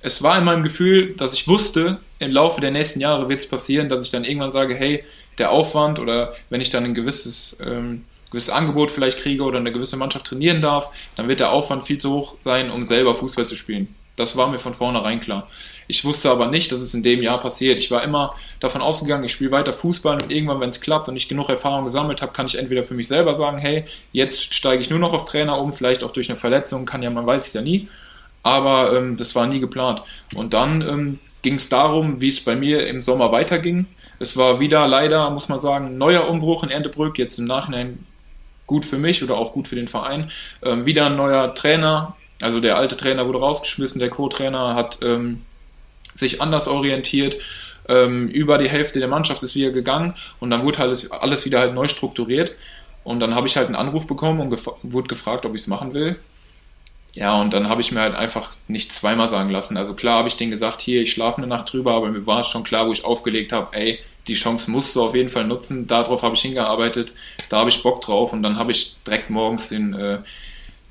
[0.00, 3.48] Es war in meinem Gefühl, dass ich wusste, im Laufe der nächsten Jahre wird es
[3.48, 5.04] passieren, dass ich dann irgendwann sage, hey,
[5.38, 9.72] der Aufwand oder wenn ich dann ein gewisses, ähm, gewisses Angebot vielleicht kriege oder eine
[9.72, 13.46] gewisse Mannschaft trainieren darf, dann wird der Aufwand viel zu hoch sein, um selber Fußball
[13.46, 13.94] zu spielen.
[14.16, 15.48] Das war mir von vornherein klar.
[15.92, 17.78] Ich wusste aber nicht, dass es in dem Jahr passiert.
[17.78, 21.16] Ich war immer davon ausgegangen, ich spiele weiter Fußball und irgendwann, wenn es klappt und
[21.16, 24.80] ich genug Erfahrung gesammelt habe, kann ich entweder für mich selber sagen, hey, jetzt steige
[24.80, 27.48] ich nur noch auf Trainer um, vielleicht auch durch eine Verletzung, kann ja, man weiß
[27.48, 27.90] es ja nie.
[28.42, 30.02] Aber ähm, das war nie geplant.
[30.34, 33.84] Und dann ähm, ging es darum, wie es bei mir im Sommer weiterging.
[34.18, 38.06] Es war wieder leider, muss man sagen, neuer Umbruch in Erntebrück, jetzt im Nachhinein
[38.66, 40.30] gut für mich oder auch gut für den Verein.
[40.62, 45.42] Ähm, wieder ein neuer Trainer, also der alte Trainer wurde rausgeschmissen, der Co-Trainer hat ähm,
[46.14, 47.38] sich anders orientiert.
[47.88, 51.58] Ähm, über die Hälfte der Mannschaft ist wieder gegangen und dann wurde alles, alles wieder
[51.58, 52.54] halt neu strukturiert.
[53.04, 55.66] Und dann habe ich halt einen Anruf bekommen und gef wurde gefragt, ob ich es
[55.66, 56.16] machen will.
[57.14, 59.76] Ja, und dann habe ich mir halt einfach nicht zweimal sagen lassen.
[59.76, 62.40] Also klar habe ich denen gesagt, hier, ich schlafe eine Nacht drüber, aber mir war
[62.40, 63.98] es schon klar, wo ich aufgelegt habe, ey,
[64.28, 65.86] die Chance musst du auf jeden Fall nutzen.
[65.86, 67.12] Darauf habe ich hingearbeitet,
[67.48, 70.18] da habe ich Bock drauf und dann habe ich direkt morgens den, äh,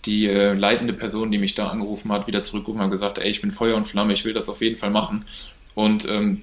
[0.06, 3.42] die äh, leitende Person, die mich da angerufen hat, wieder zurückgerufen und gesagt, ey, ich
[3.42, 5.26] bin Feuer und Flamme, ich will das auf jeden Fall machen.
[5.76, 6.42] Und ähm,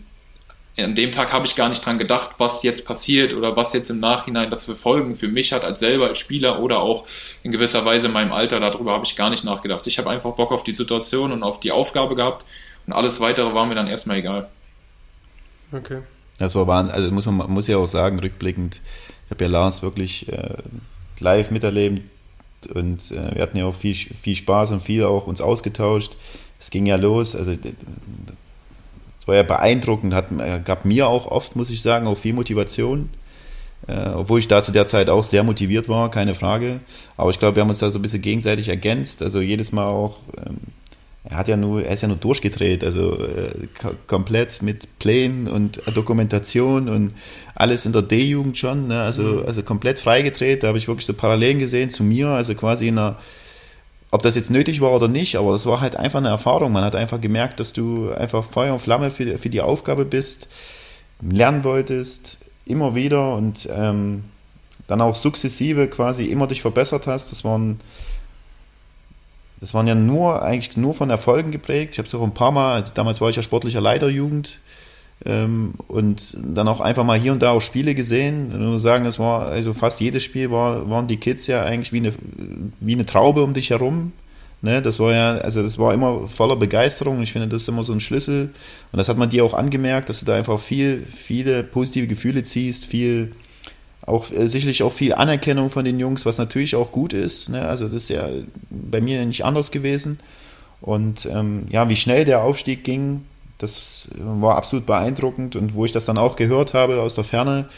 [0.76, 3.90] an dem Tag habe ich gar nicht dran gedacht, was jetzt passiert oder was jetzt
[3.90, 7.04] im Nachhinein das für Folgen für mich hat als selber als Spieler oder auch
[7.42, 8.60] in gewisser Weise in meinem Alter.
[8.60, 9.86] Darüber habe ich gar nicht nachgedacht.
[9.88, 12.44] Ich habe einfach Bock auf die Situation und auf die Aufgabe gehabt
[12.86, 14.48] und alles weitere war mir dann erstmal egal.
[15.72, 16.02] Okay.
[16.38, 16.94] Das war Wahnsinn.
[16.94, 18.80] Also muss man muss ja auch sagen, rückblickend,
[19.26, 20.58] ich habe ja Lars wirklich äh,
[21.18, 22.02] live miterlebt
[22.66, 26.16] und äh, wir hatten ja auch viel, viel Spaß und viel auch uns ausgetauscht.
[26.60, 27.52] Es ging ja los, also
[29.26, 33.10] war ja beeindruckend, hat, äh, gab mir auch oft, muss ich sagen, auch viel Motivation.
[33.86, 36.80] Äh, obwohl ich da zu der Zeit auch sehr motiviert war, keine Frage.
[37.16, 39.22] Aber ich glaube, wir haben uns da so ein bisschen gegenseitig ergänzt.
[39.22, 40.56] Also jedes Mal auch, ähm,
[41.30, 43.68] er hat ja nur, er ist ja nur durchgedreht, also äh,
[44.06, 47.12] komplett mit Plänen und Dokumentation und
[47.54, 49.02] alles in der D-Jugend schon, ne?
[49.02, 49.46] also, mhm.
[49.46, 50.62] also komplett freigedreht.
[50.62, 53.18] Da habe ich wirklich so Parallelen gesehen zu mir, also quasi in einer
[54.10, 56.72] ob das jetzt nötig war oder nicht, aber das war halt einfach eine Erfahrung.
[56.72, 60.48] Man hat einfach gemerkt, dass du einfach Feuer und Flamme für, für die Aufgabe bist,
[61.20, 64.24] lernen wolltest, immer wieder und ähm,
[64.86, 67.32] dann auch sukzessive quasi immer dich verbessert hast.
[67.32, 67.80] Das waren,
[69.60, 71.92] das waren ja nur, eigentlich nur von Erfolgen geprägt.
[71.92, 74.60] Ich habe es auch ein paar Mal, also damals war ich ja sportlicher Leiter Jugend,
[75.26, 78.50] ähm, und dann auch einfach mal hier und da auch Spiele gesehen.
[78.52, 81.92] Ich muss sagen, das war, also fast jedes Spiel war, waren die Kids ja eigentlich
[81.92, 82.12] wie eine,
[82.80, 84.12] wie eine Traube um dich herum.
[84.60, 87.22] Ne, das war ja, also das war immer voller Begeisterung.
[87.22, 88.50] Ich finde, das ist immer so ein Schlüssel.
[88.90, 92.42] Und das hat man dir auch angemerkt, dass du da einfach viel, viele positive Gefühle
[92.42, 93.32] ziehst, viel,
[94.08, 97.48] auch äh, sicherlich auch viel Anerkennung von den Jungs, was natürlich auch gut ist.
[97.48, 97.62] Ne?
[97.62, 98.28] Also das ist ja
[98.70, 100.18] bei mir nicht anders gewesen.
[100.80, 103.24] Und ähm, ja, wie schnell der Aufstieg ging,
[103.58, 107.68] das war absolut beeindruckend und wo ich das dann auch gehört habe aus der Ferne,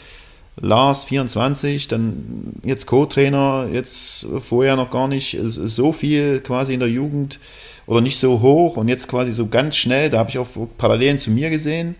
[0.57, 6.89] Lars 24, dann jetzt Co-Trainer, jetzt vorher noch gar nicht so viel quasi in der
[6.89, 7.39] Jugend
[7.87, 11.17] oder nicht so hoch und jetzt quasi so ganz schnell, da habe ich auch Parallelen
[11.17, 11.95] zu mir gesehen,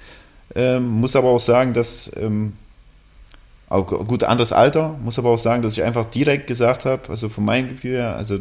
[0.54, 2.54] ähm, muss aber auch sagen, dass ähm,
[3.72, 7.30] auch gut anderes Alter, muss aber auch sagen, dass ich einfach direkt gesagt habe, also
[7.30, 8.40] von meinem Gefühl her, also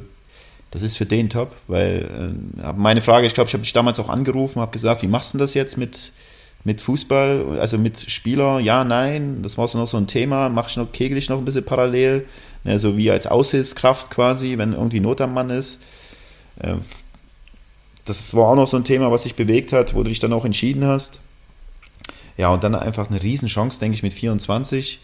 [0.71, 3.99] das ist für den top, weil äh, meine Frage, ich glaube, ich habe dich damals
[3.99, 6.13] auch angerufen, habe gesagt, wie machst du das jetzt mit,
[6.65, 8.61] mit Fußball, also mit Spieler?
[8.61, 11.39] Ja, nein, das war so noch so ein Thema, mache ich noch, kegel ich noch
[11.39, 12.27] ein bisschen parallel,
[12.65, 15.83] ne, so wie als Aushilfskraft quasi, wenn irgendwie Not am Mann ist.
[16.61, 16.75] Äh,
[18.05, 20.33] das war auch noch so ein Thema, was dich bewegt hat, wo du dich dann
[20.33, 21.21] auch entschieden hast.
[22.41, 24.99] Ja, und dann einfach eine Riesenchance, denke ich, mit 24.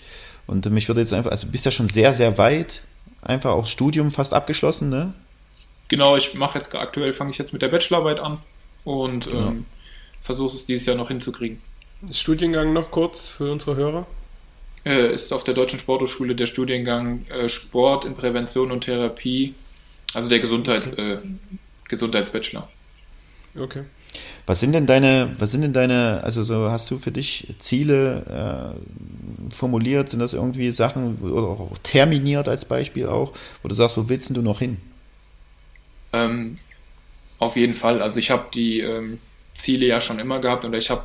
[0.47, 2.83] Und mich würde jetzt einfach, also du bist ja schon sehr, sehr weit,
[3.21, 5.13] einfach auch Studium fast abgeschlossen, ne?
[5.89, 8.39] Genau, ich mache jetzt aktuell, fange ich jetzt mit der Bachelorarbeit an
[8.85, 9.49] und genau.
[9.49, 9.67] ähm,
[10.23, 11.61] versuche es dieses Jahr noch hinzukriegen.
[12.11, 14.07] Studiengang noch kurz für unsere Hörer?
[14.87, 19.55] Äh, ist auf der Deutschen Sporthochschule der Studiengang äh, Sport in Prävention und Therapie,
[20.15, 21.19] also der Gesundheit, äh,
[21.91, 22.67] Gesundheitsbachelor.
[23.59, 23.83] Okay.
[24.47, 28.75] Was sind denn deine, was sind denn deine, also so hast du für dich Ziele
[29.51, 30.09] äh, formuliert?
[30.09, 33.33] Sind das irgendwie Sachen oder auch terminiert als Beispiel auch,
[33.63, 34.79] wo du sagst, wo willst du noch hin?
[36.13, 36.59] Ähm,
[37.39, 38.01] auf jeden Fall.
[38.03, 39.19] Also ich habe die ähm,
[39.55, 41.05] Ziele ja schon immer gehabt und ich habe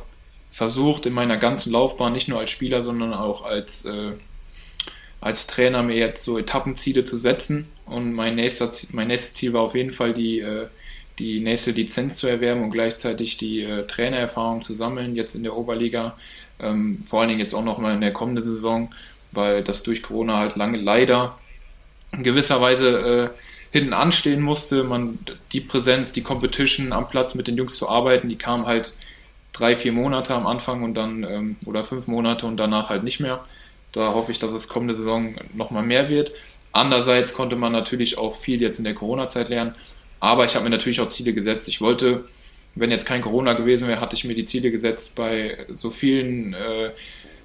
[0.50, 4.12] versucht in meiner ganzen Laufbahn, nicht nur als Spieler, sondern auch als, äh,
[5.20, 7.66] als Trainer, mir jetzt so Etappenziele zu setzen.
[7.86, 10.68] Und mein, nächster, mein nächstes Ziel war auf jeden Fall die, äh,
[11.18, 15.56] die nächste Lizenz zu erwerben und gleichzeitig die äh, Trainererfahrung zu sammeln, jetzt in der
[15.56, 16.16] Oberliga.
[16.60, 18.92] Ähm, vor allen Dingen jetzt auch noch mal in der kommenden Saison,
[19.30, 21.38] weil das durch Corona halt lange leider
[22.12, 23.38] in gewisser Weise äh,
[23.72, 24.84] hinten anstehen musste.
[24.84, 25.18] Man,
[25.52, 28.94] die Präsenz, die Competition am Platz mit den Jungs zu arbeiten, die kam halt
[29.52, 33.20] drei, vier Monate am Anfang und dann ähm, oder fünf Monate und danach halt nicht
[33.20, 33.44] mehr.
[33.92, 36.32] Da hoffe ich, dass es kommende Saison nochmal mehr wird.
[36.72, 39.74] Andererseits konnte man natürlich auch viel jetzt in der Corona-Zeit lernen,
[40.22, 41.66] aber ich habe mir natürlich auch Ziele gesetzt.
[41.66, 42.24] Ich wollte,
[42.76, 46.54] wenn jetzt kein Corona gewesen wäre, hatte ich mir die Ziele gesetzt, bei so vielen
[46.54, 46.90] äh,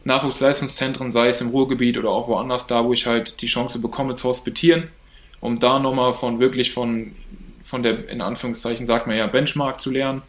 [0.03, 4.13] Nachwuchsleistungszentren, sei es im Ruhrgebiet oder auch woanders, da wo ich halt die Chance bekomme
[4.13, 4.89] zu hospitieren,
[5.39, 7.15] um da nochmal von wirklich von,
[7.63, 10.21] von der, in Anführungszeichen sagt man ja, Benchmark zu lernen,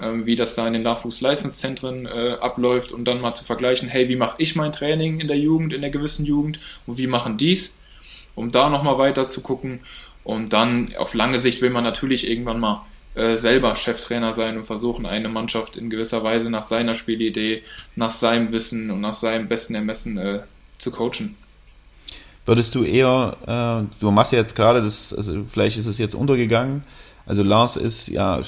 [0.00, 4.08] ähm, wie das da in den Nachwuchsleistungszentren äh, abläuft und dann mal zu vergleichen, hey,
[4.08, 7.36] wie mache ich mein Training in der Jugend, in der gewissen Jugend und wie machen
[7.36, 7.76] dies,
[8.36, 9.80] um da nochmal weiter zu gucken.
[10.26, 14.64] Und dann auf lange Sicht will man natürlich irgendwann mal äh, selber Cheftrainer sein und
[14.64, 17.62] versuchen, eine Mannschaft in gewisser Weise nach seiner Spielidee,
[17.94, 20.40] nach seinem Wissen und nach seinem besten Ermessen äh,
[20.78, 21.36] zu coachen.
[22.44, 26.16] Würdest du eher, äh, du machst ja jetzt gerade das, also vielleicht ist es jetzt
[26.16, 26.82] untergegangen,
[27.24, 28.40] also Lars ist ja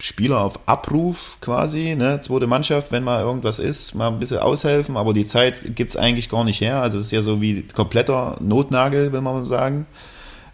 [0.00, 4.96] Spieler auf Abruf quasi, ne, zweite Mannschaft, wenn mal irgendwas ist, mal ein bisschen aushelfen,
[4.96, 8.36] aber die Zeit gibt's eigentlich gar nicht her, also es ist ja so wie kompletter
[8.40, 9.86] Notnagel, will man sagen.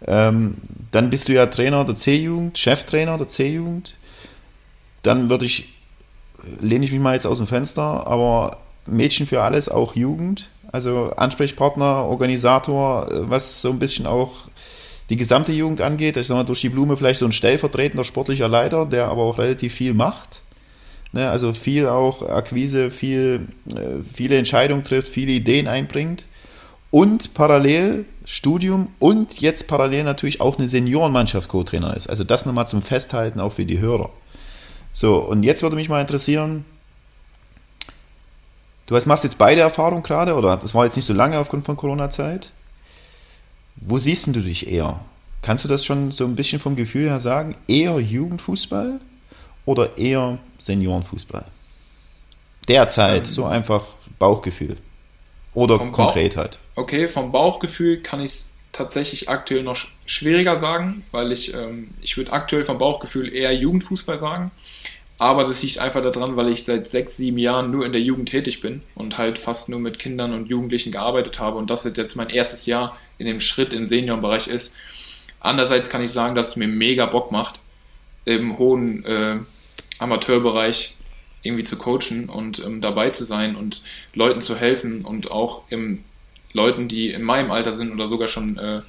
[0.05, 0.55] Ähm,
[0.91, 3.95] dann bist du ja Trainer der C-Jugend, Cheftrainer der C-Jugend.
[5.03, 5.73] Dann würde ich,
[6.59, 10.49] lehne ich mich mal jetzt aus dem Fenster, aber Mädchen für alles, auch Jugend.
[10.71, 14.33] Also Ansprechpartner, Organisator, äh, was so ein bisschen auch
[15.09, 16.17] die gesamte Jugend angeht.
[16.17, 19.37] Ich sag mal, durch die Blume vielleicht so ein stellvertretender sportlicher Leiter, der aber auch
[19.37, 20.41] relativ viel macht.
[21.13, 26.25] Ne, also viel auch Akquise, viel, äh, viele Entscheidungen trifft, viele Ideen einbringt.
[26.89, 32.09] Und parallel Studium und jetzt parallel natürlich auch eine Seniorenmannschafts-Co-Trainer ist.
[32.09, 34.09] Also das nochmal zum Festhalten auch für die Hörer.
[34.93, 36.65] So, und jetzt würde mich mal interessieren,
[38.87, 41.65] du hast, machst jetzt beide Erfahrungen gerade, oder das war jetzt nicht so lange aufgrund
[41.65, 42.51] von Corona-Zeit.
[43.75, 45.01] Wo siehst du dich eher?
[45.41, 47.55] Kannst du das schon so ein bisschen vom Gefühl her sagen?
[47.67, 48.99] Eher Jugendfußball
[49.65, 51.45] oder eher Seniorenfußball?
[52.67, 53.83] Derzeit, ähm, so einfach
[54.19, 54.77] Bauchgefühl.
[55.57, 56.59] Oder konkret Bauch, halt.
[56.75, 62.15] Okay, vom Bauchgefühl kann ich es tatsächlich aktuell noch schwieriger sagen, weil ich, ähm, ich
[62.15, 64.51] würde aktuell vom Bauchgefühl eher Jugendfußball sagen.
[65.17, 68.29] Aber das liegt einfach daran, weil ich seit sechs, sieben Jahren nur in der Jugend
[68.29, 72.15] tätig bin und halt fast nur mit Kindern und Jugendlichen gearbeitet habe und das jetzt
[72.15, 74.75] mein erstes Jahr in dem Schritt im Seniorenbereich ist.
[75.39, 77.61] Andererseits kann ich sagen, dass es mir mega Bock macht,
[78.25, 79.37] im hohen äh,
[79.97, 80.96] Amateurbereich
[81.47, 83.81] irgendwie zu coachen und ähm, dabei zu sein und
[84.13, 86.03] Leuten zu helfen und auch im
[86.53, 88.81] Leuten, die in meinem Alter sind oder sogar schon äh,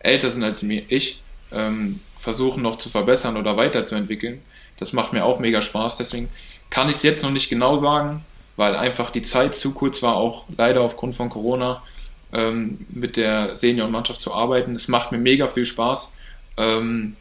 [0.00, 4.42] älter sind als ich, ähm, versuchen noch zu verbessern oder weiterzuentwickeln.
[4.78, 5.96] Das macht mir auch mega Spaß.
[5.96, 6.28] Deswegen
[6.70, 8.24] kann ich es jetzt noch nicht genau sagen,
[8.56, 11.82] weil einfach die Zeit zu kurz war, auch leider aufgrund von Corona
[12.32, 14.74] ähm, mit der Seniorenmannschaft zu arbeiten.
[14.74, 16.12] Es macht mir mega viel Spaß.
[16.56, 17.16] Ähm,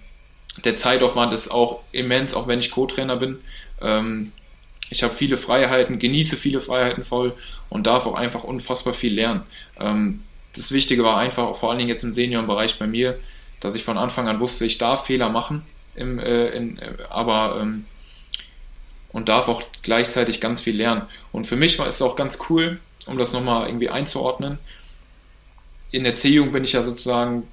[0.64, 3.40] der Zeitaufwand ist auch immens, auch wenn ich Co-Trainer bin.
[3.82, 4.32] Ähm,
[4.90, 7.36] ich habe viele Freiheiten, genieße viele Freiheiten voll
[7.70, 9.44] und darf auch einfach unfassbar viel lernen.
[9.80, 10.24] Ähm,
[10.56, 13.20] das Wichtige war einfach, vor allen Dingen jetzt im Seniorenbereich bei mir,
[13.60, 15.64] dass ich von Anfang an wusste, ich darf Fehler machen,
[15.96, 17.86] im, äh, in, äh, aber ähm,
[19.12, 21.04] und darf auch gleichzeitig ganz viel lernen.
[21.32, 24.60] Und für mich war es auch ganz cool, um das nochmal irgendwie einzuordnen.
[25.92, 27.48] In der C-Jugend bin ich ja sozusagen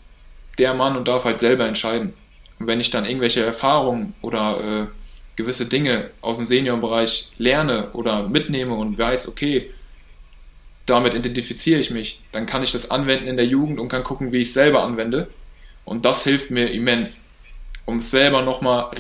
[0.59, 2.13] der Mann und darf halt selber entscheiden.
[2.59, 4.87] Und wenn ich dann irgendwelche Erfahrungen oder äh,
[5.37, 9.71] gewisse Dinge aus dem Seniorenbereich lerne oder mitnehme und weiß, okay,
[10.87, 14.33] damit identifiziere ich mich, dann kann ich das anwenden in der Jugend und kann gucken,
[14.33, 15.29] wie ich es selber anwende.
[15.85, 17.25] Und das hilft mir immens,
[17.87, 18.91] um es selber nochmal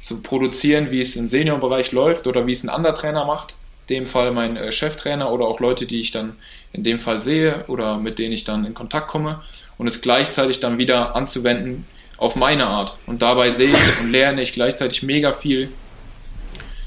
[0.00, 3.54] zu produzieren, wie es im Seniorenbereich läuft oder wie es ein anderer Trainer macht.
[3.88, 6.36] In dem Fall mein äh, Cheftrainer oder auch Leute, die ich dann
[6.72, 9.42] in dem Fall sehe oder mit denen ich dann in Kontakt komme
[9.76, 11.84] und es gleichzeitig dann wieder anzuwenden
[12.16, 12.96] auf meine Art.
[13.06, 15.70] Und dabei sehe ich und lerne ich gleichzeitig mega viel.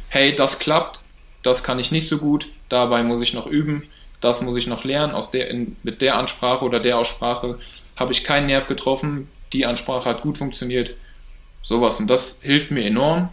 [0.10, 1.02] Hey, das klappt,
[1.44, 3.84] das kann ich nicht so gut, dabei muss ich noch üben,
[4.22, 5.14] das muss ich noch lernen.
[5.14, 7.60] Aus der, in, mit der Ansprache oder der Aussprache
[7.96, 10.94] habe ich keinen Nerv getroffen, die Ansprache hat gut funktioniert.
[11.62, 12.00] Sowas.
[12.00, 13.30] Und das hilft mir enorm.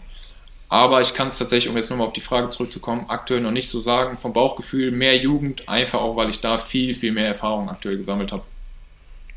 [0.67, 3.69] Aber ich kann es tatsächlich, um jetzt nochmal auf die Frage zurückzukommen, aktuell noch nicht
[3.69, 4.17] so sagen.
[4.17, 8.31] Vom Bauchgefühl mehr Jugend, einfach auch, weil ich da viel, viel mehr Erfahrung aktuell gesammelt
[8.31, 8.43] habe.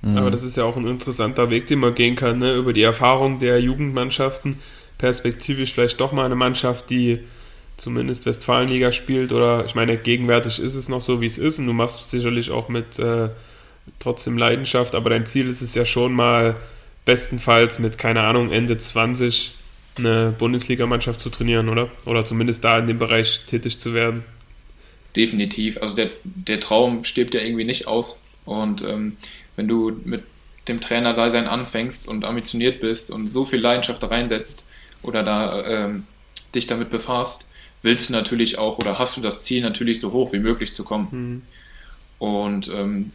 [0.02, 0.16] Mhm.
[0.16, 2.54] Aber das ist ja auch ein interessanter Weg, den man gehen kann, ne?
[2.54, 4.58] über die Erfahrung der Jugendmannschaften.
[4.96, 7.20] Perspektivisch vielleicht doch mal eine Mannschaft, die
[7.76, 11.66] zumindest Westfalenliga spielt oder ich meine, gegenwärtig ist es noch so, wie es ist und
[11.66, 13.28] du machst es sicherlich auch mit äh,
[14.00, 16.56] trotzdem Leidenschaft, aber dein Ziel ist es ja schon mal
[17.04, 19.54] bestenfalls mit, keine Ahnung, Ende 20
[19.96, 21.90] eine Bundesligamannschaft zu trainieren, oder?
[22.04, 24.24] Oder zumindest da in dem Bereich tätig zu werden.
[25.16, 25.78] Definitiv.
[25.82, 28.22] Also der, der Traum stirbt ja irgendwie nicht aus.
[28.44, 29.16] Und ähm,
[29.58, 30.22] wenn du mit
[30.68, 34.66] dem Trainer Dasein anfängst und ambitioniert bist und so viel Leidenschaft da reinsetzt
[35.02, 36.06] oder da ähm,
[36.54, 37.44] dich damit befasst,
[37.82, 40.84] willst du natürlich auch oder hast du das Ziel natürlich so hoch wie möglich zu
[40.84, 41.08] kommen.
[41.10, 41.42] Mhm.
[42.20, 43.10] Und ähm,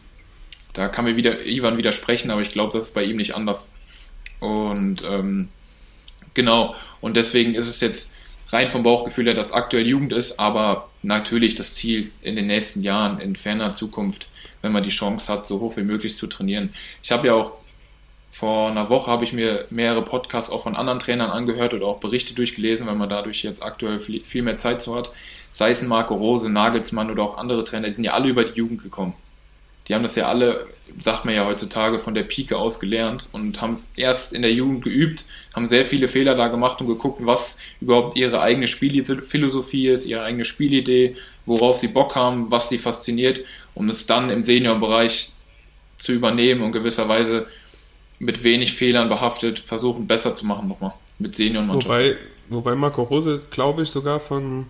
[0.74, 3.66] da kann mir wieder Ivan widersprechen, aber ich glaube, das ist bei ihm nicht anders.
[4.40, 5.48] Und ähm,
[6.34, 8.10] genau, und deswegen ist es jetzt
[8.48, 12.82] rein vom Bauchgefühl her, dass aktuell Jugend ist, aber natürlich das Ziel in den nächsten
[12.82, 14.28] Jahren, in ferner Zukunft,
[14.64, 16.72] wenn man die Chance hat, so hoch wie möglich zu trainieren.
[17.02, 17.52] Ich habe ja auch
[18.30, 22.00] vor einer Woche habe ich mir mehrere Podcasts auch von anderen Trainern angehört oder auch
[22.00, 25.12] Berichte durchgelesen, weil man dadurch jetzt aktuell viel mehr Zeit zu hat.
[25.52, 28.58] Sei es Marco Rose, Nagelsmann oder auch andere Trainer, die sind ja alle über die
[28.58, 29.12] Jugend gekommen.
[29.86, 30.66] Die haben das ja alle,
[30.98, 34.52] sagt man ja heutzutage, von der Pike aus gelernt und haben es erst in der
[34.52, 39.88] Jugend geübt, haben sehr viele Fehler da gemacht und geguckt, was überhaupt ihre eigene Spielphilosophie
[39.88, 43.44] ist, ihre eigene Spielidee, worauf sie Bock haben, was sie fasziniert,
[43.74, 45.32] um es dann im Seniorbereich
[45.98, 47.46] zu übernehmen und gewisserweise
[48.18, 51.90] mit wenig Fehlern behaftet versuchen, besser zu machen nochmal mit Seniorenmannschaften.
[51.90, 52.16] Wobei,
[52.48, 54.66] wobei Marco Rose, glaube ich, sogar von,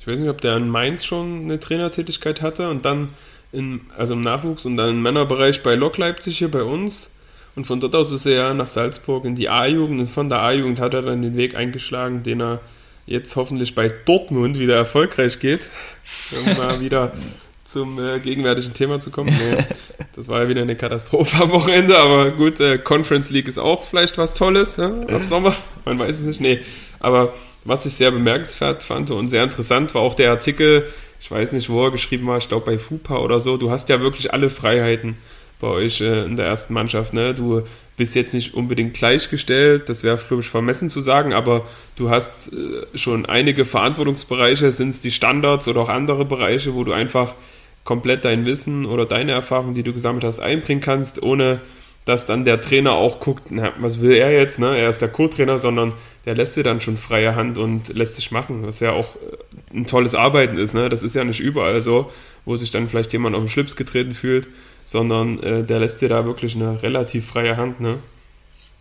[0.00, 3.10] ich weiß nicht, ob der in Mainz schon eine Trainertätigkeit hatte und dann
[3.52, 7.10] in, also im Nachwuchs und dann im Männerbereich bei Lok Leipzig hier bei uns.
[7.54, 10.80] Und von dort aus ist er nach Salzburg in die A-Jugend und von der A-Jugend
[10.80, 12.60] hat er dann den Weg eingeschlagen, den er
[13.04, 15.68] jetzt hoffentlich bei Dortmund wieder erfolgreich geht.
[16.32, 17.12] Um mal wieder
[17.72, 19.30] zum äh, gegenwärtigen Thema zu kommen.
[19.30, 19.56] Nee,
[20.14, 23.84] das war ja wieder eine Katastrophe am Wochenende, aber gut, äh, Conference League ist auch
[23.84, 25.54] vielleicht was Tolles ja, ab Sommer,
[25.84, 26.40] man weiß es nicht.
[26.40, 26.60] Nee,
[27.00, 27.32] aber
[27.64, 30.86] was ich sehr bemerkenswert fand und sehr interessant war auch der Artikel,
[31.20, 33.88] ich weiß nicht, wo er geschrieben war, ich glaube bei FUPA oder so, du hast
[33.88, 35.16] ja wirklich alle Freiheiten
[35.60, 37.14] bei euch äh, in der ersten Mannschaft.
[37.14, 37.32] Ne?
[37.32, 37.62] Du
[37.96, 41.66] bist jetzt nicht unbedingt gleichgestellt, das wäre, glaube ich, vermessen zu sagen, aber
[41.96, 46.84] du hast äh, schon einige Verantwortungsbereiche, sind es die Standards oder auch andere Bereiche, wo
[46.84, 47.34] du einfach
[47.84, 51.60] komplett dein Wissen oder deine Erfahrung, die du gesammelt hast, einbringen kannst, ohne
[52.04, 54.76] dass dann der Trainer auch guckt, na, was will er jetzt, ne?
[54.76, 55.92] Er ist der Co-Trainer, sondern
[56.24, 59.76] der lässt dir dann schon freie Hand und lässt sich machen, was ja auch äh,
[59.76, 60.88] ein tolles Arbeiten ist, ne?
[60.88, 62.10] Das ist ja nicht überall so,
[62.44, 64.48] wo sich dann vielleicht jemand auf den Schlips getreten fühlt,
[64.84, 67.98] sondern äh, der lässt dir da wirklich eine relativ freie Hand, ne?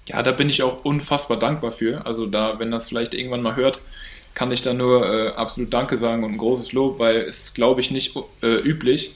[0.08, 2.06] Ja, da bin ich auch unfassbar dankbar für.
[2.08, 3.82] Also da, wenn das vielleicht irgendwann mal hört,
[4.34, 7.82] kann ich da nur äh, absolut Danke sagen und ein großes Lob, weil es, glaube
[7.82, 9.16] ich, nicht äh, üblich.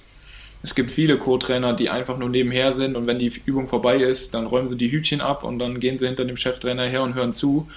[0.64, 4.34] Es gibt viele Co-Trainer, die einfach nur nebenher sind und wenn die Übung vorbei ist,
[4.34, 7.14] dann räumen sie die Hütchen ab und dann gehen sie hinter dem Cheftrainer her und
[7.14, 7.68] hören zu.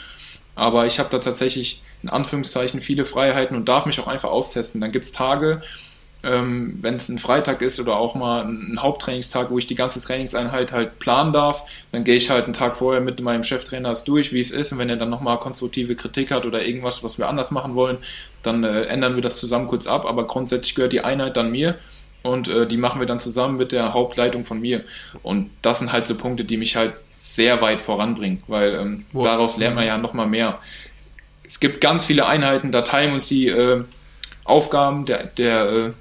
[0.54, 4.80] Aber ich habe da tatsächlich in Anführungszeichen viele Freiheiten und darf mich auch einfach austesten.
[4.80, 5.62] Dann gibt es Tage,
[6.24, 10.02] ähm, wenn es ein Freitag ist oder auch mal ein Haupttrainingstag, wo ich die ganze
[10.02, 11.62] Trainingseinheit halt planen darf,
[11.92, 14.72] dann gehe ich halt einen Tag vorher mit meinem Cheftrainer durch, wie es ist.
[14.72, 17.98] Und wenn er dann nochmal konstruktive Kritik hat oder irgendwas, was wir anders machen wollen,
[18.42, 20.06] dann äh, ändern wir das zusammen kurz ab.
[20.06, 21.76] Aber grundsätzlich gehört die Einheit dann mir
[22.22, 24.82] und äh, die machen wir dann zusammen mit der Hauptleitung von mir.
[25.22, 29.24] Und das sind halt so Punkte, die mich halt sehr weit voranbringen, weil ähm, wow.
[29.24, 30.58] daraus lernt man ja nochmal mehr.
[31.44, 33.84] Es gibt ganz viele Einheiten, da teilen uns die äh,
[34.44, 35.92] Aufgaben der, der äh,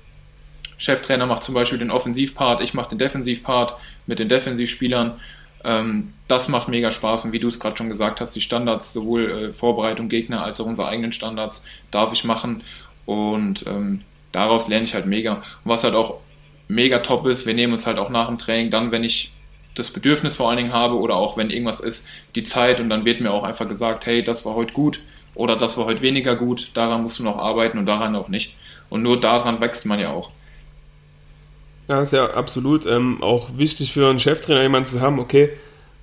[0.77, 3.75] Cheftrainer macht zum Beispiel den Offensivpart, ich mache den Defensivpart
[4.05, 5.19] mit den Defensivspielern.
[5.63, 8.93] Ähm, das macht mega Spaß und wie du es gerade schon gesagt hast, die Standards,
[8.93, 12.63] sowohl äh, Vorbereitung Gegner als auch unsere eigenen Standards, darf ich machen
[13.05, 15.33] und ähm, daraus lerne ich halt mega.
[15.33, 16.19] Und was halt auch
[16.67, 19.31] mega top ist, wir nehmen uns halt auch nach dem Training dann, wenn ich
[19.73, 23.05] das Bedürfnis vor allen Dingen habe oder auch wenn irgendwas ist, die Zeit und dann
[23.05, 25.01] wird mir auch einfach gesagt, hey, das war heute gut
[25.35, 28.55] oder das war heute weniger gut, daran musst du noch arbeiten und daran auch nicht.
[28.89, 30.31] Und nur daran wächst man ja auch.
[31.89, 35.51] Ja, ist ja absolut ähm, auch wichtig für einen Cheftrainer, jemanden zu haben, okay,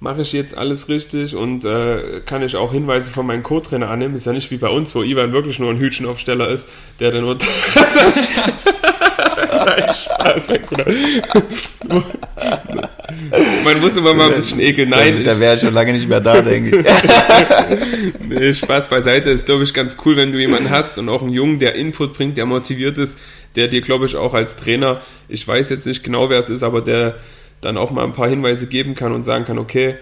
[0.01, 4.15] mache ich jetzt alles richtig und äh, kann ich auch Hinweise von meinem Co-Trainer annehmen.
[4.15, 6.69] Ist ja nicht wie bei uns, wo Ivan wirklich nur ein Hütchenaufsteller ist,
[7.01, 7.37] der dann nur.
[9.67, 10.53] Nein, Spaß,
[13.65, 14.91] Man muss immer mal ein bisschen ekeln.
[14.91, 16.87] Nein, da, da wäre ich schon lange nicht mehr da, denke ich.
[18.29, 19.31] nee, Spaß beiseite.
[19.31, 22.15] Ist, glaube ich, ganz cool, wenn du jemanden hast und auch einen Jungen, der Input
[22.15, 23.19] bringt, der motiviert ist,
[23.57, 26.63] der dir, glaube ich, auch als Trainer, ich weiß jetzt nicht genau, wer es ist,
[26.63, 27.17] aber der
[27.61, 29.97] dann auch mal ein paar Hinweise geben kann und sagen kann, okay,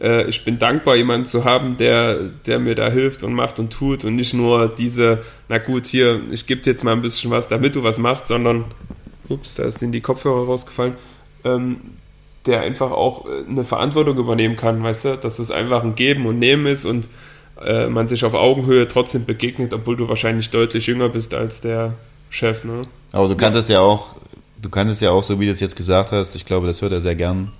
[0.00, 2.14] äh, ich bin dankbar, jemanden zu haben, der,
[2.46, 6.20] der mir da hilft und macht und tut und nicht nur diese, na gut, hier,
[6.30, 8.64] ich gebe dir jetzt mal ein bisschen was, damit du was machst, sondern,
[9.28, 10.94] ups, da sind die Kopfhörer rausgefallen,
[11.44, 11.76] ähm,
[12.46, 16.26] der einfach auch äh, eine Verantwortung übernehmen kann, weißt du, dass es einfach ein Geben
[16.26, 17.08] und Nehmen ist und
[17.64, 21.94] äh, man sich auf Augenhöhe trotzdem begegnet, obwohl du wahrscheinlich deutlich jünger bist als der
[22.30, 22.82] Chef, ne?
[23.12, 24.14] Aber du kannst es ja auch,
[24.60, 26.80] du kannst es ja auch, so wie du es jetzt gesagt hast, ich glaube, das
[26.80, 27.52] hört er sehr gern,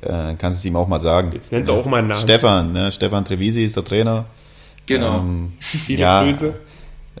[0.00, 1.30] äh, kannst es ihm auch mal sagen.
[1.32, 2.22] Jetzt nennt er auch mal einen Namen.
[2.22, 2.92] Stefan, ne?
[2.92, 4.24] Stefan Trevisi ist der Trainer.
[4.86, 5.18] Genau.
[5.18, 6.54] Ähm, Viele ja, Grüße.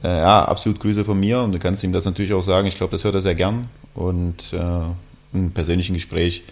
[0.02, 2.66] Äh, ja, absolut Grüße von mir und du kannst ihm das natürlich auch sagen.
[2.66, 6.44] Ich glaube, das hört er sehr gern und äh, im persönlichen Gespräch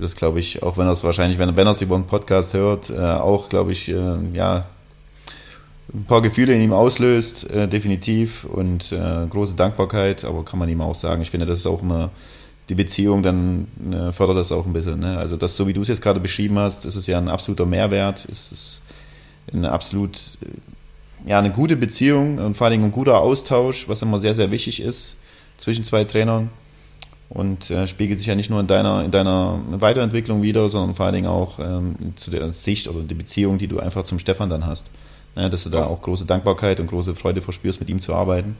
[0.00, 2.54] das, glaube ich, auch wenn er es wahrscheinlich, wenn, wenn er es über einen Podcast
[2.54, 4.66] hört, äh, auch, glaube ich, äh, ja,
[5.92, 10.68] ein paar Gefühle in ihm auslöst, äh, definitiv und äh, große Dankbarkeit, aber kann man
[10.68, 11.22] ihm auch sagen.
[11.22, 12.10] Ich finde, das ist auch immer
[12.68, 15.00] die Beziehung, dann äh, fördert das auch ein bisschen.
[15.00, 15.18] Ne?
[15.18, 17.66] Also das, so wie du es jetzt gerade beschrieben hast, ist es ja ein absoluter
[17.66, 18.80] Mehrwert, ist es
[19.52, 24.20] eine absolut, äh, ja, eine gute Beziehung und vor Dingen ein guter Austausch, was immer
[24.20, 25.16] sehr, sehr wichtig ist
[25.56, 26.50] zwischen zwei Trainern
[27.30, 31.06] und äh, spiegelt sich ja nicht nur in deiner, in deiner Weiterentwicklung wieder, sondern vor
[31.06, 34.50] allen Dingen auch ähm, zu der Sicht oder die Beziehung, die du einfach zum Stefan
[34.50, 34.90] dann hast.
[35.36, 38.56] Ja, dass du da auch große Dankbarkeit und große Freude verspürst, mit ihm zu arbeiten.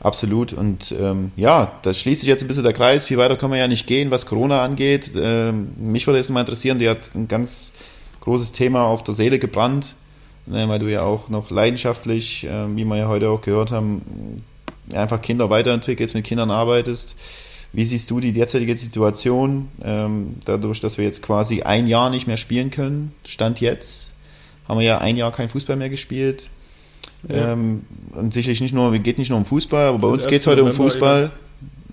[0.00, 0.52] Absolut.
[0.52, 3.06] Und ähm, ja, da schließt sich jetzt ein bisschen der Kreis.
[3.06, 5.12] Viel weiter können wir ja nicht gehen, was Corona angeht.
[5.16, 7.72] Ähm, mich würde jetzt mal interessieren, die hat ein ganz
[8.20, 9.94] großes Thema auf der Seele gebrannt,
[10.44, 14.42] ne, weil du ja auch noch leidenschaftlich, äh, wie wir ja heute auch gehört haben,
[14.92, 17.16] einfach Kinder weiterentwickelst, mit Kindern arbeitest.
[17.74, 22.26] Wie siehst du die derzeitige Situation, ähm, dadurch, dass wir jetzt quasi ein Jahr nicht
[22.26, 23.12] mehr spielen können?
[23.24, 24.14] Stand jetzt?
[24.68, 26.48] haben wir ja ein Jahr kein Fußball mehr gespielt.
[27.28, 27.52] Ja.
[27.52, 30.46] Ähm, und sicherlich nicht nur, geht nicht nur um Fußball, aber bei uns geht es
[30.46, 31.30] heute um Fußball.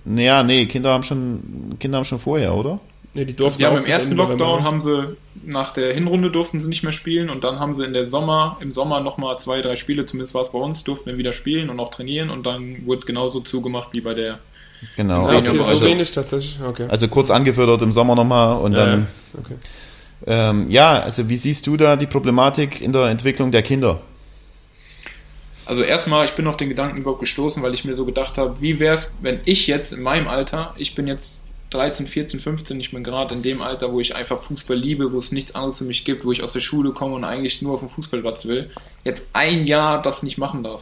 [0.03, 2.79] Naja, nee, Kinder haben schon, Kinder haben schon vorher, oder?
[3.13, 6.69] Nee, die durften die haben im ersten Lockdown haben sie nach der Hinrunde durften sie
[6.69, 9.61] nicht mehr spielen und dann haben sie in der Sommer im Sommer noch mal zwei
[9.61, 12.45] drei Spiele zumindest war es bei uns durften wir wieder spielen und auch trainieren und
[12.45, 14.39] dann wurde genauso zugemacht wie bei der
[14.95, 16.87] genau also, so also, wenig tatsächlich okay.
[16.89, 18.99] also kurz angefördert im Sommer noch mal und ja, dann
[19.33, 19.39] ja.
[19.39, 19.55] Okay.
[20.25, 24.01] Ähm, ja also wie siehst du da die Problematik in der Entwicklung der Kinder
[25.71, 28.59] also erstmal, ich bin auf den Gedanken überhaupt gestoßen, weil ich mir so gedacht habe,
[28.59, 32.79] wie wäre es, wenn ich jetzt in meinem Alter, ich bin jetzt 13, 14, 15,
[32.79, 35.77] ich bin gerade in dem Alter, wo ich einfach Fußball liebe, wo es nichts anderes
[35.77, 38.45] für mich gibt, wo ich aus der Schule komme und eigentlich nur auf dem Fußballplatz
[38.45, 38.69] will,
[39.05, 40.81] jetzt ein Jahr das nicht machen darf.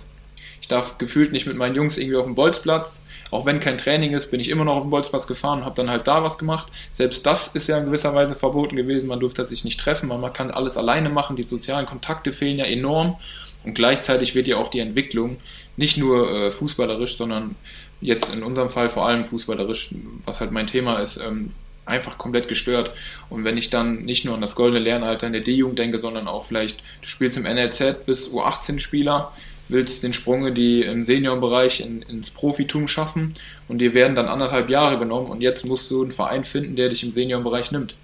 [0.61, 4.13] Ich darf gefühlt nicht mit meinen Jungs irgendwie auf dem Bolzplatz, auch wenn kein Training
[4.13, 6.37] ist, bin ich immer noch auf dem Bolzplatz gefahren und habe dann halt da was
[6.37, 6.67] gemacht.
[6.91, 10.33] Selbst das ist ja in gewisser Weise verboten gewesen, man durfte sich nicht treffen, man
[10.33, 13.17] kann alles alleine machen, die sozialen Kontakte fehlen ja enorm
[13.63, 15.37] und gleichzeitig wird ja auch die Entwicklung
[15.77, 17.55] nicht nur äh, fußballerisch, sondern
[18.01, 19.89] jetzt in unserem Fall vor allem fußballerisch,
[20.25, 21.51] was halt mein Thema ist, ähm,
[21.85, 22.91] einfach komplett gestört.
[23.29, 26.27] Und wenn ich dann nicht nur an das goldene Lernalter in der D-Jugend denke, sondern
[26.27, 29.33] auch vielleicht, du spielst im NLZ bis U18-Spieler,
[29.69, 33.35] willst den Sprung die im Seniorenbereich in, ins Profitum schaffen
[33.67, 36.89] und dir werden dann anderthalb Jahre genommen und jetzt musst du einen Verein finden, der
[36.89, 37.95] dich im Seniorenbereich nimmt.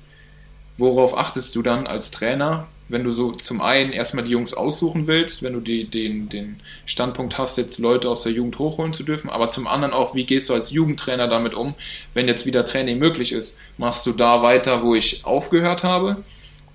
[0.77, 5.07] Worauf achtest du dann als Trainer, wenn du so zum einen erstmal die Jungs aussuchen
[5.07, 9.03] willst, wenn du die, den, den Standpunkt hast, jetzt Leute aus der Jugend hochholen zu
[9.03, 11.73] dürfen, aber zum anderen auch, wie gehst du als Jugendtrainer damit um,
[12.13, 13.57] wenn jetzt wieder Training möglich ist?
[13.77, 16.17] Machst du da weiter, wo ich aufgehört habe?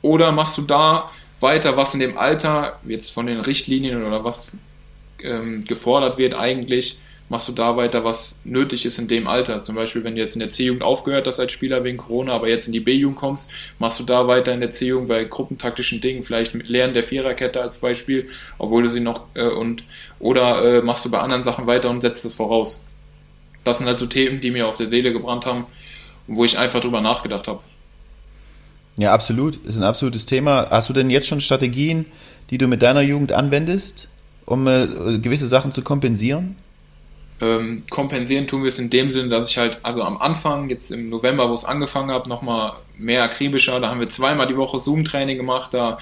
[0.03, 1.11] Oder machst du da
[1.41, 4.53] weiter, was in dem Alter jetzt von den Richtlinien oder was
[5.25, 6.99] ähm, gefordert wird eigentlich,
[7.31, 9.62] machst du da weiter, was nötig ist in dem Alter.
[9.62, 12.49] Zum Beispiel, wenn du jetzt in der C-Jugend aufgehört hast als Spieler wegen Corona, aber
[12.49, 16.25] jetzt in die B-Jugend kommst, machst du da weiter in der C-Jugend bei gruppentaktischen Dingen,
[16.25, 19.85] vielleicht mit Lernen der Viererkette als Beispiel, obwohl du sie noch äh, und
[20.18, 22.85] oder äh, machst du bei anderen Sachen weiter und setzt es voraus.
[23.62, 25.66] Das sind also Themen, die mir auf der Seele gebrannt haben
[26.27, 27.61] und wo ich einfach drüber nachgedacht habe.
[28.97, 29.64] Ja, absolut.
[29.64, 30.68] Ist ein absolutes Thema.
[30.68, 32.07] Hast du denn jetzt schon Strategien,
[32.51, 34.09] die du mit deiner Jugend anwendest,
[34.51, 36.57] um äh, gewisse Sachen zu kompensieren?
[37.40, 40.90] Ähm, kompensieren tun wir es in dem Sinne, dass ich halt, also am Anfang, jetzt
[40.90, 44.78] im November, wo es angefangen habe, nochmal mehr akribischer, da haben wir zweimal die Woche
[44.78, 45.98] Zoom-Training gemacht, da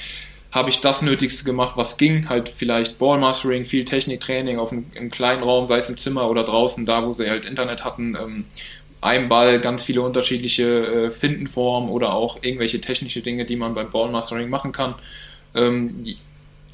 [0.51, 5.11] habe ich das Nötigste gemacht, was ging, halt vielleicht Ballmastering, viel Techniktraining auf einem, einem,
[5.11, 8.45] kleinen Raum, sei es im Zimmer oder draußen, da wo sie halt Internet hatten, ähm,
[9.03, 13.91] ein Ball, ganz viele unterschiedliche äh, Findenformen oder auch irgendwelche technische Dinge, die man beim
[13.91, 14.95] Ballmastering machen kann.
[15.55, 16.17] Ähm,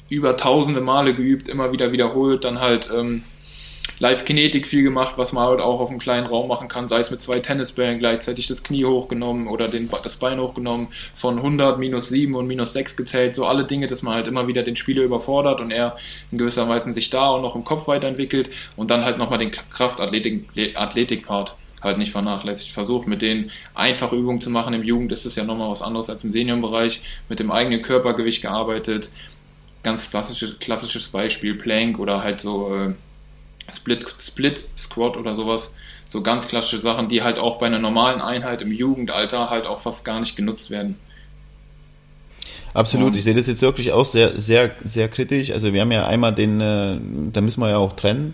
[0.09, 3.23] über tausende Male geübt, immer wieder wiederholt, dann halt ähm,
[3.99, 7.11] Live-Kinetik viel gemacht, was man halt auch auf einem kleinen Raum machen kann, sei es
[7.11, 12.09] mit zwei Tennisbällen gleichzeitig das Knie hochgenommen oder den, das Bein hochgenommen, von 100, minus
[12.09, 15.03] 7 und minus 6 gezählt, so alle Dinge, dass man halt immer wieder den Spieler
[15.03, 15.95] überfordert und er
[16.31, 19.51] in gewisser Weise sich da und noch im Kopf weiterentwickelt und dann halt nochmal den
[19.51, 22.71] Kraftathletik-Part halt nicht vernachlässigt.
[22.71, 24.73] Versucht mit denen einfache Übungen zu machen.
[24.73, 27.01] Im Jugend ist es ja nochmal was anderes als im Seniorenbereich.
[27.29, 29.09] Mit dem eigenen Körpergewicht gearbeitet.
[29.85, 35.75] Ganz klassisches, klassisches Beispiel, Plank oder halt so äh, Split, Split Squat oder sowas.
[36.09, 39.81] So ganz klassische Sachen, die halt auch bei einer normalen Einheit im Jugendalter halt auch
[39.81, 40.97] fast gar nicht genutzt werden.
[42.73, 45.51] Absolut, ich sehe das jetzt wirklich auch sehr, sehr, sehr kritisch.
[45.51, 46.97] Also wir haben ja einmal den, äh,
[47.31, 48.33] da müssen wir ja auch trennen.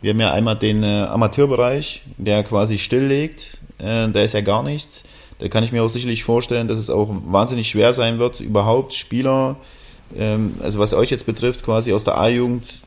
[0.00, 3.58] Wir haben ja einmal den äh, Amateurbereich, der quasi stilllegt.
[3.76, 5.04] Äh, da ist ja gar nichts.
[5.40, 8.94] Da kann ich mir auch sicherlich vorstellen, dass es auch wahnsinnig schwer sein wird, überhaupt
[8.94, 9.56] Spieler,
[10.16, 12.82] ähm, also was euch jetzt betrifft, quasi aus der A-Jugend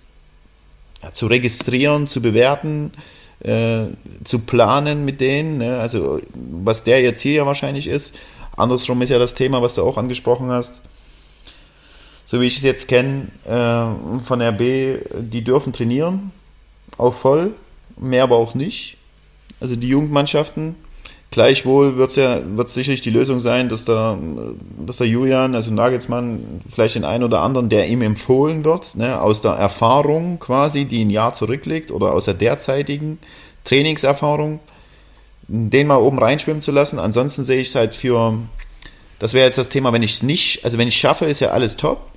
[1.14, 2.92] zu registrieren, zu bewerten,
[3.40, 3.86] äh,
[4.24, 5.58] zu planen mit denen.
[5.58, 5.80] Ne?
[5.80, 8.16] Also was der jetzt hier ja wahrscheinlich ist.
[8.58, 10.82] Andersrum ist ja das Thema, was du auch angesprochen hast.
[12.26, 16.32] So wie ich es jetzt kenne äh, von RB, die dürfen trainieren,
[16.98, 17.54] auch voll,
[17.98, 18.98] mehr aber auch nicht.
[19.60, 20.76] Also die Jugendmannschaften
[21.32, 24.18] Gleichwohl wird es ja, wird sicherlich die Lösung sein, dass der,
[24.80, 29.22] dass der Julian, also Nagelsmann, vielleicht den einen oder anderen, der ihm empfohlen wird, ne,
[29.22, 33.20] aus der Erfahrung quasi, die ein Jahr zurückliegt, oder aus der derzeitigen
[33.64, 34.60] Trainingserfahrung,
[35.48, 36.98] den mal oben reinschwimmen zu lassen.
[36.98, 38.40] Ansonsten sehe ich es halt für,
[39.20, 41.50] das wäre jetzt das Thema, wenn ich es nicht, also wenn ich schaffe, ist ja
[41.50, 42.08] alles top.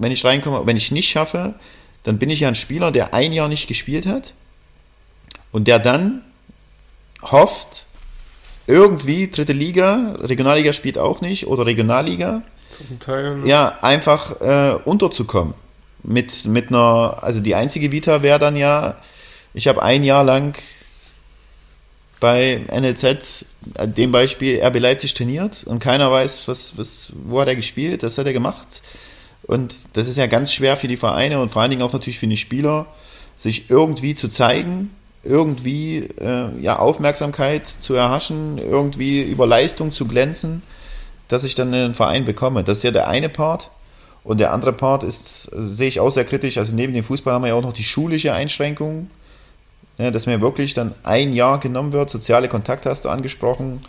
[0.00, 1.54] Wenn ich reinkomme, wenn ich nicht schaffe,
[2.02, 4.34] dann bin ich ja ein Spieler, der ein Jahr nicht gespielt hat
[5.52, 6.22] und der dann
[7.22, 7.86] hofft,
[8.68, 12.42] irgendwie dritte Liga, Regionalliga spielt auch nicht oder Regionalliga.
[12.68, 13.38] Zum Teil.
[13.38, 13.48] Ne?
[13.48, 15.54] Ja, einfach äh, unterzukommen.
[16.02, 18.96] Mit, mit einer, also die einzige Vita wäre dann ja,
[19.54, 20.54] ich habe ein Jahr lang
[22.20, 23.46] bei NLZ,
[23.76, 28.02] an dem Beispiel RB Leipzig trainiert und keiner weiß, was, was, wo hat er gespielt,
[28.02, 28.82] das hat er gemacht.
[29.44, 32.18] Und das ist ja ganz schwer für die Vereine und vor allen Dingen auch natürlich
[32.18, 32.86] für die Spieler,
[33.36, 34.90] sich irgendwie zu zeigen,
[35.28, 40.62] irgendwie äh, ja, Aufmerksamkeit zu erhaschen, irgendwie über Leistung zu glänzen,
[41.28, 42.64] dass ich dann einen Verein bekomme.
[42.64, 43.70] Das ist ja der eine Part.
[44.24, 47.42] Und der andere Part ist, sehe ich auch sehr kritisch, also neben dem Fußball haben
[47.42, 49.08] wir ja auch noch die schulische Einschränkung,
[49.96, 53.84] ja, dass mir wirklich dann ein Jahr genommen wird, soziale Kontakte hast du angesprochen,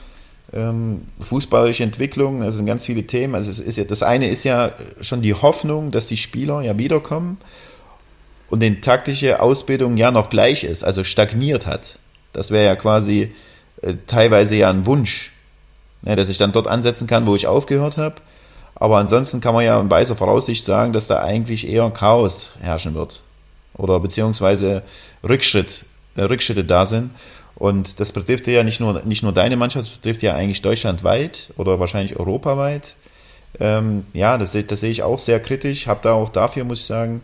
[0.53, 3.35] ähm, fußballerische Entwicklung, das sind ganz viele Themen.
[3.35, 4.71] Also es ist ja, das eine ist ja
[5.01, 7.37] schon die Hoffnung, dass die Spieler ja wiederkommen
[8.49, 11.99] und die taktische Ausbildung ja noch gleich ist, also stagniert hat.
[12.33, 13.33] Das wäre ja quasi
[13.81, 15.31] äh, teilweise ja ein Wunsch,
[16.01, 18.15] ne, dass ich dann dort ansetzen kann, wo ich aufgehört habe.
[18.75, 22.95] Aber ansonsten kann man ja in weiser Voraussicht sagen, dass da eigentlich eher Chaos herrschen
[22.95, 23.21] wird.
[23.75, 24.83] Oder beziehungsweise
[25.27, 25.83] Rückschritt,
[26.15, 27.11] äh, Rückschritte da sind.
[27.55, 31.51] Und das betrifft ja nicht nur, nicht nur deine Mannschaft, das betrifft ja eigentlich deutschlandweit
[31.57, 32.95] oder wahrscheinlich europaweit.
[33.59, 35.87] Ähm, ja, das, das sehe ich auch sehr kritisch.
[35.87, 37.21] Habe da auch dafür, muss ich sagen,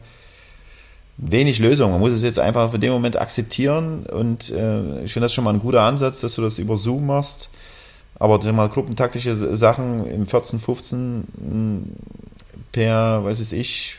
[1.18, 1.92] wenig Lösung.
[1.92, 5.44] Man muss es jetzt einfach für den Moment akzeptieren und äh, ich finde das schon
[5.44, 7.50] mal ein guter Ansatz, dass du das über Zoom machst.
[8.18, 11.84] Aber mal gruppentaktische Sachen im 14, 15 hm,
[12.72, 13.98] per, weiß ich,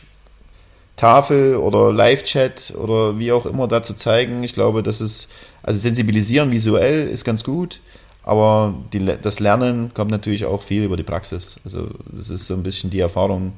[0.96, 4.42] Tafel oder Live-Chat oder wie auch immer da zu zeigen.
[4.42, 5.28] Ich glaube, das ist,
[5.62, 7.80] also sensibilisieren visuell ist ganz gut,
[8.22, 11.56] aber die, das Lernen kommt natürlich auch viel über die Praxis.
[11.64, 13.52] Also das ist so ein bisschen die Erfahrung,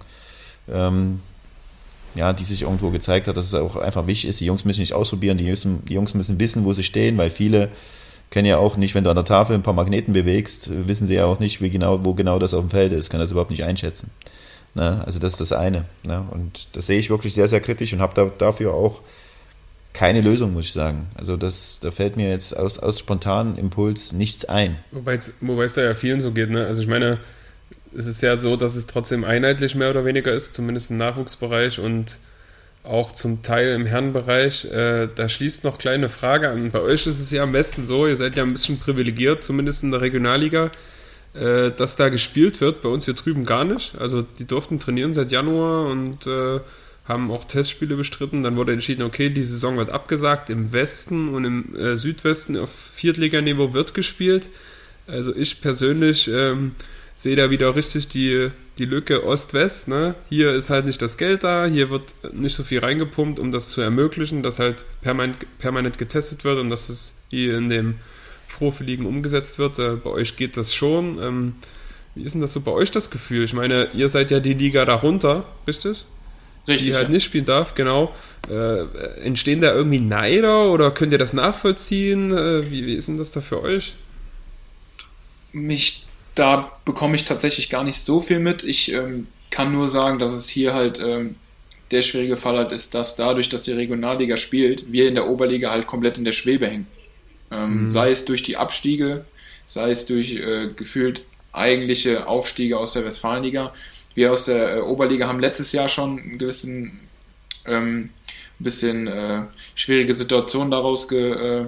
[0.71, 1.21] ähm,
[2.19, 4.41] ja, die sich irgendwo gezeigt hat, dass es auch einfach wichtig ist.
[4.41, 7.31] Die Jungs müssen nicht ausprobieren, die Jungs, die Jungs müssen wissen, wo sie stehen, weil
[7.31, 7.69] viele
[8.31, 11.15] können ja auch nicht, wenn du an der Tafel ein paar Magneten bewegst, wissen sie
[11.15, 13.51] ja auch nicht, wie genau, wo genau das auf dem Feld ist, können das überhaupt
[13.51, 14.11] nicht einschätzen.
[14.75, 15.03] Ne?
[15.07, 15.85] Also das ist das eine.
[16.03, 16.25] Ne?
[16.31, 19.01] Und das sehe ich wirklich sehr, sehr kritisch und habe da, dafür auch
[19.93, 21.07] keine Lösung, muss ich sagen.
[21.15, 24.77] Also das, da fällt mir jetzt aus, aus spontanen Impuls nichts ein.
[24.91, 26.51] Wobei es da ja vielen so geht.
[26.51, 26.67] Ne?
[26.67, 27.19] Also ich meine,
[27.97, 31.81] es ist ja so, dass es trotzdem einheitlich mehr oder weniger ist, zumindest im Nachwuchsbereich
[31.81, 32.19] und
[32.85, 34.65] auch zum Teil im Herrenbereich.
[34.67, 36.71] Äh, da schließt noch kleine Frage an.
[36.71, 39.83] Bei euch ist es ja am besten so, ihr seid ja ein bisschen privilegiert, zumindest
[39.83, 40.71] in der Regionalliga,
[41.35, 42.83] äh, dass da gespielt wird.
[42.83, 43.99] Bei uns hier drüben gar nicht.
[43.99, 46.61] Also die durften trainieren seit Januar und äh,
[47.05, 48.43] haben auch Testspiele bestritten.
[48.43, 50.51] Dann wurde entschieden, okay, die Saison wird abgesagt.
[50.51, 54.49] Im Westen und im äh, Südwesten auf Viertliganiveau wird gespielt.
[55.07, 56.73] Also ich persönlich ähm,
[57.19, 59.89] sehe da wieder richtig die, die Lücke Ost-West.
[59.89, 60.15] Ne?
[60.29, 63.71] Hier ist halt nicht das Geld da, hier wird nicht so viel reingepumpt, um das
[63.71, 67.99] zu ermöglichen, dass halt permanent, permanent getestet wird und dass es hier in den
[68.57, 69.81] Profiligen umgesetzt wird.
[69.81, 71.21] Äh, bei euch geht das schon.
[71.21, 71.55] Ähm,
[72.15, 73.43] wie ist denn das so bei euch das Gefühl?
[73.43, 76.05] Ich meine, ihr seid ja die Liga darunter, richtig?
[76.69, 76.87] Richtig.
[76.87, 77.15] Die halt ja.
[77.15, 78.15] nicht spielen darf, genau.
[78.49, 78.85] Äh,
[79.25, 82.31] entstehen da irgendwie Neider oder könnt ihr das nachvollziehen?
[82.31, 83.97] Äh, wie, wie ist denn das da für euch?
[85.53, 86.08] Mich
[86.39, 88.63] da bekomme ich tatsächlich gar nicht so viel mit.
[88.63, 91.37] Ich ähm, kann nur sagen, dass es hier halt ähm,
[91.91, 95.71] der schwierige Fall halt ist, dass dadurch, dass die Regionalliga spielt, wir in der Oberliga
[95.71, 96.87] halt komplett in der Schwebe hängen.
[97.51, 97.87] Ähm, mhm.
[97.89, 99.25] Sei es durch die Abstiege,
[99.65, 103.73] sei es durch äh, gefühlt eigentliche Aufstiege aus der Westfalenliga.
[104.15, 107.09] Wir aus der äh, Oberliga haben letztes Jahr schon einen gewissen
[107.65, 108.11] ähm,
[108.59, 109.43] bisschen äh,
[109.75, 111.67] schwierige Situation daraus ge, äh,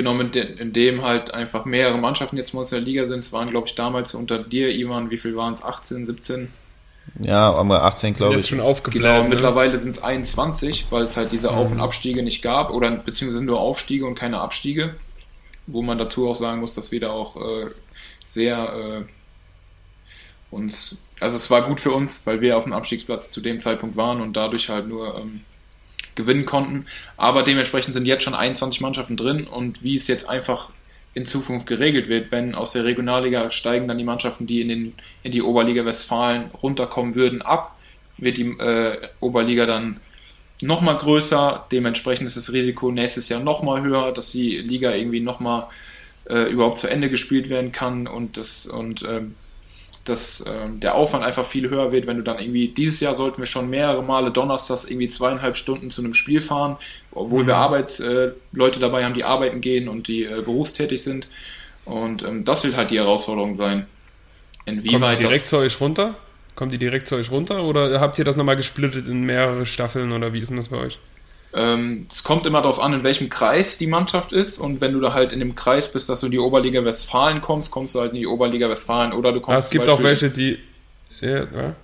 [0.00, 3.20] genommen, in dem halt einfach mehrere Mannschaften jetzt mal aus der Liga sind.
[3.20, 5.62] Es waren, glaube ich, damals unter dir, Ivan, wie viel waren es?
[5.62, 6.48] 18, 17?
[7.18, 8.40] Ja, aber 18, glaube ich.
[8.40, 9.02] Ist schon aufgebläht.
[9.02, 9.28] Genau, ne?
[9.28, 13.44] mittlerweile sind es 21, weil es halt diese Auf- und Abstiege nicht gab oder beziehungsweise
[13.44, 14.94] nur Aufstiege und keine Abstiege.
[15.66, 17.66] Wo man dazu auch sagen muss, dass wir da auch äh,
[18.24, 23.40] sehr äh, uns, also es war gut für uns, weil wir auf dem Abstiegsplatz zu
[23.40, 25.42] dem Zeitpunkt waren und dadurch halt nur ähm,
[26.14, 26.86] gewinnen konnten.
[27.16, 30.70] Aber dementsprechend sind jetzt schon 21 Mannschaften drin und wie es jetzt einfach
[31.12, 34.94] in Zukunft geregelt wird, wenn aus der Regionalliga steigen dann die Mannschaften, die in, den,
[35.22, 37.76] in die Oberliga Westfalen runterkommen würden, ab,
[38.16, 40.00] wird die äh, Oberliga dann
[40.60, 41.66] nochmal größer.
[41.72, 45.66] Dementsprechend ist das Risiko nächstes Jahr nochmal höher, dass die Liga irgendwie nochmal
[46.28, 49.34] äh, überhaupt zu Ende gespielt werden kann und das und ähm,
[50.04, 53.38] dass ähm, der Aufwand einfach viel höher wird, wenn du dann irgendwie, dieses Jahr sollten
[53.38, 56.76] wir schon mehrere Male donnerstags irgendwie zweieinhalb Stunden zu einem Spiel fahren,
[57.12, 57.48] obwohl mhm.
[57.48, 61.28] wir Arbeitsleute äh, dabei haben, die arbeiten gehen und die äh, berufstätig sind.
[61.84, 63.86] Und ähm, das wird halt die Herausforderung sein.
[64.66, 66.16] Inwieweit Kommt die direkt zu euch runter?
[66.54, 70.12] Kommt die direkt zu euch runter oder habt ihr das nochmal gesplittet in mehrere Staffeln
[70.12, 70.98] oder wie ist denn das bei euch?
[71.52, 74.58] Ähm, es kommt immer darauf an, in welchem Kreis die Mannschaft ist.
[74.58, 77.40] Und wenn du da halt in dem Kreis bist, dass du in die Oberliga Westfalen
[77.40, 79.54] kommst, kommst du halt in die Oberliga Westfalen oder du kommst.
[79.54, 80.58] Ah, es gibt auch welche, die.
[81.20, 81.74] Ja.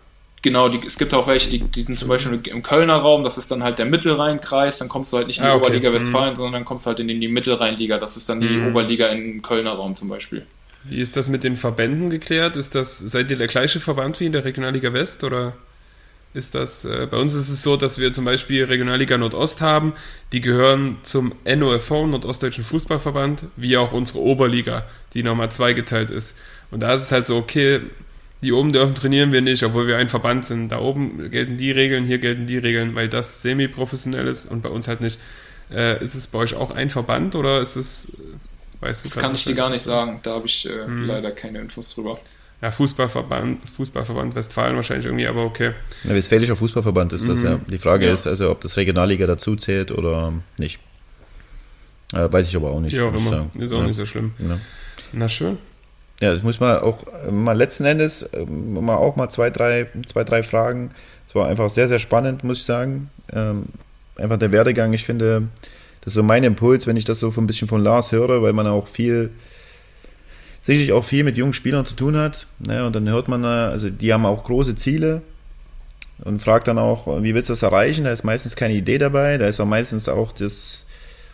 [0.43, 3.37] Genau, die, es gibt auch welche, die, die sind zum Beispiel im Kölner Raum, das
[3.37, 5.65] ist dann halt der Mittelrheinkreis, dann kommst du halt nicht in die ah, okay.
[5.65, 5.95] Oberliga mhm.
[5.95, 6.37] Westfalen, mhm.
[6.37, 8.69] sondern dann kommst du halt in die Mittelrheinliga, das ist dann die mhm.
[8.69, 10.47] Oberliga im Kölner Raum zum Beispiel.
[10.85, 12.55] Wie ist das mit den Verbänden geklärt?
[12.55, 15.55] Ist das, seid ihr der gleiche Verband wie in der Regionalliga West oder?
[16.37, 19.95] Ist das, äh, bei uns ist es so, dass wir zum Beispiel Regionalliga Nordost haben,
[20.33, 24.85] die gehören zum NOFV, Nordostdeutschen Fußballverband, wie auch unsere Oberliga,
[25.15, 26.39] die nochmal zweigeteilt ist.
[26.71, 27.81] Und da ist es halt so, okay,
[28.43, 30.69] die oben dürfen trainieren wir nicht, obwohl wir ein Verband sind.
[30.69, 34.69] Da oben gelten die Regeln, hier gelten die Regeln, weil das semi-professionell ist und bei
[34.69, 35.19] uns halt nicht.
[35.73, 38.13] Äh, ist es bei euch auch ein Verband oder ist es,
[38.81, 39.09] weißt du?
[39.09, 41.07] Das kann ich dir gar nicht sagen, da habe ich äh, hm.
[41.07, 42.21] leider keine Infos drüber.
[42.63, 45.73] Ja, Fußballverband, Fußballverband Westfalen wahrscheinlich irgendwie, aber okay.
[46.05, 47.47] Ja, Westfälischer Fußballverband ist das, mhm.
[47.47, 47.61] ja.
[47.71, 48.15] Die Frage ja.
[48.15, 50.81] ist also, ob das Regionalliga dazu zählt oder nicht.
[52.15, 52.95] Äh, weiß ich aber auch nicht.
[52.95, 53.31] Ja, auch immer.
[53.31, 53.51] Sagen.
[53.59, 53.87] Ist auch ja.
[53.87, 54.33] nicht so schlimm.
[54.39, 54.59] Ja.
[55.13, 55.59] Na schön.
[56.21, 60.25] Ja, das muss man auch mal letzten Endes ähm, mal auch mal zwei, drei, zwei,
[60.25, 60.93] drei Fragen.
[61.29, 63.11] Es war einfach sehr, sehr spannend, muss ich sagen.
[63.33, 63.65] Ähm,
[64.17, 65.49] einfach der Werdegang, ich finde,
[66.01, 68.55] das ist so mein Impuls, wenn ich das so ein bisschen von Lars höre, weil
[68.55, 69.31] man auch viel,
[70.67, 72.49] sicherlich auch viel mit jungen Spielern zu tun hat.
[72.59, 72.85] Ne?
[72.85, 75.23] Und dann hört man, also die haben auch große Ziele
[76.25, 78.05] und fragt dann auch, wie willst du das erreichen?
[78.05, 80.85] Da ist meistens keine Idee dabei, da ist auch meistens auch das,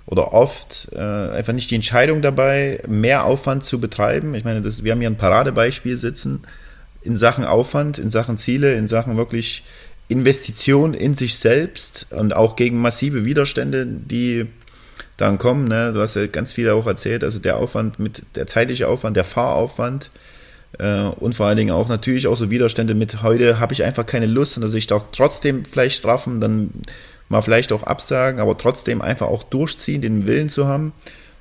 [0.04, 4.34] oder oft äh, einfach nicht die Entscheidung dabei, mehr Aufwand zu betreiben.
[4.34, 6.42] Ich meine, das, wir haben hier ein Paradebeispiel sitzen
[7.00, 9.64] in Sachen Aufwand, in Sachen Ziele, in Sachen wirklich
[10.08, 14.46] Investition in sich selbst und auch gegen massive Widerstände, die
[15.22, 15.68] dann kommen.
[15.68, 15.92] Ne?
[15.92, 19.24] Du hast ja ganz viel auch erzählt, also der Aufwand mit der zeitliche Aufwand, der
[19.24, 20.10] Fahraufwand
[20.78, 24.04] äh, und vor allen Dingen auch natürlich auch so Widerstände mit heute habe ich einfach
[24.04, 26.70] keine Lust und also ich doch trotzdem vielleicht straffen, dann
[27.28, 30.92] mal vielleicht auch absagen, aber trotzdem einfach auch durchziehen, den Willen zu haben.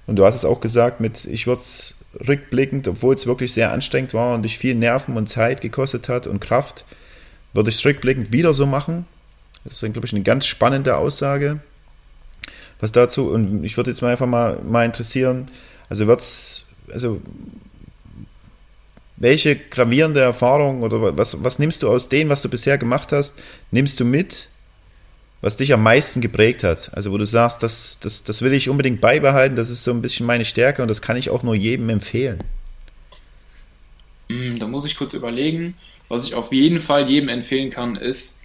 [0.07, 1.95] Und du hast es auch gesagt, mit ich würde es
[2.27, 6.27] rückblickend, obwohl es wirklich sehr anstrengend war und dich viel Nerven und Zeit gekostet hat
[6.27, 6.85] und Kraft,
[7.53, 9.05] würde ich es rückblickend wieder so machen.
[9.63, 11.59] Das ist, glaube ich, eine ganz spannende Aussage.
[12.81, 15.49] Was dazu, und ich würde jetzt mal einfach mal, mal interessieren,
[15.89, 17.21] also wird's, also
[19.17, 23.39] welche gravierende Erfahrung oder was, was nimmst du aus dem, was du bisher gemacht hast,
[23.71, 24.49] nimmst du mit
[25.41, 26.91] was dich am meisten geprägt hat?
[26.93, 30.01] Also wo du sagst, das, das, das will ich unbedingt beibehalten, das ist so ein
[30.01, 32.39] bisschen meine Stärke und das kann ich auch nur jedem empfehlen.
[34.29, 35.75] Hm, da muss ich kurz überlegen.
[36.07, 38.35] Was ich auf jeden Fall jedem empfehlen kann, ist,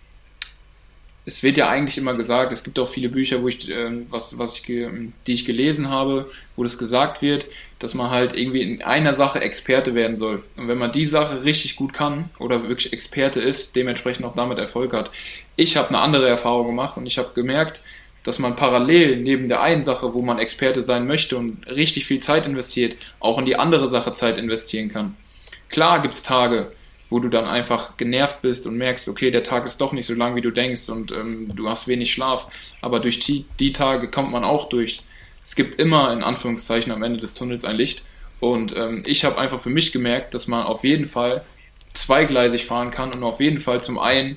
[1.26, 4.38] es wird ja eigentlich immer gesagt, es gibt auch viele Bücher, wo ich, äh, was,
[4.38, 7.46] was ich, die ich gelesen habe, wo das gesagt wird,
[7.80, 10.44] dass man halt irgendwie in einer Sache Experte werden soll.
[10.56, 14.58] Und wenn man die Sache richtig gut kann oder wirklich Experte ist, dementsprechend auch damit
[14.58, 15.10] Erfolg hat.
[15.56, 17.82] Ich habe eine andere Erfahrung gemacht und ich habe gemerkt,
[18.22, 22.20] dass man parallel neben der einen Sache, wo man Experte sein möchte und richtig viel
[22.20, 25.16] Zeit investiert, auch in die andere Sache Zeit investieren kann.
[25.68, 26.72] Klar gibt es Tage,
[27.16, 30.12] wo du dann einfach genervt bist und merkst, okay, der Tag ist doch nicht so
[30.12, 32.48] lang, wie du denkst und ähm, du hast wenig Schlaf.
[32.82, 35.00] Aber durch die, die Tage kommt man auch durch.
[35.42, 38.02] Es gibt immer in Anführungszeichen am Ende des Tunnels ein Licht.
[38.38, 41.42] Und ähm, ich habe einfach für mich gemerkt, dass man auf jeden Fall
[41.94, 44.36] zweigleisig fahren kann und auf jeden Fall zum einen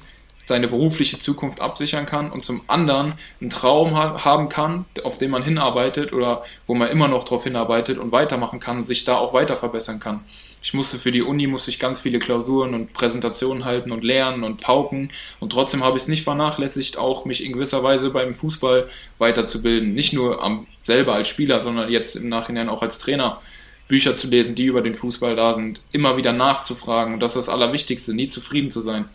[0.49, 5.31] seine berufliche Zukunft absichern kann und zum anderen einen Traum ha haben kann, auf den
[5.31, 9.15] man hinarbeitet oder wo man immer noch darauf hinarbeitet und weitermachen kann und sich da
[9.15, 10.25] auch weiter verbessern kann.
[10.61, 14.43] Ich musste für die Uni musste ich ganz viele Klausuren und Präsentationen halten und lernen
[14.43, 18.33] und pauken und trotzdem habe ich es nicht vernachlässigt, auch mich in gewisser Weise beim
[18.33, 18.89] Fußball
[19.19, 19.93] weiterzubilden.
[19.93, 23.39] Nicht nur am, selber als Spieler, sondern jetzt im Nachhinein auch als Trainer.
[23.87, 27.47] Bücher zu lesen, die über den Fußball da sind, immer wieder nachzufragen und das ist
[27.47, 29.05] das Allerwichtigste, nie zufrieden zu sein.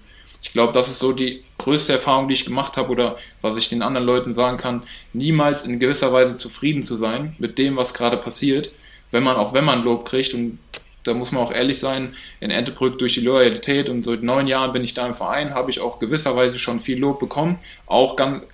[0.45, 3.70] Ich glaube, das ist so die größte Erfahrung, die ich gemacht habe oder was ich
[3.70, 4.82] den anderen Leuten sagen kann,
[5.12, 8.72] niemals in gewisser Weise zufrieden zu sein mit dem, was gerade passiert,
[9.11, 10.59] wenn man auch wenn man Lob kriegt und
[11.03, 14.72] da muss man auch ehrlich sein, in Entebrück durch die Loyalität und seit neun Jahren
[14.72, 18.45] bin ich da im Verein, habe ich auch gewisserweise schon viel Lob bekommen, auch ganz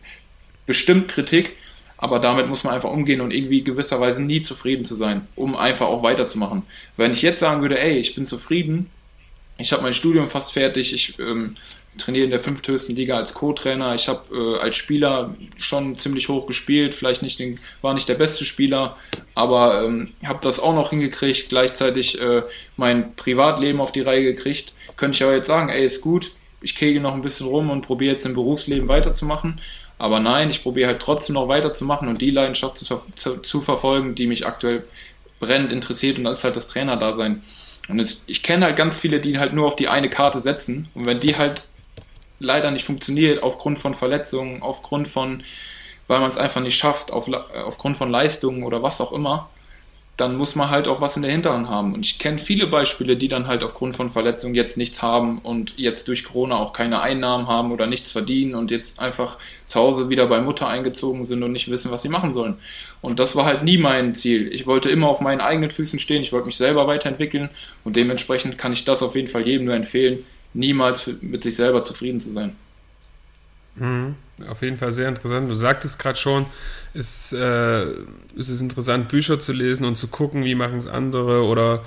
[0.66, 1.56] bestimmt Kritik,
[1.96, 5.86] aber damit muss man einfach umgehen und irgendwie gewisserweise nie zufrieden zu sein, um einfach
[5.86, 6.62] auch weiterzumachen.
[6.96, 8.90] Wenn ich jetzt sagen würde, ey, ich bin zufrieden,
[9.58, 11.56] ich habe mein Studium fast fertig, ich ähm,
[11.98, 13.94] trainiere in der fünfthöchsten Liga als Co-Trainer.
[13.94, 18.14] Ich habe äh, als Spieler schon ziemlich hoch gespielt, vielleicht nicht den, war nicht der
[18.14, 18.96] beste Spieler,
[19.34, 22.42] aber ähm, habe das auch noch hingekriegt, gleichzeitig äh,
[22.76, 24.72] mein Privatleben auf die Reihe gekriegt.
[24.96, 27.82] Könnte ich aber jetzt sagen, ey, ist gut, ich kegel noch ein bisschen rum und
[27.82, 29.60] probiere jetzt im Berufsleben weiterzumachen.
[29.98, 34.14] Aber nein, ich probiere halt trotzdem noch weiterzumachen und die Leidenschaft zu, zu, zu verfolgen,
[34.14, 34.84] die mich aktuell
[35.40, 37.42] brennend interessiert und das ist halt das Trainerdasein.
[37.88, 40.88] Und es, ich kenne halt ganz viele, die halt nur auf die eine Karte setzen
[40.94, 41.64] und wenn die halt
[42.40, 45.44] leider nicht funktioniert aufgrund von Verletzungen, aufgrund von,
[46.08, 47.30] weil man es einfach nicht schafft, auf,
[47.64, 49.48] aufgrund von Leistungen oder was auch immer,
[50.20, 51.94] dann muss man halt auch was in der Hinterhand haben.
[51.94, 55.78] Und ich kenne viele Beispiele, die dann halt aufgrund von Verletzungen jetzt nichts haben und
[55.78, 60.10] jetzt durch Corona auch keine Einnahmen haben oder nichts verdienen und jetzt einfach zu Hause
[60.10, 62.58] wieder bei Mutter eingezogen sind und nicht wissen, was sie machen sollen.
[63.00, 64.52] Und das war halt nie mein Ziel.
[64.52, 67.48] Ich wollte immer auf meinen eigenen Füßen stehen, ich wollte mich selber weiterentwickeln
[67.84, 71.82] und dementsprechend kann ich das auf jeden Fall jedem nur empfehlen, niemals mit sich selber
[71.82, 72.56] zufrieden zu sein.
[73.76, 74.14] Mhm.
[74.48, 75.50] Auf jeden Fall sehr interessant.
[75.50, 76.46] Du sagtest gerade schon,
[76.94, 77.84] ist, äh,
[78.34, 81.82] ist es interessant, Bücher zu lesen und zu gucken, wie machen es andere oder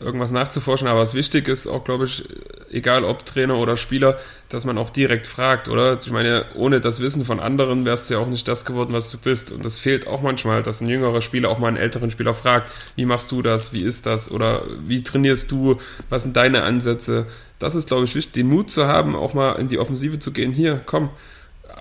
[0.00, 0.88] irgendwas nachzuforschen.
[0.88, 2.24] Aber was wichtig ist, auch glaube ich,
[2.70, 4.18] egal ob Trainer oder Spieler,
[4.48, 5.98] dass man auch direkt fragt, oder?
[6.00, 9.10] Ich meine, ohne das Wissen von anderen wärst du ja auch nicht das geworden, was
[9.10, 9.52] du bist.
[9.52, 12.70] Und das fehlt auch manchmal, dass ein jüngerer Spieler auch mal einen älteren Spieler fragt,
[12.96, 15.78] wie machst du das, wie ist das oder wie trainierst du,
[16.08, 17.26] was sind deine Ansätze.
[17.58, 20.32] Das ist, glaube ich, wichtig, den Mut zu haben, auch mal in die Offensive zu
[20.32, 20.52] gehen.
[20.52, 21.10] Hier, komm,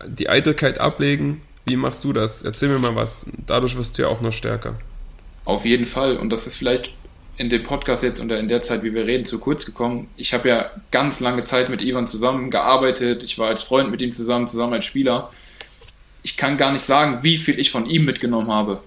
[0.07, 1.41] die Eitelkeit ablegen.
[1.65, 2.41] Wie machst du das?
[2.41, 3.25] Erzähl mir mal was.
[3.45, 4.75] Dadurch wirst du ja auch noch stärker.
[5.45, 6.17] Auf jeden Fall.
[6.17, 6.93] Und das ist vielleicht
[7.37, 10.07] in dem Podcast jetzt oder in der Zeit, wie wir reden, zu kurz gekommen.
[10.17, 13.23] Ich habe ja ganz lange Zeit mit Ivan zusammengearbeitet.
[13.23, 15.31] Ich war als Freund mit ihm zusammen, zusammen als Spieler.
[16.23, 18.81] Ich kann gar nicht sagen, wie viel ich von ihm mitgenommen habe.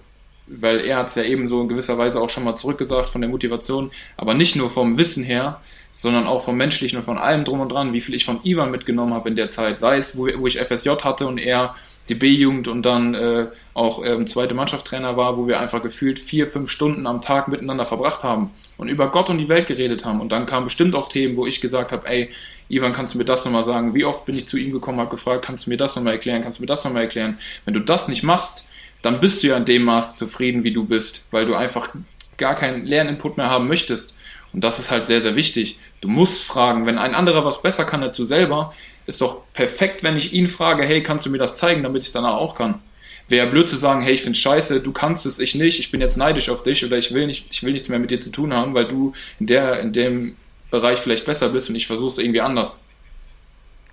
[0.47, 3.21] Weil er hat es ja eben so in gewisser Weise auch schon mal zurückgesagt von
[3.21, 3.89] der Motivation.
[4.17, 5.61] Aber nicht nur vom Wissen her,
[6.01, 8.71] sondern auch vom Menschlichen und von allem drum und dran, wie viel ich von Ivan
[8.71, 9.77] mitgenommen habe in der Zeit.
[9.77, 11.75] Sei es, wo, wo ich FSJ hatte und er
[12.09, 13.45] die B-Jugend und dann äh,
[13.75, 17.85] auch ähm, zweite Mannschaftstrainer war, wo wir einfach gefühlt vier, fünf Stunden am Tag miteinander
[17.85, 20.21] verbracht haben und über Gott und die Welt geredet haben.
[20.21, 22.31] Und dann kamen bestimmt auch Themen, wo ich gesagt habe, ey,
[22.67, 23.93] Ivan, kannst du mir das nochmal sagen?
[23.93, 26.41] Wie oft bin ich zu ihm gekommen, habe gefragt, kannst du mir das nochmal erklären?
[26.41, 27.37] Kannst du mir das nochmal erklären?
[27.65, 28.67] Wenn du das nicht machst,
[29.03, 31.89] dann bist du ja in dem Maß zufrieden, wie du bist, weil du einfach
[32.37, 34.15] gar keinen Lerninput mehr haben möchtest.
[34.53, 35.79] Und das ist halt sehr, sehr wichtig.
[36.01, 38.73] Du musst fragen, wenn ein anderer was besser kann als du selber,
[39.07, 42.09] ist doch perfekt, wenn ich ihn frage, hey, kannst du mir das zeigen, damit ich
[42.09, 42.79] es danach auch kann.
[43.27, 46.01] Wäre blöd zu sagen, hey, ich finde scheiße, du kannst es, ich nicht, ich bin
[46.01, 48.29] jetzt neidisch auf dich oder ich will nicht, ich will nichts mehr mit dir zu
[48.29, 50.35] tun haben, weil du in der, in dem
[50.69, 52.79] Bereich vielleicht besser bist und ich versuche es irgendwie anders.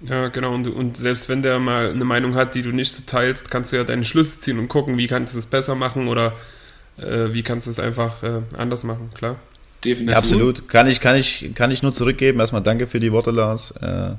[0.00, 0.54] Ja, genau.
[0.54, 3.72] Und, und selbst wenn der mal eine Meinung hat, die du nicht so teilst, kannst
[3.72, 6.34] du ja deine Schlüsse ziehen und gucken, wie kannst du es besser machen oder
[6.98, 9.36] äh, wie kannst du es einfach äh, anders machen, klar.
[9.84, 10.10] Definitiv.
[10.10, 10.68] Ja, absolut.
[10.68, 12.40] Kann ich, kann, ich, kann ich nur zurückgeben.
[12.40, 13.72] Erstmal danke für die Worte, Lars.
[13.80, 14.12] Äh,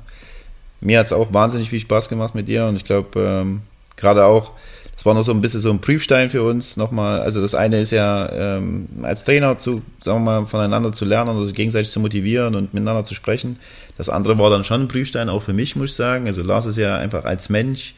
[0.80, 3.62] mir hat es auch wahnsinnig viel Spaß gemacht mit dir und ich glaube, ähm,
[3.96, 4.52] gerade auch,
[4.94, 7.20] das war noch so ein bisschen so ein Prüfstein für uns nochmal.
[7.20, 11.36] Also das eine ist ja, ähm, als Trainer zu, sagen wir mal, voneinander zu lernen
[11.36, 13.58] und sich gegenseitig zu motivieren und miteinander zu sprechen.
[13.98, 16.26] Das andere war dann schon ein Prüfstein, auch für mich, muss ich sagen.
[16.26, 17.94] Also Lars ist ja einfach als Mensch,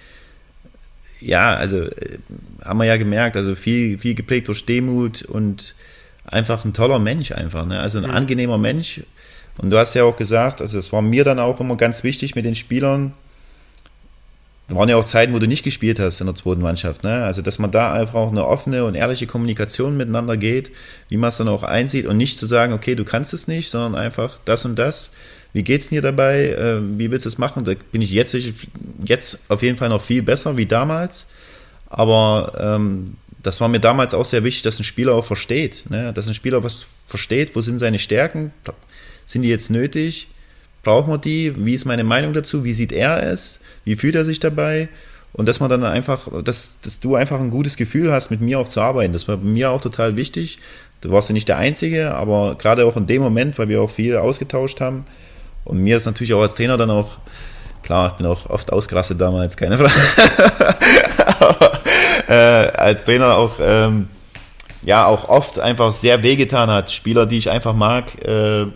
[1.20, 2.18] ja, also äh,
[2.64, 5.74] haben wir ja gemerkt, also viel, viel geprägt durch Demut und
[6.24, 7.80] einfach ein toller Mensch einfach, ne?
[7.80, 8.10] also ein mhm.
[8.10, 9.02] angenehmer Mensch.
[9.58, 12.34] Und du hast ja auch gesagt, also es war mir dann auch immer ganz wichtig
[12.34, 13.12] mit den Spielern.
[14.68, 17.04] Da waren ja auch Zeiten, wo du nicht gespielt hast in der zweiten Mannschaft.
[17.04, 17.24] Ne?
[17.24, 20.70] Also, dass man da einfach auch eine offene und ehrliche Kommunikation miteinander geht,
[21.08, 23.68] wie man es dann auch einsieht und nicht zu sagen, okay, du kannst es nicht,
[23.68, 25.10] sondern einfach das und das.
[25.52, 26.46] Wie geht's dir dabei?
[26.48, 27.64] Äh, wie willst du es machen?
[27.64, 28.34] Da bin ich jetzt,
[29.04, 31.26] jetzt auf jeden Fall noch viel besser wie damals.
[31.90, 36.12] Aber ähm, das war mir damals auch sehr wichtig, dass ein Spieler auch versteht, ne?
[36.12, 38.52] dass ein Spieler was versteht, wo sind seine Stärken,
[39.26, 40.28] sind die jetzt nötig,
[40.82, 44.24] braucht man die, wie ist meine Meinung dazu, wie sieht er es, wie fühlt er
[44.24, 44.88] sich dabei?
[45.32, 48.58] Und dass man dann einfach, dass, dass du einfach ein gutes Gefühl hast, mit mir
[48.58, 50.58] auch zu arbeiten, das war mir auch total wichtig,
[51.00, 53.90] du warst ja nicht der Einzige, aber gerade auch in dem Moment, weil wir auch
[53.90, 55.04] viel ausgetauscht haben.
[55.64, 57.18] Und mir ist natürlich auch als Trainer dann auch,
[57.82, 60.71] klar, ich bin auch oft ausgerastet damals, keine Frage,
[62.32, 64.08] äh, als Trainer auch ähm,
[64.82, 68.66] ja auch oft einfach sehr wehgetan hat, Spieler, die ich einfach mag, äh,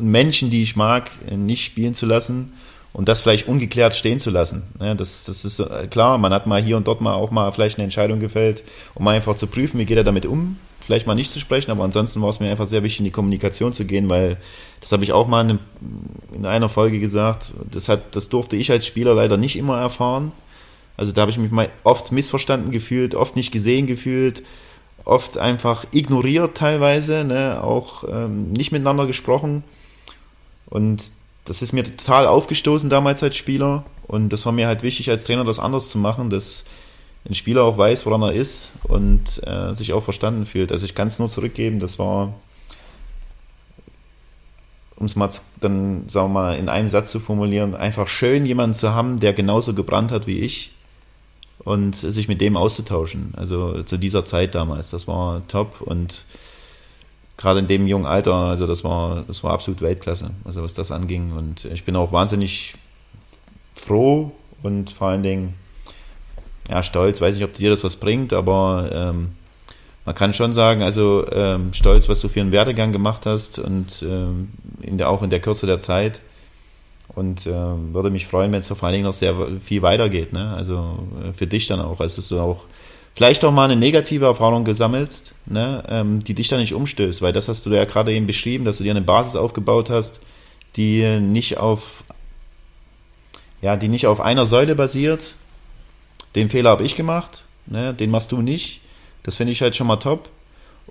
[0.00, 2.54] Menschen, die ich mag, nicht spielen zu lassen
[2.92, 4.62] und das vielleicht ungeklärt stehen zu lassen.
[4.80, 7.52] Ja, das, das ist äh, klar, man hat mal hier und dort mal auch mal
[7.52, 8.64] vielleicht eine Entscheidung gefällt,
[8.94, 11.84] um einfach zu prüfen, wie geht er damit um, vielleicht mal nicht zu sprechen, aber
[11.84, 14.38] ansonsten war es mir einfach sehr wichtig, in die Kommunikation zu gehen, weil
[14.80, 15.58] das habe ich auch mal
[16.32, 20.32] in einer Folge gesagt, das, hat, das durfte ich als Spieler leider nicht immer erfahren,
[20.96, 24.42] also da habe ich mich mal oft missverstanden gefühlt, oft nicht gesehen gefühlt,
[25.04, 27.62] oft einfach ignoriert teilweise, ne?
[27.62, 29.62] auch ähm, nicht miteinander gesprochen.
[30.66, 31.04] Und
[31.44, 33.84] das ist mir total aufgestoßen damals als Spieler.
[34.06, 36.64] Und das war mir halt wichtig als Trainer, das anders zu machen, dass
[37.28, 40.72] ein Spieler auch weiß, woran er ist und äh, sich auch verstanden fühlt.
[40.72, 42.34] Also ich kann es nur zurückgeben, das war,
[44.96, 48.74] um es mal dann, sagen wir mal, in einem Satz zu formulieren, einfach schön, jemanden
[48.74, 50.72] zu haben, der genauso gebrannt hat wie ich
[51.64, 53.34] und sich mit dem auszutauschen.
[53.36, 56.24] Also zu dieser Zeit damals, das war top und
[57.36, 60.90] gerade in dem jungen Alter, also das war, das war absolut Weltklasse, also was das
[60.90, 61.32] anging.
[61.32, 62.74] Und ich bin auch wahnsinnig
[63.74, 65.54] froh und vor allen Dingen
[66.68, 69.32] ja, stolz, weiß nicht, ob dir das was bringt, aber ähm,
[70.04, 74.02] man kann schon sagen, also ähm, stolz, was du für einen Werdegang gemacht hast und
[74.02, 74.50] ähm,
[74.80, 76.20] in der, auch in der Kürze der Zeit.
[77.16, 80.32] Und äh, würde mich freuen, wenn es vor allen Dingen noch sehr viel weitergeht.
[80.32, 80.54] Ne?
[80.54, 82.64] Also äh, für dich dann auch, als dass du auch
[83.14, 85.82] vielleicht auch mal eine negative Erfahrung gesammelt, ne?
[85.88, 87.22] ähm, die dich dann nicht umstößt.
[87.22, 90.20] Weil das hast du ja gerade eben beschrieben, dass du dir eine Basis aufgebaut hast,
[90.76, 92.04] die nicht auf
[93.62, 95.34] ja, die nicht auf einer Säule basiert.
[96.34, 97.94] Den Fehler habe ich gemacht, ne?
[97.94, 98.80] den machst du nicht.
[99.22, 100.28] Das finde ich halt schon mal top.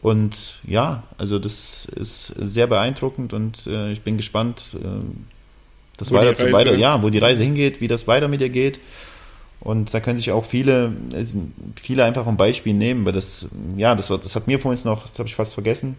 [0.02, 4.88] Und ja, also das ist sehr beeindruckend und äh, ich bin gespannt, äh,
[5.97, 8.49] das wo weiter zu weiter, ja, wo die Reise hingeht, wie das weiter mit dir
[8.49, 8.80] geht.
[9.61, 10.93] Und da können sich auch viele,
[11.81, 15.07] viele einfach ein Beispiel nehmen, weil das, ja, das, war, das hat mir vorhin noch,
[15.07, 15.95] das habe ich fast vergessen,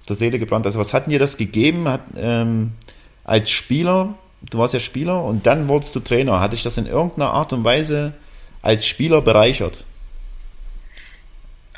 [0.00, 0.66] auf der Seele gebrannt.
[0.66, 2.72] Also was hat dir das gegeben hat, ähm,
[3.24, 4.14] als Spieler?
[4.42, 6.40] Du warst ja Spieler und dann wurdest du Trainer.
[6.40, 8.12] Hat dich das in irgendeiner Art und Weise
[8.60, 9.84] als Spieler bereichert?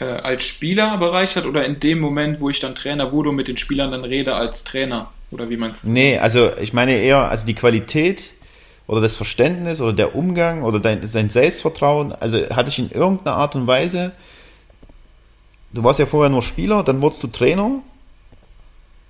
[0.00, 3.46] Äh, als Spieler bereichert oder in dem Moment, wo ich dann Trainer wurde und mit
[3.46, 5.12] den Spielern dann rede als Trainer?
[5.36, 5.90] Oder wie meinst du?
[5.90, 8.30] Nee, also ich meine eher, also die Qualität
[8.86, 13.36] oder das Verständnis oder der Umgang oder dein, dein Selbstvertrauen, also hatte ich in irgendeiner
[13.36, 14.12] Art und Weise,
[15.74, 17.82] du warst ja vorher nur Spieler, dann wurdest du Trainer,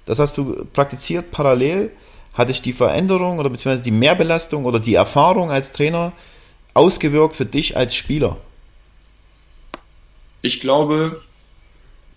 [0.05, 1.93] das hast du praktiziert parallel,
[2.35, 6.13] hatte ich die Veränderung oder beziehungsweise die Mehrbelastung oder die Erfahrung als Trainer
[6.75, 8.37] ausgewirkt für dich als Spieler?
[10.43, 11.23] Ich glaube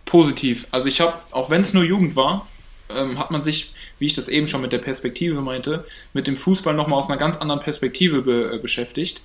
[0.05, 0.65] positiv.
[0.71, 2.47] Also ich habe, auch wenn es nur Jugend war,
[2.89, 6.37] ähm, hat man sich wie ich das eben schon mit der Perspektive meinte, mit dem
[6.37, 9.21] Fußball nochmal aus einer ganz anderen Perspektive be, äh, beschäftigt.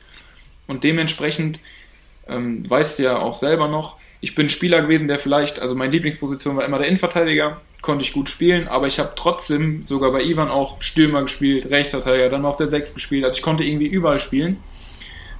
[0.67, 1.61] Und dementsprechend
[2.29, 5.93] ähm, weißt du ja auch selber noch, ich bin Spieler gewesen, der vielleicht, also meine
[5.93, 10.23] Lieblingsposition war immer der Innenverteidiger, konnte ich gut spielen, aber ich habe trotzdem sogar bei
[10.23, 13.87] Ivan auch Stürmer gespielt, Rechtsverteidiger, dann mal auf der 6 gespielt, also ich konnte irgendwie
[13.87, 14.57] überall spielen,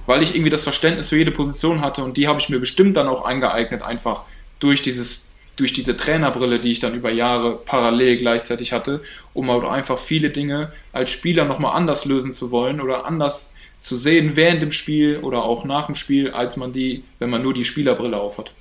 [0.05, 2.95] weil ich irgendwie das Verständnis für jede Position hatte und die habe ich mir bestimmt
[2.95, 4.23] dann auch eingeeignet, einfach
[4.59, 5.24] durch dieses
[5.55, 9.01] durch diese Trainerbrille, die ich dann über Jahre parallel gleichzeitig hatte,
[9.33, 13.97] um auch einfach viele Dinge als Spieler nochmal anders lösen zu wollen oder anders zu
[13.97, 17.53] sehen während dem Spiel oder auch nach dem Spiel, als man die, wenn man nur
[17.53, 18.51] die Spielerbrille aufhat.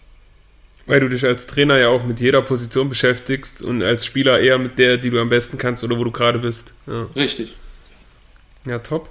[0.87, 4.59] Weil du dich als Trainer ja auch mit jeder Position beschäftigst und als Spieler eher
[4.59, 6.75] mit der, die du am besten kannst oder wo du gerade bist.
[6.87, 7.07] Ja.
[7.17, 7.55] Richtig.
[8.67, 9.09] Ja, top.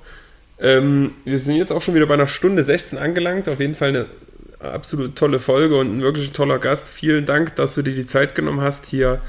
[0.60, 3.50] Ähm, wir sind jetzt auch schon wieder bei einer Stunde 16 angelangt.
[3.50, 4.06] Auf jeden Fall eine
[4.64, 6.90] absolut tolle Folge und ein wirklich toller Gast.
[6.90, 9.22] Vielen Dank, dass du dir die Zeit genommen hast, hier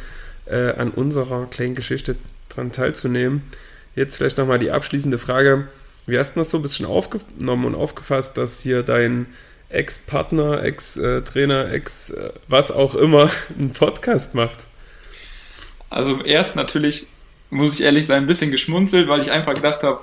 [0.46, 2.16] äh, an unserer kleinen Geschichte
[2.48, 3.42] dran teilzunehmen.
[3.96, 5.68] Jetzt vielleicht nochmal die abschließende Frage.
[6.06, 9.26] Wie hast du das so ein bisschen aufgenommen und aufgefasst, dass hier dein
[9.70, 14.58] Ex-Partner, Ex-Trainer, Ex- äh, was auch immer einen Podcast macht?
[15.90, 17.06] Also erst natürlich,
[17.50, 20.00] muss ich ehrlich sein, ein bisschen geschmunzelt, weil ich einfach gedacht habe,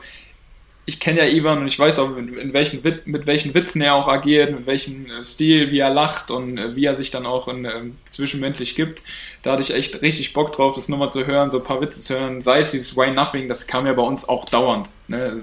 [0.85, 4.07] ich kenne ja Ivan und ich weiß auch, in welchen, mit welchen Witzen er auch
[4.07, 7.47] agiert, mit welchem äh, Stil, wie er lacht und äh, wie er sich dann auch
[7.47, 7.71] in, äh,
[8.05, 9.03] zwischenmenschlich gibt.
[9.43, 12.01] Da hatte ich echt richtig Bock drauf, das nochmal zu hören, so ein paar Witze
[12.01, 12.41] zu hören.
[12.41, 14.89] Sei es dieses Why Nothing, das kam ja bei uns auch dauernd.
[15.07, 15.33] Ne?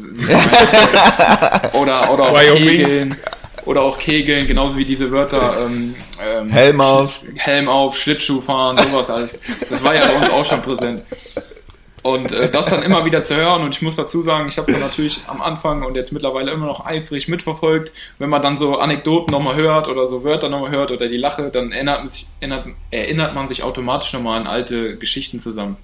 [1.72, 3.16] oder, oder auch Kegeln.
[3.64, 5.94] Oder auch Kegeln, genauso wie diese Wörter ähm,
[6.26, 7.20] ähm, Helm auf.
[7.36, 9.42] Helm auf, Schlittschuh fahren, sowas alles.
[9.68, 11.04] Das war ja bei uns auch schon präsent.
[12.08, 14.72] Und äh, das dann immer wieder zu hören, und ich muss dazu sagen, ich habe
[14.72, 17.92] es natürlich am Anfang und jetzt mittlerweile immer noch eifrig mitverfolgt.
[18.18, 21.50] Wenn man dann so Anekdoten nochmal hört oder so Wörter nochmal hört oder die Lache,
[21.50, 25.76] dann erinnert man sich, erinnert, erinnert man sich automatisch nochmal an alte Geschichten zusammen.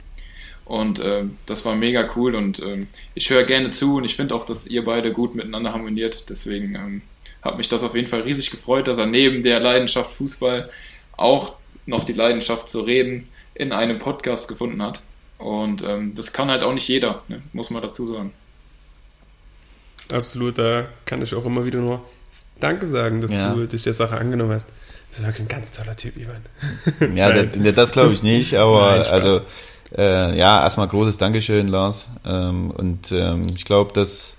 [0.65, 4.35] Und äh, das war mega cool und äh, ich höre gerne zu und ich finde
[4.35, 6.31] auch, dass ihr beide gut miteinander harmoniert.
[6.31, 7.03] Deswegen ähm,
[7.43, 10.71] hat mich das auf jeden Fall riesig gefreut, dass er neben der Leidenschaft Fußball
[11.19, 15.01] auch noch die Leidenschaft zu reden in einem Podcast gefunden hat.
[15.39, 17.43] Und ähm, das kann halt auch nicht jeder, ne?
[17.53, 18.33] muss man dazu sagen.
[20.13, 22.03] Absolut, da kann ich auch immer wieder nur
[22.61, 23.53] Danke sagen, dass ja.
[23.53, 24.69] du dich der Sache angenommen hast.
[24.69, 24.75] Du
[25.11, 27.15] bist wirklich ein ganz toller Typ, Ivan.
[27.17, 29.41] Ja, das, das glaube ich nicht, aber Nein, also
[29.97, 32.09] äh, ja, erstmal großes Dankeschön, Lars.
[32.25, 34.35] Ähm, und ähm, ich glaube, dass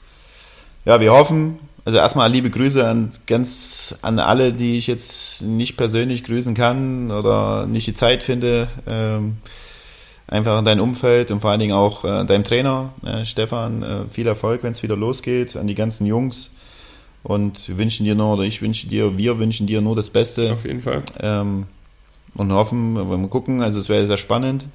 [0.85, 5.77] ja, wir hoffen, also erstmal liebe Grüße an ganz an alle, die ich jetzt nicht
[5.77, 8.67] persönlich grüßen kann oder nicht die Zeit finde.
[8.87, 9.37] Ähm,
[10.27, 14.07] einfach in dein Umfeld und vor allen Dingen auch äh, deinem Trainer, äh, Stefan, äh,
[14.07, 16.55] viel Erfolg, wenn es wieder losgeht, an die ganzen Jungs.
[17.23, 20.53] Und wir wünschen dir nur, oder ich wünsche dir, wir wünschen dir nur das Beste.
[20.53, 21.03] Auf jeden Fall.
[21.19, 21.65] Ähm,
[22.35, 24.67] und hoffen, wenn wir gucken, also es wäre sehr spannend.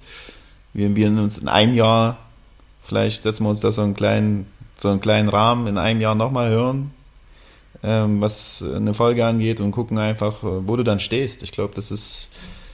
[0.72, 2.18] Wir, wir uns in einem Jahr,
[2.82, 4.46] vielleicht setzen wir uns da so einen kleinen,
[4.78, 6.92] so einen kleinen Rahmen, in einem Jahr nochmal hören,
[7.82, 11.42] ähm, was eine Folge angeht und gucken einfach, wo du dann stehst.
[11.42, 12.30] Ich glaube, das ist,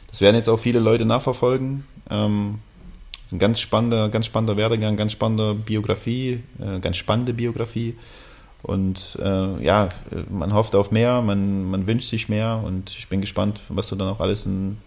[0.09, 1.85] das werden jetzt auch viele Leute nachverfolgen.
[2.09, 2.61] Ähm,
[3.27, 7.97] ist ein ganz spannender, ganz spannender Werdegang, ganz spannende Biografie, äh, ganz spannende Biografie.
[8.63, 9.89] Und äh, ja,
[10.31, 13.97] man hofft auf mehr, man, man wünscht sich mehr und ich bin gespannt, was du
[13.97, 14.79] dann auch alles in,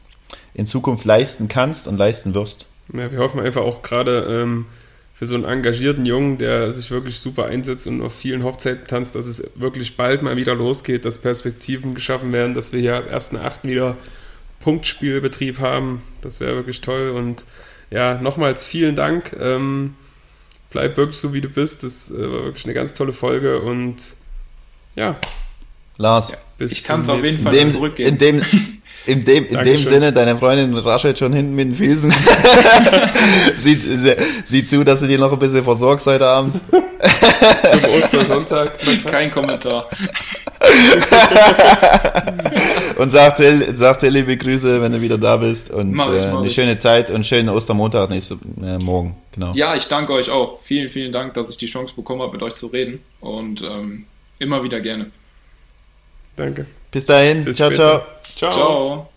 [0.53, 2.65] in Zukunft leisten kannst und leisten wirst.
[2.93, 4.65] Ja, wir hoffen einfach auch gerade ähm,
[5.13, 9.15] für so einen engagierten Jungen, der sich wirklich super einsetzt und auf vielen Hochzeiten tanzt,
[9.15, 13.13] dass es wirklich bald mal wieder losgeht, dass Perspektiven geschaffen werden, dass wir hier ab
[13.13, 13.63] 1.8.
[13.63, 13.97] wieder
[14.61, 16.01] Punktspielbetrieb haben.
[16.21, 17.45] Das wäre wirklich toll und
[17.91, 19.35] ja, nochmals vielen Dank.
[19.39, 19.95] Ähm,
[20.69, 21.83] bleib wirklich so, wie du bist.
[21.83, 24.15] Das äh, war wirklich eine ganz tolle Folge und
[24.95, 25.15] ja.
[25.97, 26.31] Lars.
[26.31, 28.09] Ja, ich kann es auf jeden Fall dem, zurückgeben.
[28.09, 28.41] In dem,
[29.10, 32.14] in dem, in dem Sinne, deine Freundin raschelt schon hinten mit den Füßen.
[33.57, 33.81] sieht,
[34.45, 36.56] sieht zu, dass du dir noch ein bisschen versorgst heute Abend.
[37.72, 38.77] Zum Ostersonntag.
[39.06, 39.90] Kein Kommentar.
[42.98, 43.41] und sagt,
[43.73, 45.72] sagt liebe Grüße, wenn du wieder da bist.
[45.72, 46.53] Und ich, äh, eine ich.
[46.53, 49.15] schöne Zeit und schönen Ostermontag nächste äh, Morgen.
[49.31, 49.53] Genau.
[49.56, 50.60] Ja, ich danke euch auch.
[50.61, 52.99] Vielen, vielen Dank, dass ich die Chance bekommen habe, mit euch zu reden.
[53.22, 54.06] Und ähm,
[54.38, 55.10] immer wieder gerne.
[56.36, 56.68] Danke.
[56.91, 57.44] Bis dahin.
[57.44, 57.90] Bis ciao, später.
[57.90, 58.18] ciao.
[58.39, 58.51] Ciao.
[58.53, 59.09] ciao.